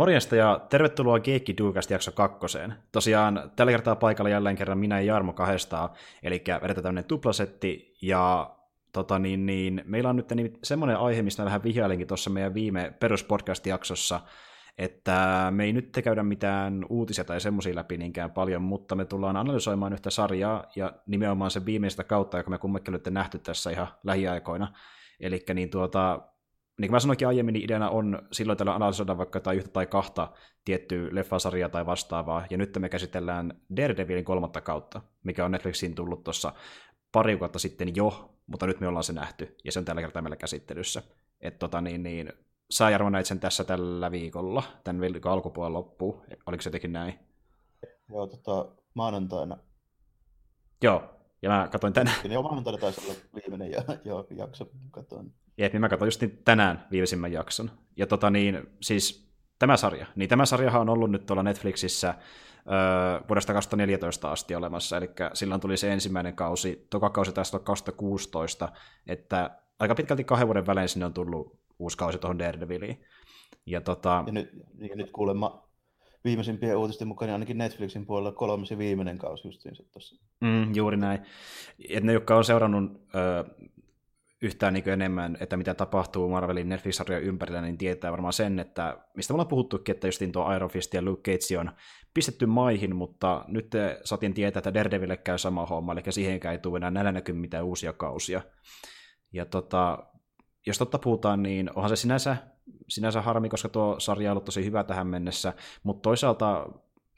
[0.00, 2.74] Morjesta ja tervetuloa Geekki Duukast jakso kakkoseen.
[2.92, 5.90] Tosiaan tällä kertaa paikalla jälleen kerran minä ja Jarmo kahdestaan,
[6.22, 8.50] eli vedetään tämmöinen tuplasetti, ja
[8.92, 12.92] tota niin, niin, meillä on nyt niin, semmoinen aihe, mistä vähän vihjailinkin tuossa meidän viime
[13.00, 14.20] peruspodcast-jaksossa,
[14.78, 19.36] että me ei nyt käydä mitään uutisia tai semmoisia läpi niinkään paljon, mutta me tullaan
[19.36, 23.88] analysoimaan yhtä sarjaa, ja nimenomaan se viimeistä kautta, joka me kummekin olette nähty tässä ihan
[24.04, 24.72] lähiaikoina.
[25.20, 26.20] Eli niin tuota,
[26.80, 29.86] niin kuin mä sanoinkin aiemmin, niin ideana on silloin tällä analysoida vaikka tai yhtä tai
[29.86, 30.32] kahta
[30.64, 36.24] tiettyä leffasarjaa tai vastaavaa, ja nyt me käsitellään Daredevilin kolmatta kautta, mikä on Netflixiin tullut
[36.24, 36.52] tuossa
[37.12, 40.22] pari kuukautta sitten jo, mutta nyt me ollaan se nähty, ja se on tällä kertaa
[40.22, 41.02] meillä käsittelyssä.
[41.40, 42.32] Et tota niin, niin,
[42.70, 47.18] sä Jarmo näit sen tässä tällä viikolla, tämän viikon alkupuolella loppuu, oliko se jotenkin näin?
[48.08, 49.58] Joo, tota, maanantaina.
[50.82, 51.02] Joo,
[51.42, 52.16] ja mä katsoin tänään.
[52.32, 55.34] Joo, maanantaina taisi olla viimeinen ja, jo, jakso, katsoin.
[55.60, 57.70] Jep, niin mä katsoin just niin tänään viimeisimmän jakson.
[57.96, 63.20] Ja tota niin, siis tämä sarja, niin tämä sarjahan on ollut nyt tuolla Netflixissä öö,
[63.28, 68.68] vuodesta 2014 asti olemassa, eli silloin tuli se ensimmäinen kausi, toka kausi taisi olla 2016,
[69.06, 73.04] että aika pitkälti kahden vuoden välein sinne on tullut uusi kausi tuohon Daredeviliin.
[73.66, 74.24] Ja, tota...
[74.26, 74.50] ja, nyt,
[74.90, 75.68] ja nyt kuulemma
[76.24, 80.24] viimeisimpien uutisten mukaan niin ainakin Netflixin puolella kolmas ja viimeinen kausi justiinsa tuossa.
[80.40, 81.20] Mm, juuri näin.
[81.88, 83.44] Et ne, jotka on seurannut ö,
[84.42, 89.32] yhtään niin enemmän, että mitä tapahtuu Marvelin Netflix-sarjojen ympärillä, niin tietää varmaan sen, että mistä
[89.32, 91.70] me ollaan puhuttukin, että justiin tuo Iron Fist ja Luke Cage on
[92.14, 93.72] pistetty maihin, mutta nyt
[94.04, 97.64] saatiin tietää, että Daredeville käy sama homma, eli siihenkään ei tule enää näillä näkyy mitään
[97.64, 98.42] uusia kausia.
[99.32, 99.98] Ja tota,
[100.66, 102.36] jos totta puhutaan, niin onhan se sinänsä,
[102.88, 105.52] sinänsä harmi, koska tuo sarja on ollut tosi hyvä tähän mennessä,
[105.82, 106.66] mutta toisaalta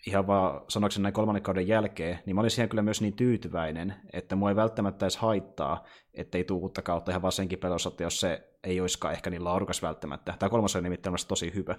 [0.06, 3.94] ihan vaan sanoakseni näin kolmannen kauden jälkeen, niin mä olin siihen kyllä myös niin tyytyväinen,
[4.12, 7.88] että mua ei välttämättä edes haittaa, että ei tule uutta kautta ihan vaan senkin pelossa,
[7.88, 10.34] että jos se ei olisikaan ehkä niin laadukas välttämättä.
[10.38, 11.78] Tämä kolmas on nimittäin tosi hyvä.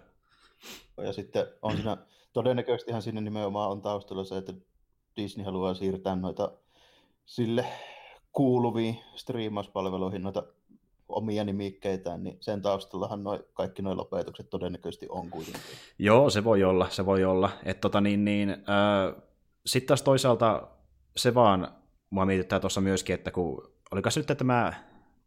[0.97, 1.97] Ja sitten on siinä,
[2.33, 4.53] todennäköisesti ihan sinne nimenomaan on taustalla se, että
[5.17, 6.51] Disney haluaa siirtää noita
[7.25, 7.65] sille
[8.31, 10.43] kuuluviin striimauspalveluihin noita
[11.15, 15.61] omia nimikkeitään, niin sen taustallahan noi, kaikki nuo lopetukset todennäköisesti on kuitenkin.
[15.99, 17.49] Joo, se voi olla, se voi olla.
[17.81, 19.23] tota niin, niin, äh,
[19.65, 20.67] Sitten taas toisaalta
[21.17, 21.67] se vaan
[22.09, 24.73] mua mietittää tuossa myöskin, että kun oliko se nyt tämä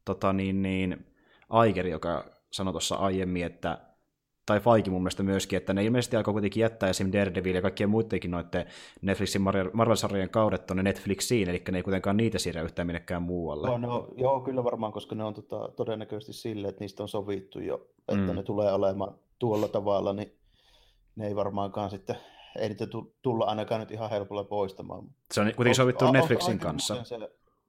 [0.04, 1.06] tota niin, niin,
[1.50, 3.78] Aiker, joka sanoi tuossa aiemmin, että
[4.46, 7.12] tai Faiki mun mielestä myöskin, että ne ilmeisesti aikoo kuitenkin jättää esim.
[7.12, 8.66] Daredevil ja kaikkien muidenkin noiden
[9.02, 9.42] Netflixin
[9.72, 13.68] Marvel-sarjojen kaudet tuonne Netflixiin, eli ne ei kuitenkaan niitä siirrä yhtään minnekään muualle.
[13.68, 17.60] No, no, joo, kyllä varmaan, koska ne on tota, todennäköisesti sille, että niistä on sovittu
[17.60, 18.36] jo, että mm.
[18.36, 20.32] ne tulee olemaan tuolla tavalla, niin
[21.16, 22.16] ne ei varmaankaan sitten,
[22.58, 22.86] ei niitä
[23.22, 25.04] tulla ainakaan nyt ihan helpolla poistamaan.
[25.32, 26.94] Se on kuitenkin sovittu on, Netflixin on, kanssa.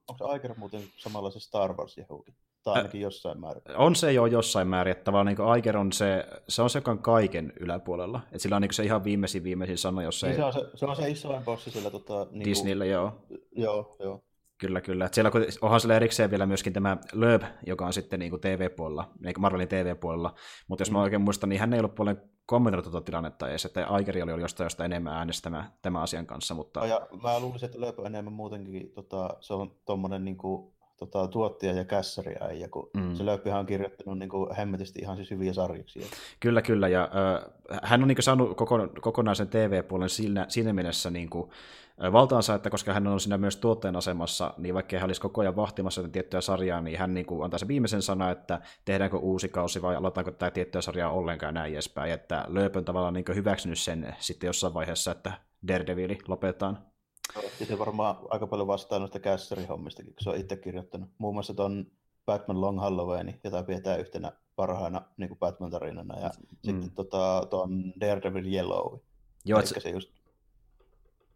[0.08, 2.34] Onko se muuten samalla se Star Wars jehukin?
[2.62, 3.62] Tai ainakin jossain määrin.
[3.76, 6.90] On se jo jossain määrin, että tavallaan niin Aiker on se, se on se, joka
[6.90, 8.20] on kaiken yläpuolella.
[8.24, 10.44] Että sillä on niin se ihan viimeisin viimeisin sana, jos niin se...
[10.44, 12.92] on se, se, on se isoin bossi sillä tota, niin Disneyllä, kuin...
[12.92, 13.12] joo.
[13.56, 14.22] Joo, joo.
[14.58, 15.04] Kyllä, kyllä.
[15.06, 15.30] Et siellä
[15.60, 20.34] onhan siellä erikseen vielä myöskin tämä Lööb, joka on sitten niin TV-puolella, niin Marvelin TV-puolella.
[20.68, 20.96] Mutta jos mm.
[20.96, 24.40] mä oikein muistan, niin hän ei ollut puolen kommentoinut tuota tilannetta edes, että Aikeri oli
[24.40, 26.54] jostain, jostain enemmän äänestämään tämän asian kanssa.
[26.54, 26.86] Mutta...
[26.86, 31.28] Ja mä luulisin, että Lööb on enemmän muutenkin, tota, se on tuommoinen niin kuin tota,
[31.28, 33.14] tuottaja ja kässäri äijä, kun mm.
[33.14, 36.06] se Lööppihän on kirjoittanut niin kuin, hemmetisti ihan siis hyviä sarjiksia.
[36.40, 41.10] Kyllä, kyllä, ja äh, hän on niin kuin, saanut koko, kokonaisen TV-puolen siinä, siinä mielessä
[41.10, 41.50] niin kuin,
[42.12, 45.56] valtaansa, että koska hän on siinä myös tuottajan asemassa, niin vaikka hän olisi koko ajan
[45.56, 49.82] vahtimassa tiettyä sarjaa, niin hän niin kuin antaa se viimeisen sana, että tehdäänkö uusi kausi
[49.82, 52.12] vai aloitetaanko tämä tiettyä sarjaa ollenkaan näin edespäin.
[52.12, 55.32] Että Lööp on tavallaan niin hyväksynyt sen sitten jossain vaiheessa, että
[55.68, 56.78] Daredevil lopetetaan.
[57.60, 61.10] Ja se varmaan aika paljon vastaa noista kässärihommistakin, kun se on itse kirjoittanut.
[61.18, 61.86] Muun muassa tuon
[62.26, 66.56] Batman Long Halloween, jota pidetään yhtenä parhaana niin kuin Batman-tarinana, ja mm.
[66.62, 68.98] sitten tota, tuon Daredevil Yellow.
[69.44, 69.80] Joo, se...
[69.80, 70.10] se just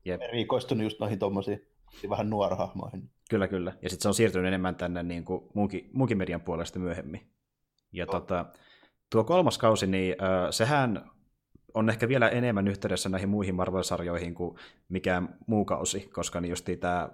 [0.04, 0.22] Jep.
[0.22, 1.66] erikoistunut just noihin tuommoisiin
[2.10, 3.10] vähän nuorahahmoihin.
[3.30, 3.72] Kyllä, kyllä.
[3.82, 7.30] Ja sitten se on siirtynyt enemmän tänne niin kuin muunkin, muunkin median puolesta myöhemmin.
[7.92, 8.46] Ja tota,
[9.10, 11.10] tuo kolmas kausi, niin äh, sehän
[11.74, 14.56] on ehkä vielä enemmän yhteydessä näihin muihin Marvel-sarjoihin kuin
[14.88, 17.10] mikään muu kausi, koska niin just tämä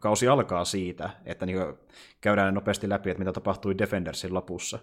[0.00, 1.58] kausi alkaa siitä, että niin
[2.20, 4.78] käydään nopeasti läpi, että mitä tapahtui Defendersin lopussa.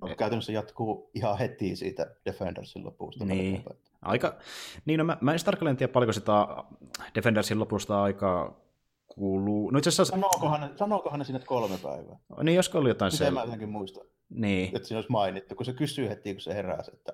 [0.00, 3.24] No, käytännössä jatkuu ihan heti siitä Defendersin lopusta.
[3.24, 3.64] Niin,
[4.02, 4.38] aika,
[4.84, 6.32] niin no mä, mä en tarkalleen tiedä paljonko sitä
[7.14, 8.60] Defendersin lopusta aikaa
[9.06, 9.70] kuuluu.
[9.70, 10.14] No itse asiassa...
[10.14, 12.16] Sanookohan ne, sanookohan ne sinne kolme päivää?
[12.42, 13.30] Niin, josko oli jotain Miten se...
[13.30, 14.06] mä jotenkin muistan.
[14.28, 14.76] Niin.
[14.76, 17.12] Että siinä olisi mainittu, kun se kysyy heti, kun se herää, että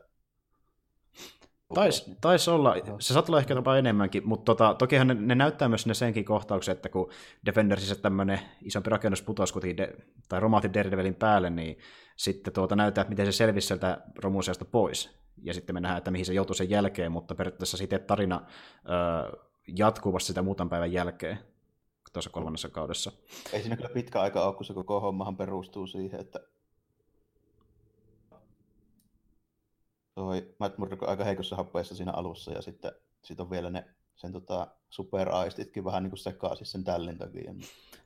[1.74, 5.68] Taisi tais olla, se saattaa olla ehkä jopa enemmänkin, mutta tota, tokihan ne, ne, näyttää
[5.68, 7.10] myös ne senkin kohtauksen, että kun
[7.46, 9.94] Defendersissä tämmöinen isompi rakennus putosi kuitenkin de,
[10.28, 11.78] tai romahti Daredevilin päälle, niin
[12.16, 15.18] sitten tuota näyttää, että miten se selvisi sieltä romuusiasta pois.
[15.42, 19.36] ja sitten me nähdään, että mihin se joutuu sen jälkeen, mutta periaatteessa sitten tarina ö,
[19.76, 21.38] jatkuvasti sitä muutaman päivän jälkeen
[22.12, 23.12] tuossa kolmannessa kaudessa.
[23.52, 26.40] Ei siinä kyllä pitkä aika ole, kun se koko hommahan perustuu siihen, että
[30.18, 32.92] toi Matt Murdock on aika heikossa happeessa siinä alussa ja sitten
[33.22, 33.84] sit on vielä ne
[34.16, 37.54] sen tota, superaistitkin vähän niin kuin sekaisin sen tällin takia.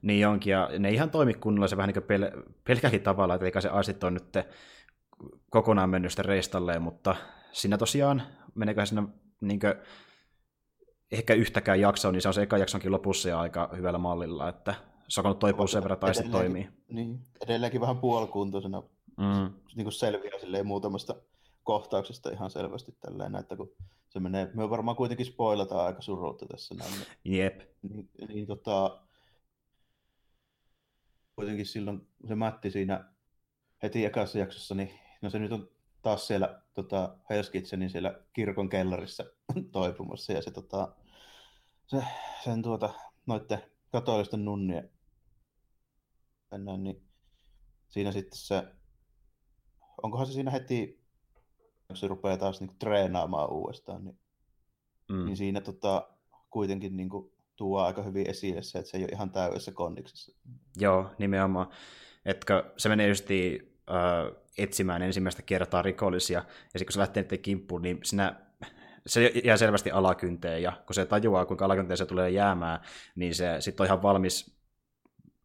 [0.02, 3.44] Niin onkin, ja ne ihan toimi kunnolla se vähän niin kuin pel- pelkäkin tavalla, että
[3.44, 4.32] eikä se aistit on nyt
[5.50, 7.16] kokonaan mennyt sitä reistalleen, mutta
[7.52, 8.22] siinä tosiaan,
[8.54, 9.02] meneekö siinä
[9.40, 9.74] niin kuin,
[11.10, 14.74] ehkä yhtäkään jaksoa, niin se on se eka jaksonkin lopussa ja aika hyvällä mallilla, että
[15.08, 16.68] se on toipuu sen verran tai toimii.
[16.88, 18.82] Niin, edelleenkin vähän puolikuntoisena
[19.16, 19.52] mm.
[19.76, 21.14] niin kuin selviää silleen muutamasta
[21.62, 23.74] kohtauksesta ihan selvästi tälleen, että kun
[24.08, 26.92] se menee, me varmaan kuitenkin spoilataan aika surutta tässä näin.
[27.24, 27.60] Jep.
[27.82, 29.00] Niin, niin tota,
[31.36, 33.12] kuitenkin silloin se Matti siinä
[33.82, 34.90] heti ekassa jaksossa, niin
[35.22, 35.68] no se nyt on
[36.02, 39.24] taas siellä tota, Hellskitsenin siellä kirkon kellarissa
[39.72, 40.94] toipumassa ja se, tota,
[41.86, 42.04] se
[42.44, 42.94] sen tuota,
[43.26, 44.90] noitte katolisten nunnien
[46.78, 47.02] niin
[47.88, 48.62] siinä sitten se,
[50.02, 51.01] onkohan se siinä heti
[51.96, 54.18] se rupeaa taas niinku treenaamaan uudestaan, niin,
[55.08, 55.24] mm.
[55.24, 56.08] niin siinä tota,
[56.50, 60.32] kuitenkin niinku tuo aika hyvin esille se, että se ei ole ihan täydessä kondiksessa.
[60.76, 61.68] Joo, nimenomaan.
[62.24, 67.38] Etkö se menee just äh, etsimään ensimmäistä kertaa rikollisia, ja sitten kun se lähtee niiden
[67.38, 68.40] kimppuun, niin sinä
[69.06, 72.80] se jää selvästi alakynteen, ja kun se tajuaa, kuinka alakynteen se tulee jäämään,
[73.14, 74.62] niin se sitten on ihan valmis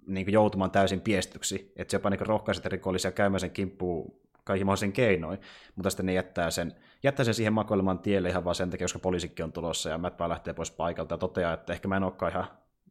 [0.08, 4.94] niin joutumaan täysin piestyksi, että se jopa niin rohkaiset rikollisia käymään sen kimppuun kaikki mahdollisen
[4.94, 5.40] keinoin,
[5.76, 9.00] mutta sitten ne jättää sen, jättää sen siihen makoilemaan tielle ihan vaan sen takia, koska
[9.00, 12.32] poliisikin on tulossa ja Mäppää lähtee pois paikalta ja toteaa, että ehkä mä en olekaan
[12.32, 12.48] ihan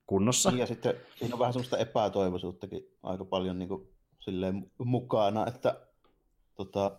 [0.07, 0.51] kunnossa.
[0.51, 3.89] Niin ja sitten siinä on vähän semmoista epätoivoisuuttakin aika paljon niin kuin,
[4.19, 5.87] silleen mukana, että
[6.55, 6.99] tota,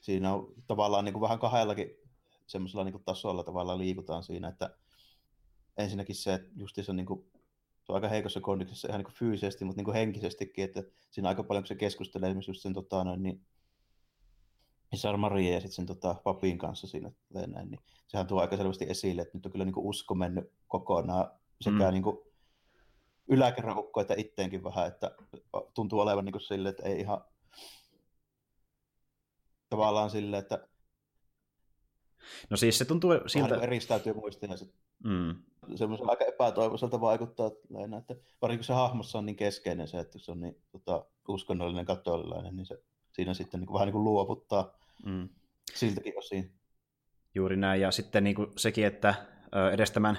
[0.00, 1.90] siinä on tavallaan niin kuin vähän kahdellakin
[2.46, 4.76] semmoisella niin kuin tasolla tavallaan liikutaan siinä, että
[5.76, 7.33] ensinnäkin se, että justiinsa niin kuin
[7.84, 11.42] se on aika heikossa kondiksessa ihan niin fyysisesti, mutta niin kuin henkisestikin, että siinä aika
[11.42, 13.46] paljon, kun se keskustelee esimerkiksi just sen tota, noin, niin
[14.94, 17.10] Sar Maria ja sitten sen tota, papin kanssa siinä,
[17.46, 20.52] näin, niin sehän tuo aika selvästi esille, että nyt on kyllä niin kuin usko mennyt
[20.68, 21.92] kokonaan sekä mm.
[21.92, 22.18] niin kuin
[23.28, 25.10] yläkerran ukko, että itteenkin vähän, että
[25.74, 27.24] tuntuu olevan niin kuin sille, että ei ihan
[29.68, 30.68] tavallaan sille, että
[32.50, 33.50] No siis se tuntuu siltä...
[33.50, 35.36] Vähän eristäytyy muista ja sitten mm
[35.74, 40.32] semmoisen aika epätoivoiselta vaikuttaa lähinnä, että varsinkin se hahmossa on niin keskeinen se, että se
[40.32, 42.82] on niin tota, uskonnollinen katolilainen, niin se
[43.12, 45.28] siinä sitten niin kuin, vähän niin kuin luovuttaa mm.
[45.74, 46.52] siltäkin osin.
[47.34, 49.14] Juuri näin, ja sitten niin kuin sekin, että
[49.72, 50.18] edes tämän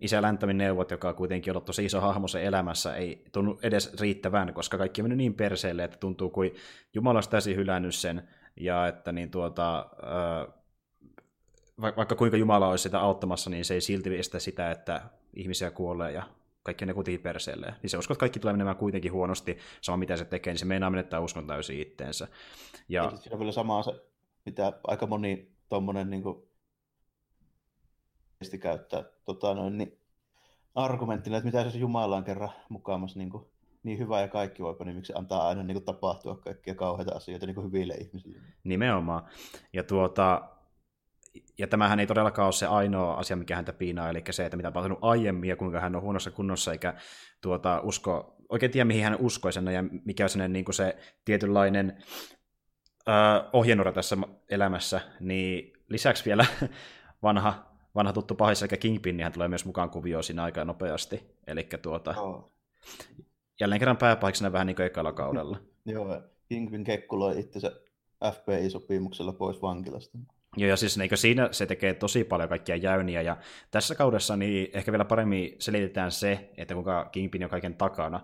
[0.00, 4.00] isä Läntämin neuvot, joka on kuitenkin ollut tosi iso hahmo se elämässä, ei tunnu edes
[4.00, 6.54] riittävän, koska kaikki on mennyt niin perseelle, että tuntuu kuin
[6.94, 9.86] Jumala olisi täysin hylännyt sen, ja että niin tuota,
[11.80, 15.02] vaikka kuinka Jumala olisi sitä auttamassa, niin se ei silti estä sitä, että
[15.34, 16.22] ihmisiä kuolee ja
[16.62, 17.74] kaikki ne kuitenkin perseelle.
[17.82, 20.64] Niin se uskoo, että kaikki tulee menemään kuitenkin huonosti, sama mitä se tekee, niin se
[20.64, 22.28] meinaa menettää uskon täysin itteensä.
[22.88, 23.04] Ja...
[23.04, 23.92] ja siinä on vielä samaa se,
[24.46, 26.48] mitä aika moni tuommoinen niin kuin,
[28.60, 29.98] käyttää tota, noin, niin,
[30.74, 33.44] argumenttina, että mitä se Jumala on kerran mukaamassa niin, kuin,
[33.82, 37.46] niin hyvä ja kaikki voipa, niin miksi antaa aina niin kuin, tapahtua kaikkia kauheita asioita
[37.46, 38.38] niin kuin hyville ihmisille.
[38.64, 39.26] Nimenomaan.
[39.72, 40.42] Ja tuota,
[41.58, 44.68] ja tämähän ei todellakaan ole se ainoa asia, mikä häntä piinaa, eli se, että mitä
[44.68, 46.94] on tapahtunut aiemmin ja kuinka hän on huonossa kunnossa, eikä
[47.40, 50.96] tuota, usko, oikein tiedä, mihin hän uskoi sen, ja mikä on sen, niin kuin se
[51.24, 51.96] tietynlainen
[53.08, 54.16] äh, ohjenuora tässä
[54.50, 56.46] elämässä, niin lisäksi vielä
[57.22, 57.64] vanha,
[57.94, 61.36] vanha tuttu pahis, eli Kingpin, niin hän tulee myös mukaan kuvioon siinä aika nopeasti.
[61.46, 62.52] Eli tuota, oh.
[63.60, 65.60] jälleen kerran pääpahiksena vähän niin kuin ekalla kaudella.
[65.86, 67.72] Joo, Kingpin kekkuloi itsensä
[68.32, 70.18] FBI-sopimuksella pois vankilasta.
[70.56, 73.36] Joo, ja siis niin siinä se tekee tosi paljon kaikkia jäyniä, ja
[73.70, 78.20] tässä kaudessa niin ehkä vielä paremmin selitetään se, että kuinka Kingpin on kaiken takana.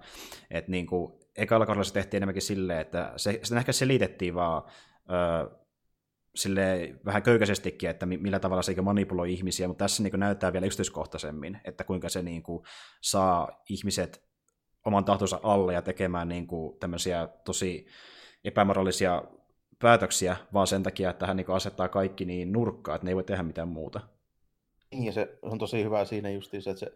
[0.50, 4.62] Että niin kuin, ekalla kaudella se tehtiin enemmänkin silleen, että se, se ehkä selitettiin vaan
[5.10, 5.60] ö,
[6.34, 11.60] sille vähän köykäisestikin, että millä tavalla se manipuloi ihmisiä, mutta tässä niin näyttää vielä yksityiskohtaisemmin,
[11.64, 12.64] että kuinka se niin kuin,
[13.00, 14.24] saa ihmiset
[14.86, 17.86] oman tahtonsa alle ja tekemään niin kuin, tämmöisiä tosi
[18.44, 19.22] epämoraalisia
[19.82, 23.24] päätöksiä, vaan sen takia, että hän niin asettaa kaikki niin nurkkaan, että ne ei voi
[23.24, 24.00] tehdä mitään muuta.
[24.90, 26.92] Niin, ja se on tosi hyvä siinä justiin se, että se,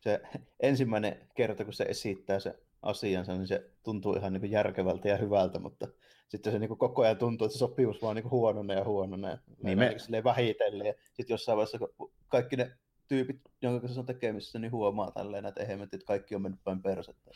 [0.00, 0.20] se
[0.60, 5.58] ensimmäinen kerta, kun se esittää se asiansa, niin se tuntuu ihan niin järkevältä ja hyvältä,
[5.58, 5.88] mutta
[6.28, 9.38] sitten se niin koko ajan tuntuu, että se sopimus vaan niin huononee ja huononee.
[9.62, 10.24] Niin me...
[10.24, 10.86] Vähitellen.
[10.86, 12.72] Ja sitten jossain vaiheessa, kun kaikki ne
[13.14, 16.82] tyypit, jonka kanssa on tekemisissä, niin huomaa tälleen, että eihän että kaikki on mennyt vain
[16.82, 17.30] persettä.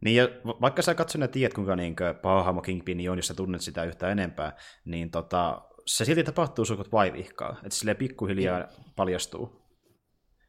[0.00, 0.28] Niin, ja
[0.60, 3.84] vaikka sä katsot ja tiedät, kuinka niin paha hahmo Kingpin on, jos sä tunnet sitä
[3.84, 8.68] yhtä enempää, niin tota, se silti tapahtuu sukut vaivihkaa, että silleen pikkuhiljaa niin.
[8.96, 9.62] paljastuu.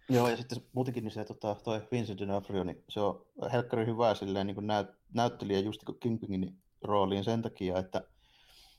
[0.09, 4.15] Joo, ja sitten muutenkin niin se tota, toi Vincent D'Onofrio, niin se on helkkari hyvä
[4.15, 8.03] silleen, niin näyt, näyttelijä just niin Kingpinin rooliin sen takia, että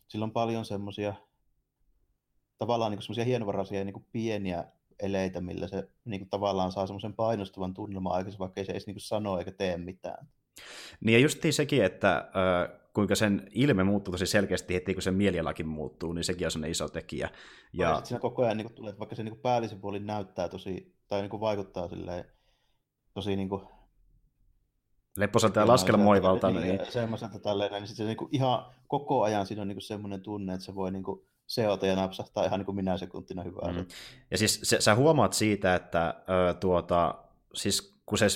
[0.09, 1.15] sillä on paljon semmoisia
[2.59, 4.65] tavallaan niin semmoisia hienovaraisia niin pieniä
[5.03, 8.87] eleitä, millä se niin kuin, tavallaan saa semmoisen painostavan tunnelman aikaisemmin, vaikka ei se edes
[8.87, 10.29] niin kuin, sano eikä tee mitään.
[11.01, 15.15] Niin ja justiin sekin, että äh, kuinka sen ilme muuttuu tosi selkeästi heti, kun sen
[15.15, 17.31] mielialakin muuttuu, niin sekin on iso tekijä.
[17.73, 19.81] Ja, ja sitten siinä koko ajan niin kuin, tulee, että vaikka se niin kuin, päällisen
[19.81, 22.25] puoli näyttää tosi, tai niin kuin, vaikuttaa silleen,
[23.15, 23.63] tosi niin kuin,
[25.17, 26.51] lepposalta ja laskelmoivalta.
[26.51, 26.93] Niin, niin.
[26.93, 30.23] Semmoiselta tälleen, niin sitten se niin kuin, ihan koko ajan siinä on niin kuin, semmoinen
[30.23, 33.73] tunne, että se voi niin kuin, seota ja napsahtaa ihan niin kuin minä sekuntina hyvää.
[33.73, 33.87] Mm.
[34.31, 36.15] Ja siis se, sä huomaat siitä, että
[36.51, 37.15] ö, tuota,
[37.55, 38.27] siis kun se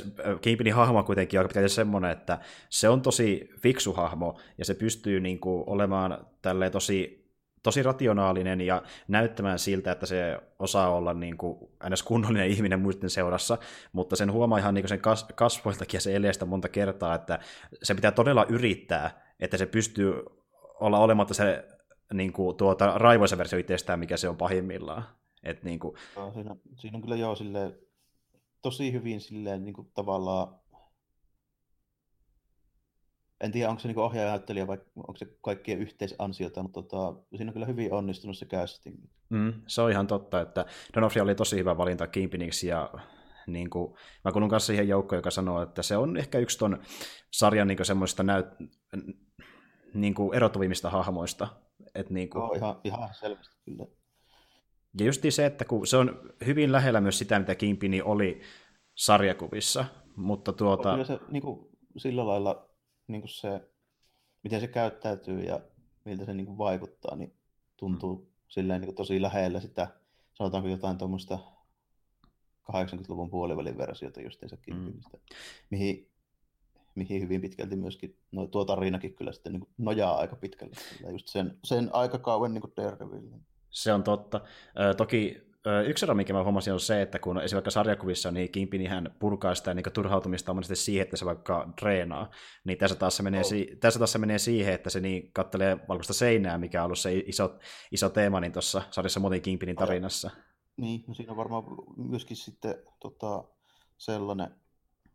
[0.41, 4.75] Kingpinin hahmo on kuitenkin aika pitkälti semmoinen, että se on tosi fiksu hahmo, ja se
[4.75, 7.31] pystyy niin kuin, olemaan tälleen tosi,
[7.63, 11.59] tosi rationaalinen ja näyttämään siltä, että se osaa olla niin kuin,
[11.91, 12.03] ns.
[12.03, 13.59] kunnollinen ihminen muiden seurassa,
[13.93, 17.39] mutta sen huomaa ihan niin kuin sen kas, kasvoiltakin ja se eleestä monta kertaa, että
[17.83, 20.15] se pitää todella yrittää, että se pystyy
[20.81, 21.65] olla olematta se
[22.15, 25.05] niin kuin, tuota, raivoisa versio itsestään, mikä se on pahimmillaan.
[25.43, 25.97] Et, niin kuin...
[26.35, 27.79] siinä, siinä, on kyllä joo silleen,
[28.63, 30.61] tosi hyvin silleen niin kuin, tavallaan
[33.41, 37.53] en tiedä, onko se niin ohjaaja vai onko se kaikkien yhteisansiota, mutta tota, siinä on
[37.53, 38.97] kyllä hyvin onnistunut se casting.
[39.31, 42.91] Mm, se on ihan totta, että Donofrio oli tosi hyvä valinta Kimpiniksi ja
[43.47, 43.95] niin kuin,
[44.25, 46.83] mä kuulun kanssa siihen joukkoon, joka sanoo, että se on ehkä yksi ton
[47.31, 48.47] sarjan niin semmoista näyt,
[49.95, 51.64] niin kuin erotuvimmista hahmoista.
[51.95, 52.43] Et niin kuin...
[52.43, 53.87] Joo, ihan, ihan selvästi kyllä.
[55.01, 58.41] Ja just se, että kun se on hyvin lähellä myös sitä, mitä Kimpini oli
[58.95, 59.85] sarjakuvissa,
[60.17, 60.91] mutta tuota...
[60.91, 62.69] Kyllä se niin kuin, sillä lailla
[63.07, 63.69] niin kuin se,
[64.43, 65.61] miten se käyttäytyy ja
[66.05, 67.35] miltä se niin kuin, vaikuttaa, niin
[67.77, 68.27] tuntuu mm.
[68.49, 69.89] silleen niin kuin, tosi lähellä sitä,
[70.35, 71.39] sanotaanko jotain tuommoista
[72.73, 75.37] 80-luvun puolivälin versiota justiinsa Kimpinistä, mm.
[75.71, 76.14] mihin
[77.01, 80.75] mihin hyvin pitkälti myöskin no, tuo tarinakin kyllä sitten niin nojaa aika pitkälle.
[81.13, 83.39] Just sen, sen aikakauden niin Daredevil.
[83.71, 84.41] Se on totta.
[84.81, 85.45] Ö, toki
[85.87, 89.15] yksi ero, mikä mä huomasin, on se, että kun esimerkiksi sarjakuvissa niin Kimpi niin hän
[89.19, 92.31] purkaa sitä niin turhautumista monesti siihen, että se vaikka treenaa,
[92.65, 93.47] niin tässä taas se menee, oh.
[93.47, 96.99] si- tässä taas se menee siihen, että se niin kattelee valkoista seinää, mikä on ollut
[96.99, 97.59] se iso,
[97.93, 100.31] iso teema niin tuossa sarjassa Motin Kimpinin tarinassa.
[100.77, 101.65] Niin, no siinä on varmaan
[101.97, 103.45] myöskin sitten tota,
[103.99, 104.51] sellainen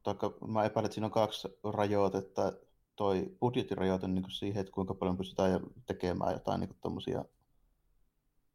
[0.03, 2.53] taikka mä epäilen, että siinä on kaksi rajoitetta.
[2.95, 7.25] Toi budjettirajoite niin siihen, että kuinka paljon pystytään tekemään jotain niin tommosia,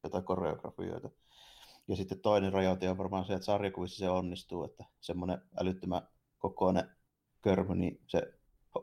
[0.02, 1.10] jotain koreografioita.
[1.88, 6.08] Ja sitten toinen rajoite on varmaan se, että sarjakuvissa se onnistuu, että semmoinen älyttömän
[6.38, 6.90] kokoinen
[7.42, 8.32] körmö, niin se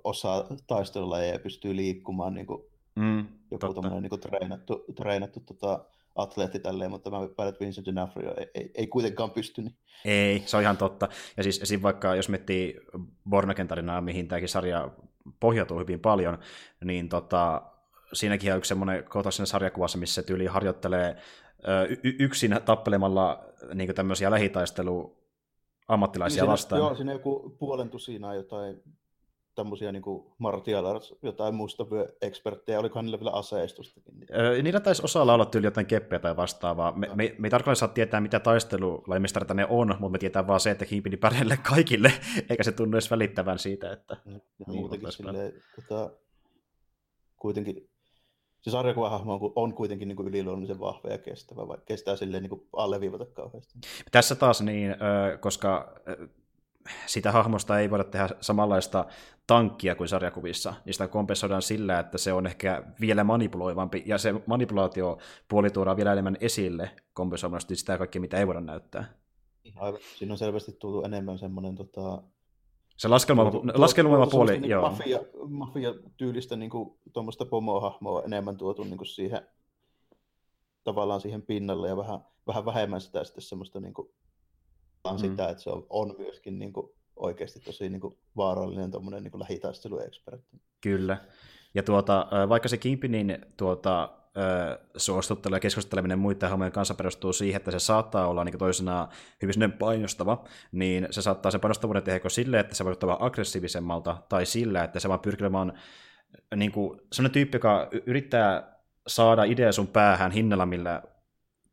[0.04, 2.64] osaa taistella ja pystyy liikkumaan niin kuin
[2.96, 8.40] mm, joku tommoinen niin treenattu, treenattu tota, atleetti tälleen, mutta mä päätän, että Vincent D'Onofrio
[8.40, 9.62] ei, ei, ei, kuitenkaan pysty.
[9.62, 9.76] Niin.
[10.06, 11.08] Ei, se on ihan totta.
[11.38, 11.82] Ja siis esim.
[11.82, 12.80] vaikka jos miettii
[13.30, 14.92] Bornaken tarinaa, mihin tämäkin sarja
[15.40, 16.40] pohjautuu hyvin paljon,
[16.84, 17.62] niin tota,
[18.14, 21.18] siinäkin on yksi semmoinen kohtaus siinä sarjakuvassa, missä se tyyli harjoittelee
[22.04, 25.18] y- yksin tappelemalla niin tämmöisiä lähitaistelu
[25.88, 26.80] ammattilaisia niin vastaan.
[26.80, 28.84] Joo, siinä joku puolen tusinaa jotain
[29.56, 30.04] tämmöisiä niin
[30.38, 31.86] martial arts, jotain muista
[32.22, 34.26] eksperttejä, olikohan niillä vielä aseistustakin?
[34.36, 36.92] Öö, niillä taisi osalla olla tyyli jotain keppejä tai vastaavaa.
[36.92, 40.60] Me, me, me ei tarkalleen saa tietää, mitä taistelulaimestareita ne on, mutta me tietää vaan
[40.60, 42.12] se, että Kiipini pärjälle kaikille,
[42.50, 44.18] eikä se tunnu edes välittävän siitä, että...
[44.26, 44.32] Ja
[44.68, 46.12] niin, muutenkin silleen, tota,
[47.38, 47.90] kuitenkin
[48.62, 53.26] se sarjakuvahahmo on, on kuitenkin niin yliluonnollisen vahva ja kestävä, vaikka kestää silleen niin alleviivata
[53.26, 53.80] kauheasti.
[54.12, 54.96] Tässä taas niin,
[55.40, 55.96] koska
[57.06, 59.06] sitä hahmosta ei voida tehdä samanlaista
[59.48, 64.34] tankkia kuin sarjakuvissa, niin sitä kompensoidaan sillä, että se on ehkä vielä manipuloivampi, ja se
[64.46, 69.06] manipulaatiopuoli tuodaan vielä enemmän esille kompensoimasti sitä kaikkea, mitä ei voida näyttää.
[69.76, 70.00] Aivan.
[70.18, 72.24] Siinä on selvästi tullut enemmän semmoinen tota,
[72.98, 74.90] se laskelma, tuotu, laskelma puoli, niin joo.
[74.90, 75.20] Mafia,
[75.50, 76.72] mafia-tyylistä niin
[77.14, 79.48] tuommoista pomohahmoa enemmän tuotu niin kuin siihen,
[80.84, 84.10] tavallaan siihen pinnalle ja vähän, vähän vähemmän sitä sitten semmoista niin kuin,
[85.12, 85.18] mm.
[85.18, 89.40] sitä, että se on, on myöskin niin kuin, oikeasti tosi niin kuin, vaarallinen tuommoinen niin
[89.40, 90.62] lähitaisteluekspertti.
[90.82, 91.18] Kyllä.
[91.74, 94.10] Ja tuota, vaikka se niin tuota,
[94.98, 99.08] suostuttelu ja keskusteleminen muiden hahmojen kanssa perustuu siihen, että se saattaa olla niin toisenaan
[99.42, 104.46] hyvin painostava, niin se saattaa sen painostavuuden tehdä sille, että se voi olla aggressiivisemmalta, tai
[104.46, 105.80] sillä, että se vaan pyrkilemään
[106.56, 108.76] niin kuin, sellainen tyyppi, joka yrittää
[109.08, 111.04] saada idea sun päähän hinnalla, millä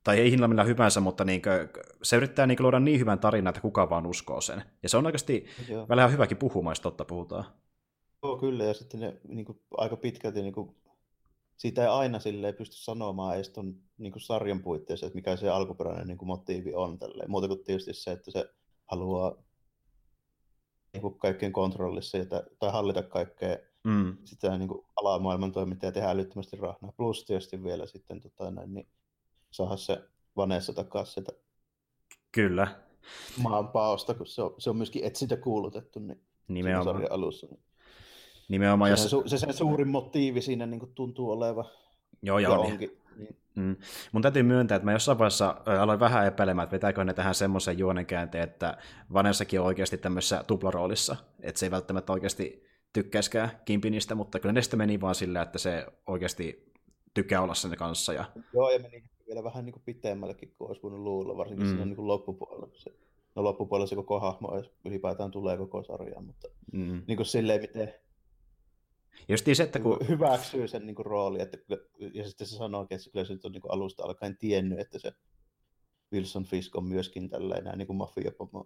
[0.05, 3.19] tai ei hinnalla millä hyvänsä, mutta niin kuin, se yrittää niin kuin, luoda niin hyvän
[3.19, 4.63] tarinan, että kuka vaan uskoo sen.
[4.83, 5.89] Ja se on oikeasti Joo.
[5.89, 7.45] välillä hyväkin puhumaan, jos totta puhutaan.
[8.23, 10.77] Joo, kyllä, ja sitten ne niin kuin, aika pitkälti niin kuin,
[11.57, 15.49] siitä ei aina silleen pysty sanomaan edes ton niin kuin sarjan puitteissa, että mikä se
[15.49, 17.31] alkuperäinen niin kuin, motiivi on tälleen.
[17.31, 18.51] Muuta kuin tietysti se, että se
[18.87, 19.35] haluaa
[20.93, 22.19] niin kuin, kaikkien kontrollissa
[22.59, 24.17] tai hallita kaikkea mm.
[24.25, 26.93] sitä niin kuin, alamaailman toimintaa ja tehdä älyttömästi rahnaa.
[26.93, 28.89] Plus tietysti vielä sitten tota, näin, niin
[29.59, 30.05] saada se
[30.37, 31.33] Vanessa takaisin sitä
[32.33, 32.69] Kyllä.
[33.43, 37.13] maanpaosta, kun se on, se on myöskin etsintä kuulutettu niin Nimenomaan.
[37.13, 37.47] alussa.
[38.49, 38.97] Nimenomaan.
[38.97, 39.31] Se, jos...
[39.31, 41.65] se, se suurin motiivi siinä niin kuin tuntuu oleva.
[42.23, 42.63] Joo, joo.
[42.63, 42.73] Niin.
[42.73, 42.99] Onkin.
[43.17, 43.37] Niin.
[43.55, 43.77] Mm.
[44.13, 47.79] Mun täytyy myöntää, että mä jossain vaiheessa aloin vähän epäilemään, että vetääkö ne tähän semmoisen
[47.79, 48.79] juonenkäänteen, että
[49.13, 54.63] Vanessakin on oikeasti tämmöisessä tuplaroolissa, että se ei välttämättä oikeasti tykkäiskään Kimpinistä, mutta kyllä ne
[54.63, 56.73] sitten meni vaan sillä, että se oikeasti
[57.15, 58.13] tykkää olla sen kanssa.
[58.13, 58.25] Ja...
[58.53, 61.71] Joo, ja meni vielä vähän niin kuin pitemmällekin kuin olisi voinut luulla, varsinkin mm.
[61.71, 62.69] siinä niin kuin loppupuolella.
[62.73, 62.93] Se,
[63.35, 67.03] no loppupuolella se koko hahmo ylipäätään tulee koko sarjaan, mutta mm.
[67.07, 67.95] niin kuin silleen, miten
[69.29, 69.99] Justiin se, että kun...
[70.09, 71.59] Hyväksyy sen niin kuin, rooli, että,
[72.15, 74.99] ja sitten se sanoo, että se kyllä se on niin kuin, alusta alkaen tiennyt, että
[74.99, 75.13] se
[76.13, 78.65] Wilson Fisk on myöskin tällainen niin kuin mafiapomo.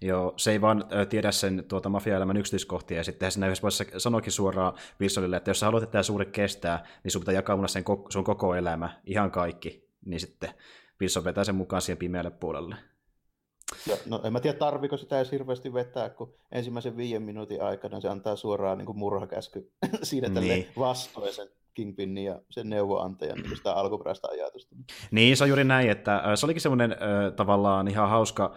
[0.00, 4.32] Joo, se ei vaan tiedä sen tuota mafia-elämän yksityiskohtia, ja sitten hän yhdessä vaiheessa sanoikin
[4.32, 7.68] suoraan Wilsonille, että jos sä haluat, että tämä suuri kestää, niin sun pitää jakaa mun
[7.68, 10.50] sen sun koko elämä, ihan kaikki, niin sitten
[11.00, 12.76] Wilson vetää sen mukaan siihen pimeälle puolelle.
[13.86, 18.00] Ja, no en mä tiedä, tarviko sitä edes hirveästi vetää, kun ensimmäisen viiden minuutin aikana
[18.00, 20.68] se antaa suoraan niin kuin murhakäsky siinä niin.
[20.78, 24.76] vastoin sen Kingpinin ja sen neuvoantajan niin sitä alkuperäistä ajatusta.
[25.10, 26.96] Niin, se on juuri näin, että se olikin semmoinen
[27.36, 28.54] tavallaan ihan hauska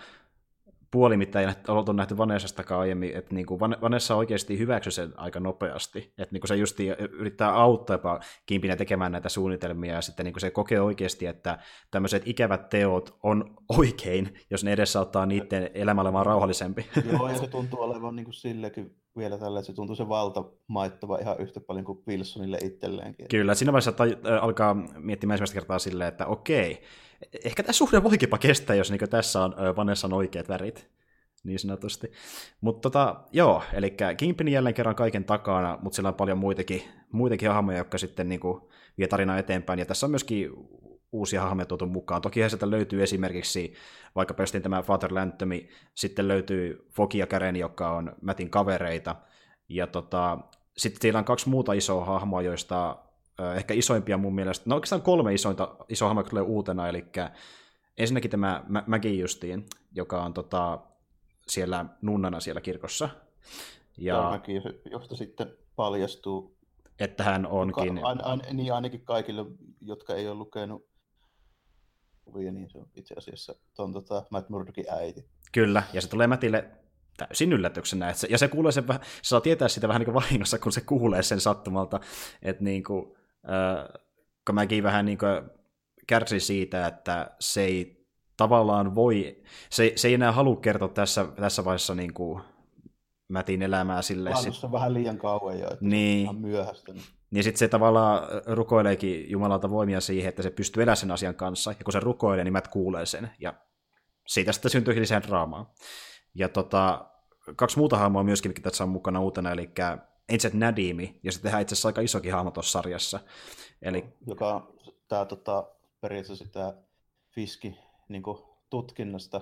[0.96, 5.40] puoli, mitä ei oltu nähty Vanessastakaan aiemmin, että niin kuin Vanessa oikeasti hyväksyi sen aika
[5.40, 6.80] nopeasti, että niin kuin se just
[7.12, 11.60] yrittää auttaa jopa Kimpinä tekemään näitä suunnitelmia, ja sitten niin kuin se kokee oikeasti, että
[11.92, 16.86] tämmöiset ikävät teot on oikein, jos ne edesauttaa niiden elämä olemaan rauhallisempi.
[17.12, 20.44] Joo, ja se tuntuu olevan niin kuin sillekin vielä tällä, että se tuntuu se valta
[20.68, 23.28] maittava ihan yhtä paljon kuin Wilsonille itselleenkin.
[23.28, 26.82] Kyllä, siinä vaiheessa taj- alkaa miettimään ensimmäistä kertaa silleen, että okei,
[27.44, 30.90] ehkä tämä suhde voikinpa kestää, jos niin tässä on Vanessan oikeat värit,
[31.44, 32.12] niin sanotusti.
[32.62, 37.50] Mutta tota, joo, eli Kingpin jälleen kerran kaiken takana, mutta sillä on paljon muitakin, muitakin
[37.50, 38.62] hahmoja, jotka sitten niin kuin,
[38.98, 40.52] vie tarinaa eteenpäin, ja tässä on myöskin
[41.12, 42.22] uusia hahmoja tuotu mukaan.
[42.22, 43.74] Toki sieltä löytyy esimerkiksi,
[44.16, 49.16] vaikka pestin tämä Father Lantomi, sitten löytyy Foki ja Karen, joka on Mätin kavereita,
[49.70, 50.38] ja tota,
[50.78, 52.98] sitten siellä on kaksi muuta isoa hahmoa, joista
[53.56, 57.06] ehkä isoimpia mun mielestä, no oikeastaan kolme isointa, isoa hahmoa tulee uutena, eli
[57.98, 60.80] ensinnäkin tämä Maggie justiin, joka on tota,
[61.48, 63.10] siellä nunnana siellä kirkossa.
[63.98, 66.58] Ja Mäki, josta sitten paljastuu,
[67.00, 68.06] että hän onkin...
[68.06, 69.46] Ain, ain, niin ainakin kaikille,
[69.82, 70.88] jotka ei ole lukenut
[72.26, 75.26] kuvia, niin se on itse asiassa ton, tota, Matt Murdockin äiti.
[75.52, 76.70] Kyllä, ja se tulee Mätille
[77.18, 78.10] täysin yllätyksenä.
[78.10, 80.60] Että se, ja se kuulee sen vähän, se saa tietää sitä vähän niin kuin vahingossa,
[80.60, 82.00] kun se kuulee sen sattumalta,
[82.42, 83.18] että niin kuin,
[84.48, 85.42] kun mäkin vähän niin kuin
[86.08, 88.06] kärsi siitä, että se ei
[88.38, 92.42] tavallaan voi, se, se ei enää halua kertoa tässä, tässä vaiheessa niin kuin
[93.28, 94.32] Mätin elämää sille.
[94.36, 94.64] Sit...
[94.64, 96.30] on vähän liian kauan jo, että niin.
[96.30, 96.94] on myöhäistä.
[96.94, 97.04] Niin.
[97.32, 101.72] Niin sitten se tavallaan rukoileekin Jumalalta voimia siihen, että se pystyy elämään sen asian kanssa,
[101.72, 103.54] ja kun se rukoilee, niin Matt kuulee sen, ja
[104.28, 105.74] siitä sitten syntyy lisää draamaa.
[106.36, 107.06] Ja tota,
[107.56, 109.72] kaksi muuta hahmoa myöskin, mikä tässä on mukana uutena, eli
[110.30, 113.20] itse Nadimi, ja se tehdään itse asiassa aika isokin hahmo tuossa sarjassa.
[113.82, 114.06] Eli...
[114.28, 114.72] Joka
[115.08, 115.68] tämä tota,
[116.02, 116.74] periaatteessa sitä
[117.32, 117.76] Fiski
[118.10, 118.24] niin
[118.70, 119.42] tutkinnasta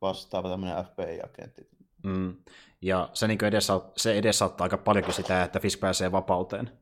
[0.00, 1.68] vastaava tämmöinen FBI-agentti.
[2.02, 2.36] Mm.
[2.82, 6.78] Ja se, niin edesaut, se edesauttaa aika paljonkin sitä, että Fisk pääsee vapauteen.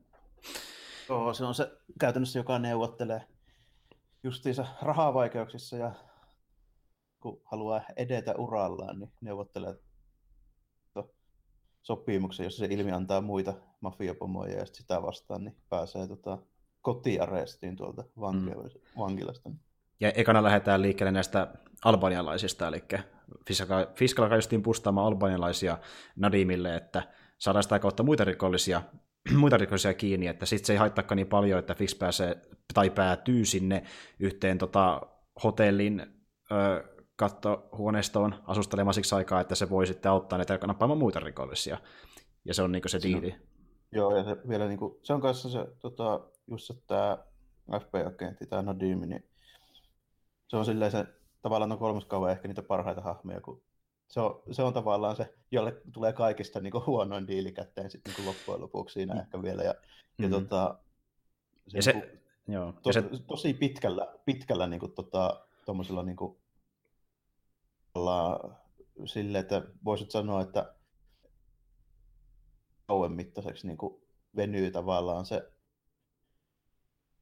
[1.09, 3.21] Joo, se on se käytännössä, joka neuvottelee
[4.23, 5.91] justiinsa rahavaikeuksissa ja
[7.19, 9.75] kun haluaa edetä urallaan, niin neuvottelee
[11.87, 16.37] sopimuksen, jossa se ilmi antaa muita mafiapomoja ja sitä vastaan, niin pääsee tota,
[16.81, 18.79] kotiarestiin tuolta vankilasta.
[18.79, 19.01] Mm.
[19.01, 19.49] vankilasta.
[19.99, 21.53] Ja ekana lähdetään liikkeelle näistä
[21.85, 22.83] albanialaisista, eli
[23.95, 25.77] Fiskal alkaa justiin pustaamaan albanialaisia
[26.15, 27.03] Nadimille, että
[27.37, 28.81] saadaan sitä kautta muita rikollisia,
[29.41, 32.41] muita rikollisia kiinni, että sitten se ei haittaakaan niin paljon, että Fix pääsee
[32.73, 33.83] tai päätyy sinne
[34.19, 35.01] yhteen tota,
[35.43, 36.01] hotellin
[36.51, 41.77] ö, kattohuoneistoon asustelemaan siksi aikaa, että se voi sitten auttaa näitä nappaamaan muita rikollisia.
[42.45, 43.35] Ja se on niin se diili.
[43.91, 47.17] Joo, ja se, vielä niin kuin, se on kanssa se, tota, just se, tämä
[47.79, 49.25] FBI-agentti, tämä Nadim, niin
[50.47, 51.05] se on silleen se,
[51.41, 53.61] tavallaan on kolmas kauan ehkä niitä parhaita hahmoja, kun
[54.07, 58.13] se on, se on tavallaan se, jolle tulee kaikista niin kuin, huonoin diili kätteen sitten
[58.17, 59.19] niin loppujen lopuksi siinä mm.
[59.19, 59.63] ehkä vielä.
[59.63, 59.75] Ja,
[60.17, 60.23] mm.
[60.23, 60.77] ja, tota,
[61.67, 62.73] se, ja se, Joo.
[62.83, 63.03] To, se...
[63.27, 65.45] Tosi pitkällä, pitkällä niin kuin, tota,
[66.05, 66.37] niin kuin,
[69.05, 70.73] sille, että voisit sanoa, että
[72.87, 74.01] kauan mittaiseksi niin kuin,
[74.35, 75.51] venyy tavallaan se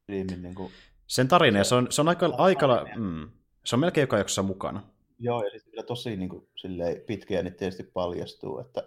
[0.07, 0.71] niin kuin,
[1.07, 3.29] sen tarina, se, se on, se on aika, aika mm,
[3.65, 4.83] se on melkein joka jaksossa mukana.
[5.19, 8.83] Joo, ja sitten tosi niin kuin, silleen, pitkiä niin tietysti paljastuu, että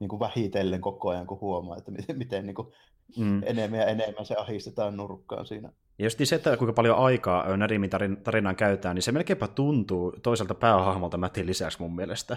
[0.00, 2.68] niin kuin vähitellen koko ajan, kun huomaa, että miten, miten niin kuin,
[3.16, 3.42] mm.
[3.42, 5.72] enemmän ja enemmän se ahistetaan nurkkaan siinä.
[6.00, 7.90] Ja just se, että kuinka paljon aikaa Narimin
[8.22, 12.36] tarinaan käytetään, niin se melkeinpä tuntuu toiselta päähahmolta Mätin lisäksi mun mielestä.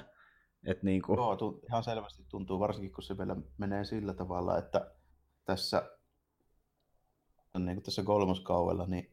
[0.65, 1.17] Et niin kuin...
[1.17, 4.91] Joo, tu- ihan selvästi tuntuu, varsinkin kun se vielä menee sillä tavalla, että
[5.45, 5.91] tässä,
[7.58, 9.12] niin kuin tässä kolmoskaudella, niin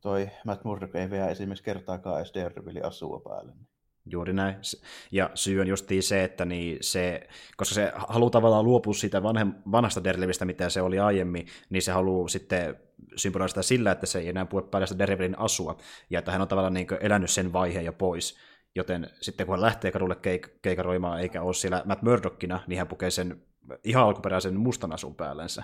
[0.00, 3.52] toi Matt Murdock ei vielä esimerkiksi kertaakaan edes Daredevilin asua päälle.
[4.10, 4.56] Juuri näin.
[5.12, 9.54] Ja syy on justiin se, että niin se, koska se haluaa tavallaan luopua siitä vanhem,
[9.72, 12.76] vanhasta Daredevilistä, mitä se oli aiemmin, niin se haluaa sitten
[13.16, 15.76] symboloida sitä sillä, että se ei enää puhe päälle sitä Daredevilin asua,
[16.10, 18.36] ja että hän on tavallaan niin elänyt sen vaiheen jo pois.
[18.74, 22.88] Joten sitten kun hän lähtee kadulle keik- keikaroimaan, eikä ole siellä Matt Murdockina, niin hän
[22.88, 23.42] pukee sen
[23.84, 25.62] ihan alkuperäisen mustan asun päällensä.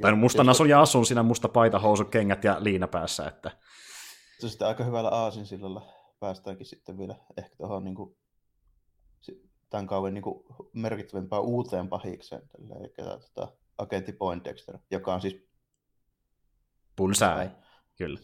[0.00, 3.26] Tai mustan asun ja asun siinä musta paita, housu, kengät ja liina päässä.
[3.26, 3.50] Että...
[4.38, 8.16] Se sitten aika hyvällä aasinsillalla päästäänkin sitten vielä ehkä tuohon niin kuin,
[9.70, 15.46] tämän kauden niin kuin, merkittävämpään uuteen pahikseen, eli tota, agentti Poindexter, joka on siis...
[16.96, 17.50] Pulsai,
[17.96, 18.20] kyllä.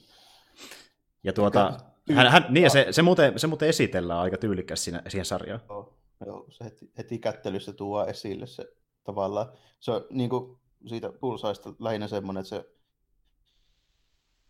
[1.24, 1.80] Ja tuota,
[2.14, 5.60] hän, hän, niin, ja se, se, muuten, se muuten esitellään aika tyylikäs siinä, siihen sarjaan.
[5.68, 8.68] Joo, joo se heti, heti kättelyssä tuo esille se
[9.04, 9.52] tavallaan.
[9.80, 12.64] Se on niin kuin, siitä pulsaista lähinnä semmoinen, että se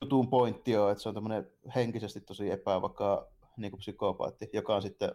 [0.03, 5.13] jutun pointti on, että se on tämmöinen henkisesti tosi epävakaa niin psykopaatti, joka on sitten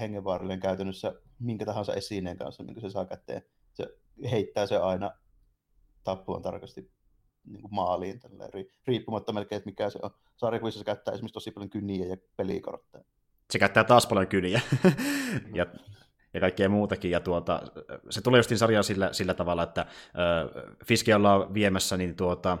[0.00, 3.42] hengenvaarallinen käytännössä minkä tahansa esineen kanssa, minkä se saa käteen.
[3.74, 3.98] Se
[4.30, 5.10] heittää se aina
[6.04, 6.90] tappuvan tarkasti
[7.44, 8.50] niin kuin maaliin, tälleen,
[8.86, 10.10] riippumatta melkein, että mikä se on.
[10.36, 13.04] Sarjakuvissa se käyttää esimerkiksi tosi paljon kyniä ja pelikortteja.
[13.50, 14.60] Se käyttää taas paljon kyniä.
[15.54, 15.66] ja
[16.34, 17.10] ja kaikkea muutakin.
[17.10, 17.62] Ja tuota,
[18.10, 19.86] se tulee justiin sarjaa sillä, sillä tavalla, että äh,
[20.86, 22.58] Fiski ollaan viemässä niin tuota, äh,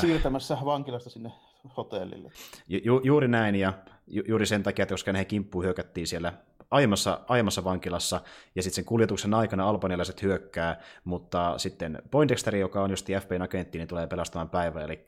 [0.00, 1.32] Siirtämässä vankilasta sinne
[1.76, 2.32] hotellille.
[2.68, 3.72] Ju, juuri näin, ja
[4.06, 6.32] ju, juuri sen takia, että koska näihin kimppuun hyökättiin siellä
[6.70, 8.20] aiemmassa, aiemmassa vankilassa,
[8.54, 13.78] ja sitten sen kuljetuksen aikana albanialaiset hyökkää, mutta sitten Poindexteri, joka on just FBIn agentti,
[13.78, 15.04] niin tulee pelastamaan päivää, eli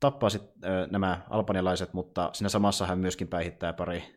[0.00, 4.16] tappaa sitten äh, nämä albanialaiset, mutta siinä samassa hän myöskin päihittää pari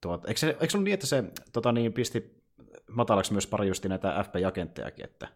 [0.00, 2.44] Tuota, eikö, se, eikö se ollut niin, että se tota, niin, pisti
[2.90, 5.28] matalaksi myös pari justi näitä FBI-agenttejakin, että...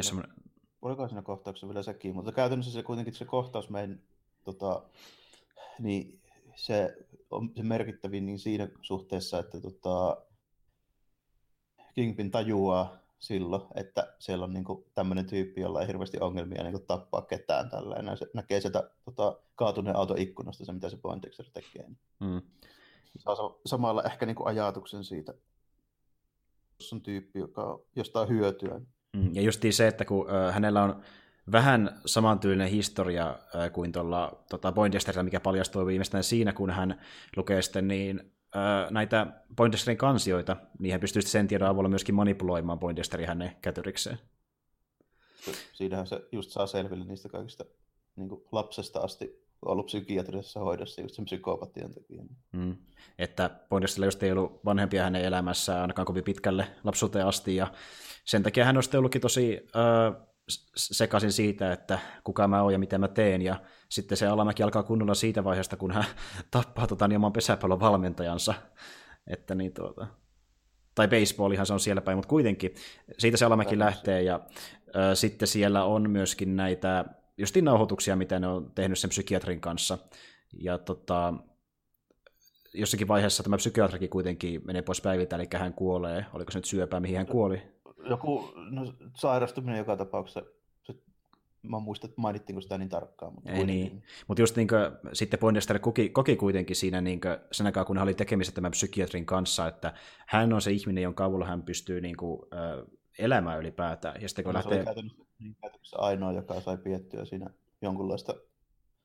[0.00, 0.34] Semmoinen...
[0.82, 4.00] Oliko siinä kohtauksessa vielä sekin, mutta käytännössä se kuitenkin se kohtaus meidän,
[4.44, 4.82] tota,
[5.78, 6.20] niin
[6.56, 6.96] se
[7.30, 10.16] on se merkittävin niin siinä suhteessa, että tota,
[11.94, 17.22] Kingpin tajuaa silloin, että siellä on niinku tämmöinen tyyppi, jolla ei hirveästi ongelmia niinku tappaa
[17.22, 18.16] ketään tällä.
[18.16, 21.88] Se näkee sieltä tota, kaatuneen auton ikkunasta se, mitä se Poindexter tekee.
[22.20, 22.42] Mm.
[23.18, 23.34] Saa
[23.66, 25.34] samalla ehkä niinku ajatuksen siitä,
[26.80, 28.78] jos on tyyppi, joka jostain hyötyä.
[28.78, 28.86] Mm.
[29.32, 31.02] Ja justiin se, että kun hänellä on
[31.52, 33.38] vähän samantyylinen historia
[33.72, 37.00] kuin tuolla tota Poindesterilla, mikä paljastui viimeistään siinä, kun hän
[37.36, 38.32] lukee sitten niin
[38.90, 44.18] näitä Poindexterin kansioita, niin hän pystyy sen tiedon avulla myöskin manipuloimaan Poindexterin hänen kätyrikseen.
[45.72, 47.64] Siinähän se just saa selville niistä kaikista
[48.16, 52.22] niin lapsesta asti ollut psykiatrisessa hoidossa just sen psykopatian takia.
[52.52, 52.76] Mm.
[53.18, 57.72] Että Poindexterilla just ei ollut vanhempia hänen elämässään ainakaan kovin pitkälle lapsuuteen asti, ja
[58.24, 60.28] sen takia hän on sitten ollutkin tosi äh,
[60.76, 64.82] sekaisin siitä, että kuka mä oon ja mitä mä teen, ja sitten se alamäki alkaa
[64.82, 66.04] kunnolla siitä vaiheesta, kun hän
[66.50, 68.54] tappaa tota, niin oman pesäpallon valmentajansa.
[69.26, 70.06] Että niin tuota,
[70.94, 72.74] tai baseballihan se on siellä päin, mutta kuitenkin
[73.18, 74.40] siitä se alamäki lähtee, ja
[74.96, 77.04] ö, sitten siellä on myöskin näitä
[77.38, 79.98] justiin nauhoituksia, mitä ne on tehnyt sen psykiatrin kanssa,
[80.60, 81.34] ja tota,
[82.74, 87.00] jossakin vaiheessa tämä psykiatrikin kuitenkin menee pois päiviltä, eli hän kuolee, oliko se nyt syöpää,
[87.00, 87.62] mihin hän kuoli?
[88.08, 90.42] joku no, sairastuminen joka tapauksessa.
[90.82, 90.94] Se,
[91.62, 93.34] mä muistan, että mainittiinko sitä niin tarkkaan.
[93.34, 94.02] Mutta Ei niin.
[94.28, 94.80] Mutta just niin kuin,
[95.12, 98.70] sitten Poindexter koki, koki kuitenkin siinä niin kuin, sen aikaa, kun hän oli tekemisissä tämän
[98.70, 99.94] psykiatrin kanssa, että
[100.26, 102.86] hän on se ihminen, jonka avulla hän pystyy niin kuin, äh,
[103.18, 104.22] elämään ylipäätään.
[104.22, 104.72] Ja sitten, kun no, lähtee...
[104.72, 107.50] Se oli käytännössä, niin käytännössä ainoa, joka sai piettyä siinä
[107.82, 108.34] jonkunlaista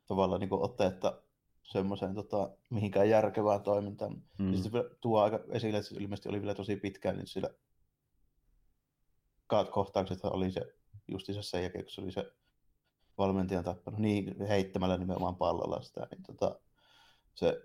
[0.07, 1.21] tavalla niin otetta
[1.63, 4.21] semmoiseen tota, mihinkään järkevään toimintaan.
[4.37, 4.53] Mm.
[4.53, 7.49] Sitten tuo aika esille, että se ilmeisesti oli vielä tosi pitkään niin sillä
[9.71, 10.61] kohtaukset oli se
[11.07, 12.31] justiinsa sen jälkeen, kun se oli se
[13.17, 16.59] valmentajan tappanut, niin heittämällä nimenomaan pallolla sitä, niin tota,
[17.33, 17.61] se,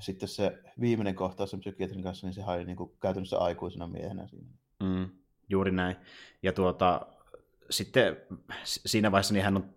[0.00, 4.26] sitten se viimeinen kohtaus sen psykiatrin kanssa, niin se oli niin kuin käytännössä aikuisena miehenä
[4.26, 4.48] siinä.
[4.82, 5.96] Mm, juuri näin.
[6.42, 7.06] Ja tuota,
[7.70, 8.16] sitten
[8.64, 9.74] siinä vaiheessa niin hän on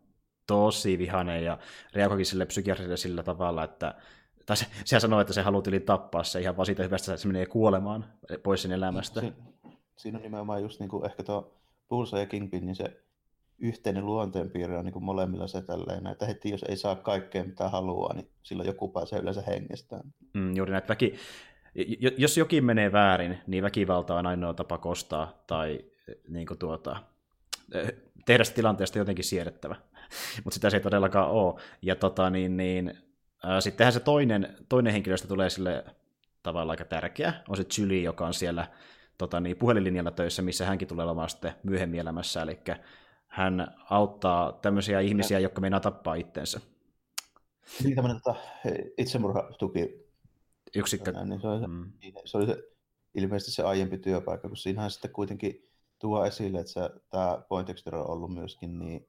[0.48, 1.58] tosi vihainen ja
[1.94, 3.96] reagoikin sille psykiatrille sillä tavalla, että
[4.46, 7.22] tai se, sehän sanoo, että se haluaa yli tappaa se ihan vaan siitä hyvästä, että
[7.22, 8.06] se menee kuolemaan
[8.44, 9.22] pois sen elämästä.
[9.22, 9.34] Si-
[9.98, 13.02] siinä on nimenomaan just niin kuin ehkä tuo Pulsa ja Kingpin, niin se
[13.60, 17.70] yhteinen luonteenpiirre on niin kuin molemmilla se tälleen, että heti jos ei saa kaikkea mitä
[17.70, 20.14] haluaa, niin silloin joku pääsee yleensä hengestään.
[20.34, 21.16] Mm, juuri näin, väki,
[22.18, 25.80] jos jokin menee väärin, niin väkivalta on ainoa tapa kostaa tai
[26.28, 26.96] niin kuin tuota,
[28.26, 29.76] tehdä sitä tilanteesta jotenkin siedettävä.
[30.44, 31.62] Mutta sitä se ei todellakaan ole.
[31.82, 32.98] Ja tota, niin, niin,
[33.44, 35.86] ää, sittenhän se toinen, toinen henkilöstä tulee sille
[36.44, 38.68] tavalla aika tärkeä, on se Julie, joka on siellä
[39.18, 42.60] tota, niin, puhelinlinjalla töissä, missä hänkin tulee olemaan sitten myöhemmin elämässä, eli
[43.28, 46.60] hän auttaa tämmöisiä ihmisiä, jotka meinaa tappaa itsensä.
[47.84, 48.40] Niin tämmöinen tota,
[48.98, 50.05] itsemurhatuki
[50.76, 51.12] yksikkö.
[51.12, 51.92] Niin se, oli se, mm.
[52.26, 52.64] se oli se,
[53.16, 58.10] ilmeisesti se aiempi työpaikka, kun siinähän sitten kuitenkin tuo esille, että se, tämä Poindexter on
[58.10, 59.08] ollut myöskin niin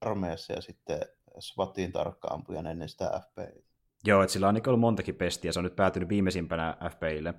[0.00, 1.00] armeijassa ja sitten
[1.38, 3.64] SWATin tarkkaampujan ennen sitä FBI.
[4.04, 7.34] Joo, että sillä on ollut montakin pestiä, se on nyt päätynyt viimeisimpänä FBIlle.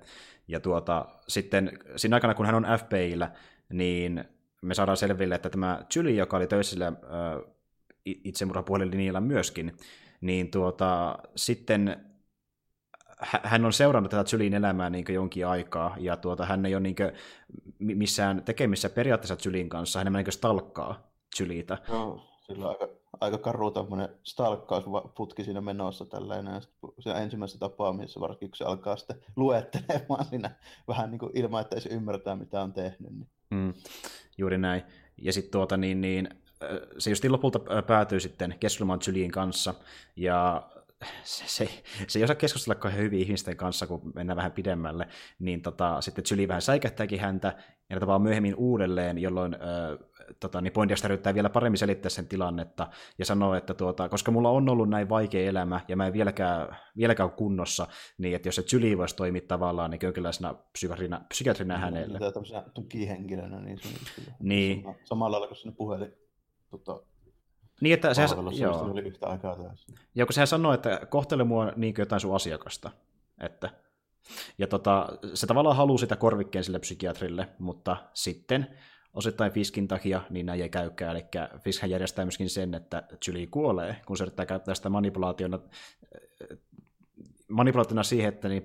[0.48, 3.32] Ja tuota, sitten siinä aikana, kun hän on FBIllä,
[3.72, 4.24] niin
[4.62, 6.94] me saadaan selville, että tämä Julie, joka oli töissä sillä äh,
[8.04, 9.76] itsemurhapuhelinlinjalla myöskin,
[10.20, 12.11] niin tuota, sitten
[13.22, 16.96] hän on seurannut tätä Julien elämää niin jonkin aikaa, ja tuota, hän ei ole niin
[17.78, 21.78] missään tekemissä periaatteessa Julien kanssa, hän niin stalkkaa Julieta.
[21.88, 22.88] Joo, sillä on aika,
[23.20, 26.60] aika karu tämmöinen stalkkausputki siinä menossa tällainen, ja
[26.98, 30.50] siinä ensimmäisessä tapaamisessa varsinkin, kun se alkaa sitten luettelemaan siinä
[30.88, 33.12] vähän niin kuin ilman, että ei ymmärtää, mitä on tehnyt.
[33.12, 33.28] Niin.
[33.50, 33.74] Mm,
[34.38, 34.82] juuri näin.
[35.16, 36.28] Ja sitten tuota niin, niin
[36.98, 39.74] se just lopulta päätyy sitten keskustelemaan Julien kanssa,
[40.16, 40.62] ja
[41.22, 45.62] se, se, se ei osaa keskustella kauhean hyvin ihmisten kanssa, kun mennään vähän pidemmälle, niin
[45.62, 47.56] tota, sitten Julie vähän säikähtääkin häntä,
[47.90, 49.58] ja tapaa myöhemmin uudelleen, jolloin ö,
[50.40, 52.88] tota, niin Poindexter yrittää vielä paremmin selittää sen tilannetta,
[53.18, 56.76] ja sanoo, että tuota, koska mulla on ollut näin vaikea elämä, ja mä en vieläkään,
[56.96, 57.86] vieläkään ole kunnossa,
[58.18, 62.18] niin että jos se Julie voisi toimia tavallaan niin jonkinlaisena psykiatrina, psykiatrina hänelle.
[62.18, 64.84] Tämä tämmöisenä tukihenkilönä, niin se on niin.
[65.04, 66.12] samalla lailla kuin sinne puhelin
[66.70, 67.02] tota,
[67.80, 68.82] niin, että sehän, joo.
[68.82, 69.94] oli yhtä aikaa täysin.
[70.14, 72.90] Joo, kun sehän sanoi, että kohtele mua niin kuin jotain sun asiakasta.
[73.40, 73.70] Että,
[74.58, 78.66] ja tota, se tavallaan haluaa sitä korvikkeen sille psykiatrille, mutta sitten
[79.14, 81.16] osittain Fiskin takia niin näin ei käykään.
[81.16, 81.24] Eli
[81.58, 85.58] Fiskhän järjestää myöskin sen, että Julie kuolee, kun se yrittää käyttää sitä manipulaationa,
[87.48, 88.62] manipulaationa siihen, että niin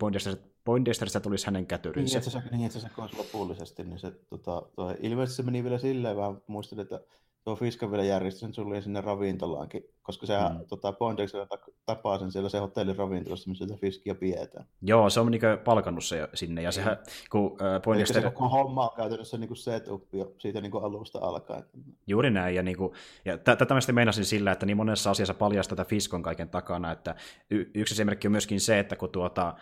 [0.63, 2.19] Poindexterista tulisi hänen kätyrinsä.
[2.19, 5.77] Niin, että se, niin, että se lopullisesti, niin se, tota, toi, ilmeisesti se meni vielä
[5.77, 6.99] silleen, vähän muistin, että
[7.47, 10.65] tuo Fiska vielä järjesti sen sulle sinne ravintolaankin, koska se mm.
[10.67, 11.47] tota, Poindexter
[11.85, 14.65] tapaa sen siellä se hotellin ravintolassa, missä sitä Fiskia pidetään.
[14.81, 16.97] Joo, se on niin palkannut se sinne, ja sehän,
[17.31, 18.21] kun äh, Poindexter...
[18.21, 21.63] se koko homma on käytännössä niin setup jo siitä niin alusta alkaen.
[22.07, 22.93] Juuri näin, ja, niin kuin,
[23.25, 26.91] ja tätä mä sitten meinasin sillä, että niin monessa asiassa paljastaa tätä Fiskon kaiken takana,
[26.91, 27.15] että
[27.49, 29.55] y- yksi esimerkki on myöskin se, että kun tuota,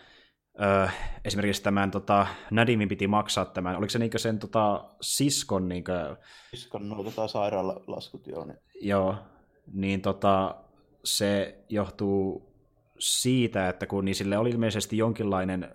[0.61, 0.87] Öö,
[1.25, 6.15] esimerkiksi tämän tota, Nadimin piti maksaa tämän, oliko se niinkö sen tota, siskon niinkö...
[6.51, 8.45] Siskon no, tota, sairaalalaskut, joo.
[8.45, 8.57] Niin.
[8.81, 9.15] Joo,
[9.73, 10.55] niin tota,
[11.03, 12.55] se johtuu
[12.99, 15.71] siitä, että kun niin sille oli ilmeisesti jonkinlainen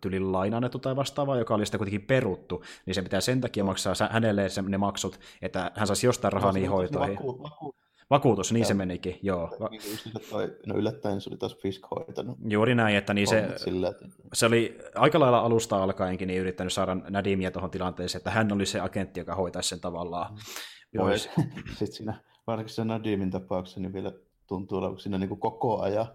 [0.00, 3.64] tylin laina annettu tai vastaava, joka oli sitä kuitenkin peruttu, niin se pitää sen takia
[3.64, 7.16] maksaa hänelle ne maksut, että hän saisi jostain rahaa no, niihin hoitoihin.
[7.16, 7.74] Vaku, vaku,
[8.10, 9.56] Vakuutus, niin ja, se menikin, joo.
[9.70, 12.38] Niin just toi, no yllättäen se oli taas Fisk hoitanut.
[12.48, 14.06] Juuri näin, että niin se, sillä, että...
[14.34, 18.66] se oli aika lailla alusta alkaenkin niin yrittänyt saada Nadimia tuohon tilanteeseen, että hän oli
[18.66, 20.98] se agentti, joka hoitaisi sen tavallaan mm.
[20.98, 21.30] pois.
[21.68, 24.12] Sitten siinä, varsinkin se Nadimin tapauksessa, niin vielä
[24.46, 26.06] tuntuu olevan siinä niin kuin koko ajan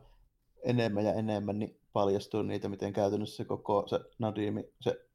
[0.63, 5.05] enemmän ja enemmän, niin paljastuu niitä, miten käytännössä se koko se Nadimi, se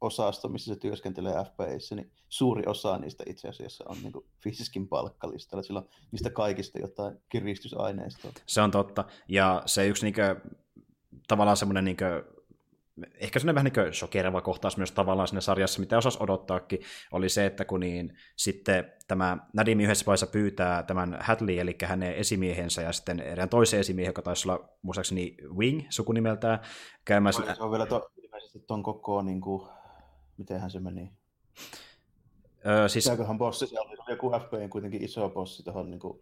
[0.00, 5.62] osasto, missä se työskentelee FBIssä, niin suuri osa niistä itse asiassa on niin Fiskin palkkalistalla.
[5.62, 8.32] Sillä on niistä kaikista jotain kiristysaineistoa.
[8.46, 9.04] Se on totta.
[9.28, 10.54] Ja se yksi niin kuin,
[11.28, 12.40] tavallaan semmoinen niin kuin,
[13.14, 16.80] ehkä semmoinen vähän niin shokerava kohtaus myös tavallaan siinä sarjassa, mitä osas odottaakin,
[17.12, 22.14] oli se, että kun niin, sitten tämä Nadim yhdessä vaiheessa pyytää tämän Hadley, eli hänen
[22.14, 26.58] esimiehensä, ja sitten erään toisen esimiehen, joka taisi olla muistaakseni Wing sukunimeltään,
[27.04, 27.32] käymään...
[27.32, 29.68] Se on vielä to, ilmeisesti tuon koko niin kuin,
[30.40, 31.12] mitenhän se meni?
[32.66, 33.04] Öö, siis...
[33.04, 33.96] Mitäköhän bossi siellä oli?
[34.08, 36.20] Joku FBIn kuitenkin iso bossi tuohon niin kuin,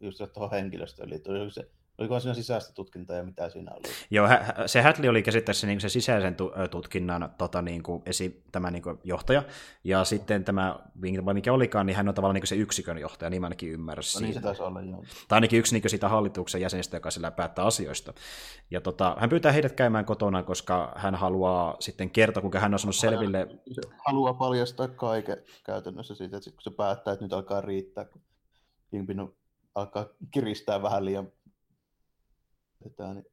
[0.00, 1.50] just tuohon henkilöstöön liittyen.
[1.50, 3.82] Se Oliko siinä sisäistä tutkintaa ja mitä siinä oli?
[4.10, 4.28] Joo,
[4.66, 6.36] se Hätli oli käsittääkseni niin se sisäisen
[6.70, 9.42] tutkinnan tota, niin kuin, esi, tämä niin kuin, johtaja,
[9.84, 10.78] ja sitten tämä,
[11.34, 14.20] mikä olikaan, niin hän on tavallaan niin kuin se yksikön johtaja, niin mä ainakin ymmärsin.
[14.20, 15.04] No niin se taisi olla, joo.
[15.28, 18.14] Tai ainakin yksi niin kuin, siitä hallituksen jäsenistä, joka sillä päättää asioista.
[18.70, 22.78] Ja tota, hän pyytää heidät käymään kotona, koska hän haluaa sitten kertoa, kuinka hän on
[22.78, 23.46] sanonut selville.
[23.72, 28.22] Se haluaa paljastaa kaiken käytännössä siitä, että kun se päättää, että nyt alkaa riittää, kun
[28.90, 29.28] Kingpin
[29.74, 31.32] alkaa kiristää vähän liian
[32.90, 33.24] tätä, niin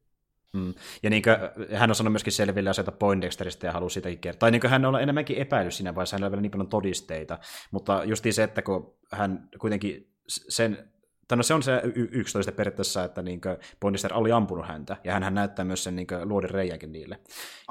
[0.52, 0.74] Mm.
[1.02, 1.36] Ja niin kuin,
[1.76, 4.38] hän on sanonut myöskin selville asioita Poindexteristä ja haluaa sitäkin kertoa.
[4.38, 7.38] Tai niin kuin hän on enemmänkin epäily siinä vaiheessa, hänellä on vielä niin paljon todisteita.
[7.70, 10.92] Mutta justiin se, että kun hän kuitenkin sen
[11.28, 13.40] tai no se on se y- yksitoista periaatteessa, että niin
[13.80, 17.20] Poindexter oli ampunut häntä, ja hän näyttää myös sen niin luodin reijänkin niille.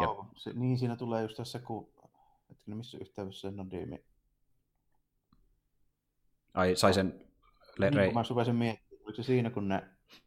[0.02, 0.10] Ja...
[0.10, 1.90] Oh, se, niin siinä tulee just tässä, kun,
[2.52, 4.04] että missä yhteydessä se Nadimi...
[6.54, 7.26] Ai, sai sen...
[7.78, 9.84] Le- niin, mä rupesin miettimään, oliko se siinä, kun ne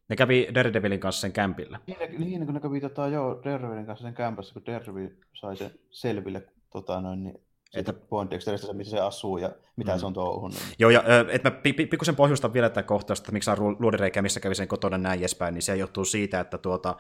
[0.08, 1.80] ne kävi Daredevilin kanssa sen kämpillä.
[1.86, 5.70] Niin, niin kun ne kävi tota, joo, Daredevilin kanssa sen kämpässä, kun Daredevil sai sen
[5.90, 7.40] selville tota, noin, niin
[7.74, 9.98] että Poindexteristä, missä se asuu ja mitä mm.
[9.98, 10.58] se on touhunut.
[10.58, 10.74] Niin.
[10.78, 14.54] Joo, ja että mä pikkusen pohjustan vielä tätä kohtausta, että miksi on luodireikä, missä kävi
[14.54, 16.96] sen kotona näin edespäin, niin se johtuu siitä, että tuota,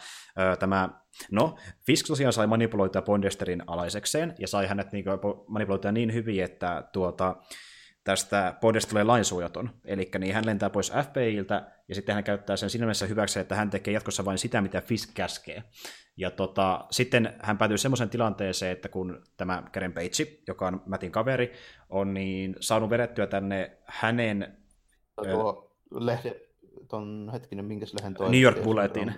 [0.58, 0.88] tämä,
[1.30, 5.04] no, Fisk tosiaan sai manipuloitua Poindexterin alaisekseen, ja sai hänet niin
[5.46, 7.36] manipuloitua niin hyvin, että tuota,
[8.08, 9.70] tästä Bondista tulee lainsuojaton.
[9.84, 13.54] Eli niin hän lentää pois FBIiltä, ja sitten hän käyttää sen siinä mielessä hyväksi, että
[13.54, 15.62] hän tekee jatkossa vain sitä, mitä Fisk käskee.
[16.16, 21.12] Ja tota, sitten hän päätyy semmoiseen tilanteeseen, että kun tämä Karen Page, joka on Mätin
[21.12, 21.52] kaveri,
[21.88, 24.56] on niin saanut vedettyä tänne hänen...
[25.22, 26.40] Tuo lehde,
[26.88, 28.30] ton hetkinen, minkä lehden toi?
[28.30, 29.14] New York Bulletin.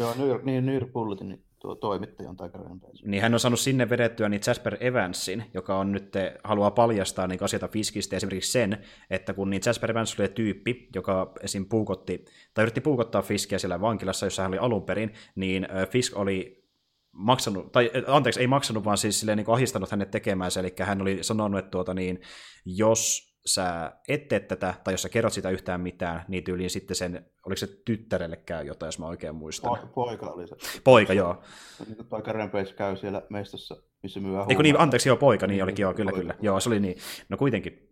[0.00, 2.60] Joo, New York, niin, New York Bulletin tuo toimittaja on Tiger
[3.04, 6.12] Niin hän on saanut sinne vedettyä niin Jasper Evansin, joka on nyt,
[6.44, 8.78] haluaa paljastaa niin asioita Fiskistä, esimerkiksi sen,
[9.10, 11.66] että kun niin Jasper Evans oli tyyppi, joka esim.
[11.68, 16.62] puukotti, tai yritti puukottaa Fiskiä siellä vankilassa, jossa hän oli alun perin, niin Fisk oli
[17.12, 21.18] maksanut, tai anteeksi, ei maksanut, vaan siis silleen, niin ahistanut hänet tekemään eli hän oli
[21.22, 22.20] sanonut, että tuota, niin,
[22.64, 26.96] jos sä et tee tätä, tai jos sä kerrot sitä yhtään mitään, niin tyyliin sitten
[26.96, 29.78] sen, oliko se tyttärelle käy jotain, jos mä oikein muistan.
[29.78, 30.56] Po- poika oli se.
[30.84, 31.42] Poika, joo.
[31.86, 35.64] Niin toi Rampage käy siellä mestossa, missä myy Eikö niin, anteeksi, joo, poika, niin, niin
[35.64, 36.20] olikin, joo, kyllä, poika.
[36.20, 36.34] kyllä.
[36.40, 36.96] Joo, se oli niin.
[37.28, 37.88] No kuitenkin.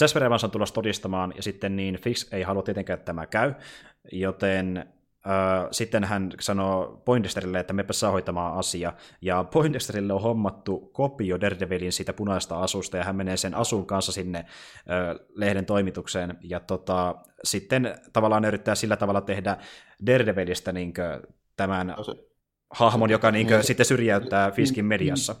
[0.00, 3.54] Jasper Evans on tulossa todistamaan, ja sitten niin Fix ei halua tietenkään, että tämä käy,
[4.12, 4.94] joten
[5.70, 8.92] sitten hän sanoo Poindesterille, että mepä saa hoitamaan asia.
[9.20, 14.12] Ja Poindesterille on hommattu kopio Daredevilin siitä punaista asusta, ja hän menee sen asun kanssa
[14.12, 14.44] sinne
[15.34, 16.38] lehden toimitukseen.
[16.42, 19.56] Ja tota, sitten tavallaan ne yrittää sillä tavalla tehdä
[20.06, 20.92] Daredevilistä niin
[21.56, 22.12] tämän no se,
[22.70, 25.36] hahmon, joka niin niin, sitten syrjäyttää Fiskin mediassa.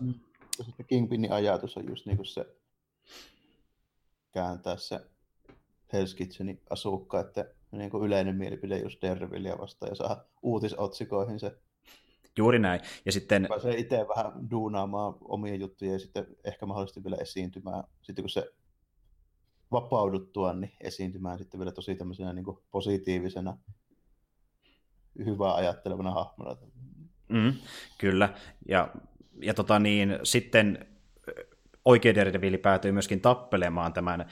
[0.62, 2.46] Sitten Kingpinin ajatus on just niin kuin se
[4.32, 5.00] kääntää se
[5.92, 7.44] Hell's Kitchenin asukka, että
[7.78, 11.56] niin kuin yleinen mielipide just Dervillia vastaan ja saa uutisotsikoihin se.
[12.38, 12.80] Juuri näin.
[13.06, 13.46] Ja sitten...
[13.48, 17.84] Pääsee itse vähän duunaamaan omia juttuja ja sitten ehkä mahdollisesti vielä esiintymään.
[18.02, 18.52] Sitten kun se
[19.72, 23.58] vapauduttua, niin esiintymään sitten vielä tosi tämmöisenä niin kuin positiivisena,
[25.24, 26.56] hyvää ajattelevana hahmona.
[27.28, 27.52] Mm,
[27.98, 28.34] kyllä.
[28.68, 28.94] Ja,
[29.42, 30.86] ja tota niin, sitten
[31.84, 34.26] oikea Daredevil päätyy myöskin tappelemaan tämän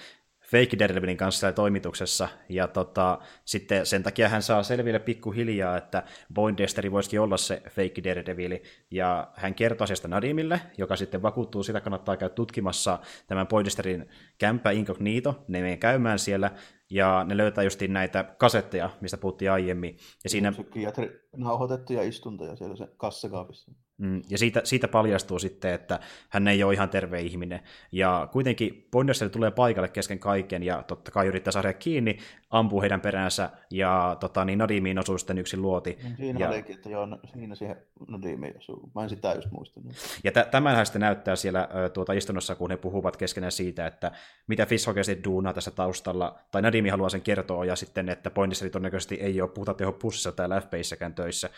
[0.53, 6.03] Fake Daredevilin kanssa toimituksessa, ja tota, sitten sen takia hän saa selville pikkuhiljaa, että
[6.35, 8.59] Poindexteri voisikin olla se Fake Daredevil,
[8.91, 14.71] ja hän kertoo asiasta Nadimille, joka sitten vakuuttuu, sitä kannattaa käydä tutkimassa tämän Poindexterin kämpä
[14.71, 16.51] Incognito, ne menee käymään siellä,
[16.91, 19.97] ja ne löytää justiin näitä kasetteja, mistä puhuttiin aiemmin.
[20.25, 20.53] Ja siinä...
[20.53, 23.73] Psykiatri nauhoitettuja istuntoja siellä se kassakaapissa.
[23.99, 27.61] Mm, ja siitä, siitä paljastuu sitten, että hän ei ole ihan terve ihminen.
[27.93, 32.19] Ja kuitenkin Poindexter tulee paikalle kesken kaiken, ja totta kai yrittää saada kiinni,
[32.51, 35.99] ampuu heidän peräänsä, ja tota, niin Nadimiin osuu sitten yksi luoti.
[36.03, 36.49] Niin siinä ja...
[36.49, 37.77] olikin, että joo, siinä siihen
[38.09, 38.91] Nadimiin osuu.
[38.95, 39.93] Mä en sitä just muistanut.
[40.25, 44.13] Ja t- tämänhän sitten näyttää siellä tuota istunnossa, kun he puhuvat keskenään siitä, että
[44.47, 48.71] mitä Fish oikeasti duunaa tässä taustalla, tai Nadimi haluaa sen kertoa, ja sitten, että Poindexter
[48.71, 51.51] todennäköisesti ei ole puhuta teho pussissa täällä FBIssäkään töissä.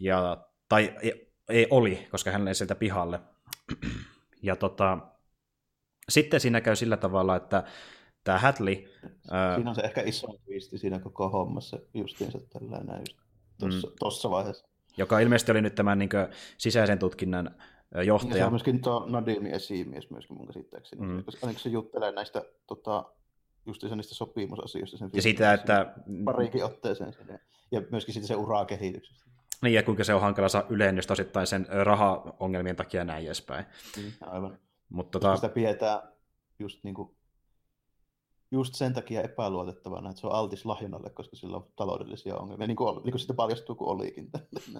[0.00, 0.94] Ja, tai
[1.48, 3.20] ei oli, koska hän ei sieltä pihalle.
[4.42, 4.98] Ja tota,
[6.08, 7.64] sitten siinä käy sillä tavalla, että
[8.24, 8.74] tämä Hadley...
[9.54, 13.02] Siinä on se ehkä iso twisti siinä koko hommassa justiinsa tällainen
[13.62, 14.32] just tuossa mm.
[14.32, 14.68] vaiheessa.
[14.96, 16.26] Joka ilmeisesti oli nyt tämän niin kuin,
[16.58, 17.54] sisäisen tutkinnan
[18.06, 18.36] johtaja.
[18.36, 21.06] Ja se on myöskin tuo Nadimi esimies myöskin mun käsittääkseni.
[21.06, 21.24] Mm.
[21.24, 23.04] Koska se juttelee näistä tota,
[23.66, 24.96] justiinsa niistä sopimusasioista.
[24.96, 25.94] Sen ja siitä, että...
[26.24, 27.14] Pariikin otteeseen.
[27.70, 29.27] Ja myöskin siitä se urakehityksestä.
[29.62, 33.64] Niin, ja kuinka se on hankala saa ylennystä osittain sen rahaongelmien takia näin edespäin.
[33.96, 34.58] Mm, aivan.
[34.88, 35.36] Mutta tota...
[35.36, 36.00] Sitä pidetään
[36.58, 37.16] just niin kuin
[38.50, 42.76] just sen takia epäluotettavana, että se on altis lahjonnalle, koska sillä on taloudellisia ongelmia, niin
[42.76, 44.30] kuin, niin kuin sitten paljastuu, kun olikin.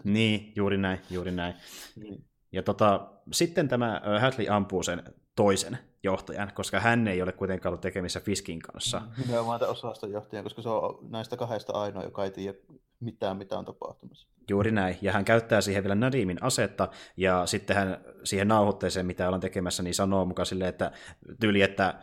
[0.05, 1.55] Niin, juuri näin, juuri näin.
[1.96, 2.24] Niin.
[2.53, 5.03] Ja tota, sitten tämä Hadley ampuu sen
[5.36, 9.03] toisen johtajan, koska hän ei ole kuitenkaan ollut tekemissä Fiskin kanssa.
[9.18, 12.59] Nimenomaan tämän osaston johtajan, koska se on näistä kahdesta ainoa, joka ei tiedä
[13.01, 14.28] mitään, mitä on tapahtumassa.
[14.51, 19.26] Juuri näin, ja hän käyttää siihen vielä Nadimin asetta, ja sitten hän siihen nauhoitteeseen, mitä
[19.26, 20.92] ollaan tekemässä, niin sanoo mukaan silleen, että
[21.40, 21.94] tyyli, että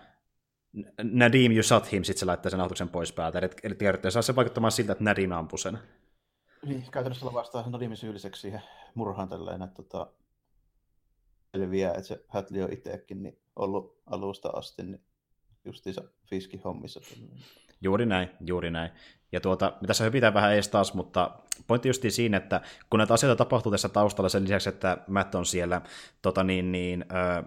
[1.03, 3.39] Nadim, you shot him, sitten se laittaa sen nauhoituksen pois päältä.
[3.63, 5.79] Eli, tiedätte, saa se vaikuttamaan siltä, että Nadim ampui sen.
[6.65, 8.61] Niin, käytännössä vastaa Nadimin syylliseksi siihen
[8.95, 10.07] murhaan tälleen, että tota,
[11.59, 15.01] selviää, että se Hätli on itsekin niin ollut alusta asti niin
[15.65, 17.01] justiinsa Fiskin hommissa.
[17.81, 18.91] Juuri näin, juuri näin.
[19.31, 21.31] Ja tuota, tässä hypitään vähän ees taas, mutta
[21.67, 25.45] pointti justiin siinä, että kun näitä asioita tapahtuu tässä taustalla sen lisäksi, että Matt on
[25.45, 25.81] siellä
[26.21, 27.45] tota niin, niin, äh,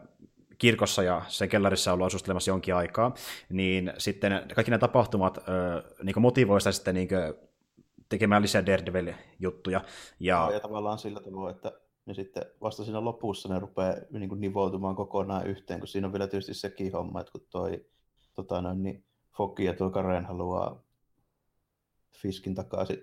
[0.58, 3.14] kirkossa ja sen kellarissa ollut asustelemassa jonkin aikaa,
[3.48, 5.44] niin sitten kaikki nämä tapahtumat äh,
[6.02, 7.08] niin motivoi sitä sitten niin
[8.08, 9.80] tekemään lisää Daredevil-juttuja.
[10.20, 10.50] Ja...
[10.52, 11.72] ja tavallaan sillä tavalla, että
[12.08, 16.12] niin sitten vasta siinä lopussa ne rupeaa niin kuin nivoutumaan kokonaan yhteen, kun siinä on
[16.12, 17.86] vielä tietysti sekin homma, että kun toi
[18.34, 19.04] tota noin, niin
[19.36, 20.82] Foki ja tuo Karen haluaa
[22.12, 23.02] Fiskin takaisin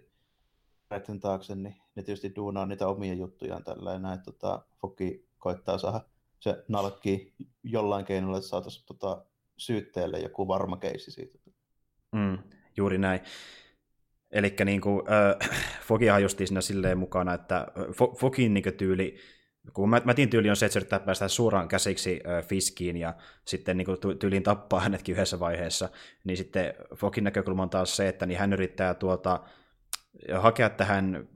[0.90, 6.02] näiden taakse, niin ne tietysti duunaa niitä omia juttujaan tällä näin, tota, Foki koittaa saada
[6.40, 9.26] se nalkki jollain keinolla, että saataisiin tota,
[9.58, 11.40] syytteelle joku varma keissi siitä.
[12.12, 12.38] Mm,
[12.78, 13.20] juuri näin.
[14.36, 15.50] Eli niin kuin, äh,
[15.88, 17.68] Fogihan justiin siinä silleen mukana, että
[18.20, 19.16] Fogin niin tyyli,
[19.74, 23.14] kun Mätin tyyli on se, että yrittää päästä suoraan käsiksi äh, Fiskiin ja
[23.46, 25.90] sitten niin kuin, tyyliin tappaa hänetkin yhdessä vaiheessa,
[26.24, 29.40] niin sitten Fogin näkökulma on taas se, että niin hän yrittää tuota,
[30.40, 31.28] hakea tähän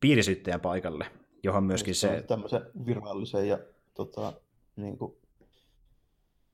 [0.00, 1.06] piirisyyttäjän paikalle,
[1.42, 2.08] johon myöskin se...
[2.08, 2.22] se...
[2.22, 3.58] Tämmöisen virallisen ja
[3.94, 4.32] tota,
[4.76, 5.16] niin kuin,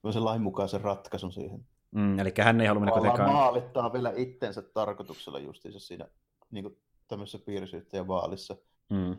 [0.03, 1.66] lainmukaisen ratkaisun siihen.
[1.91, 3.32] Mm, eli hän ei halua mennä kuitenkaan...
[3.32, 6.09] maalittaa vielä itsensä tarkoituksella justiinsa siinä
[6.51, 6.78] niin kuin
[7.09, 8.57] tämmöisessä piirisyyttäjän vaalissa.
[8.91, 9.16] Mm.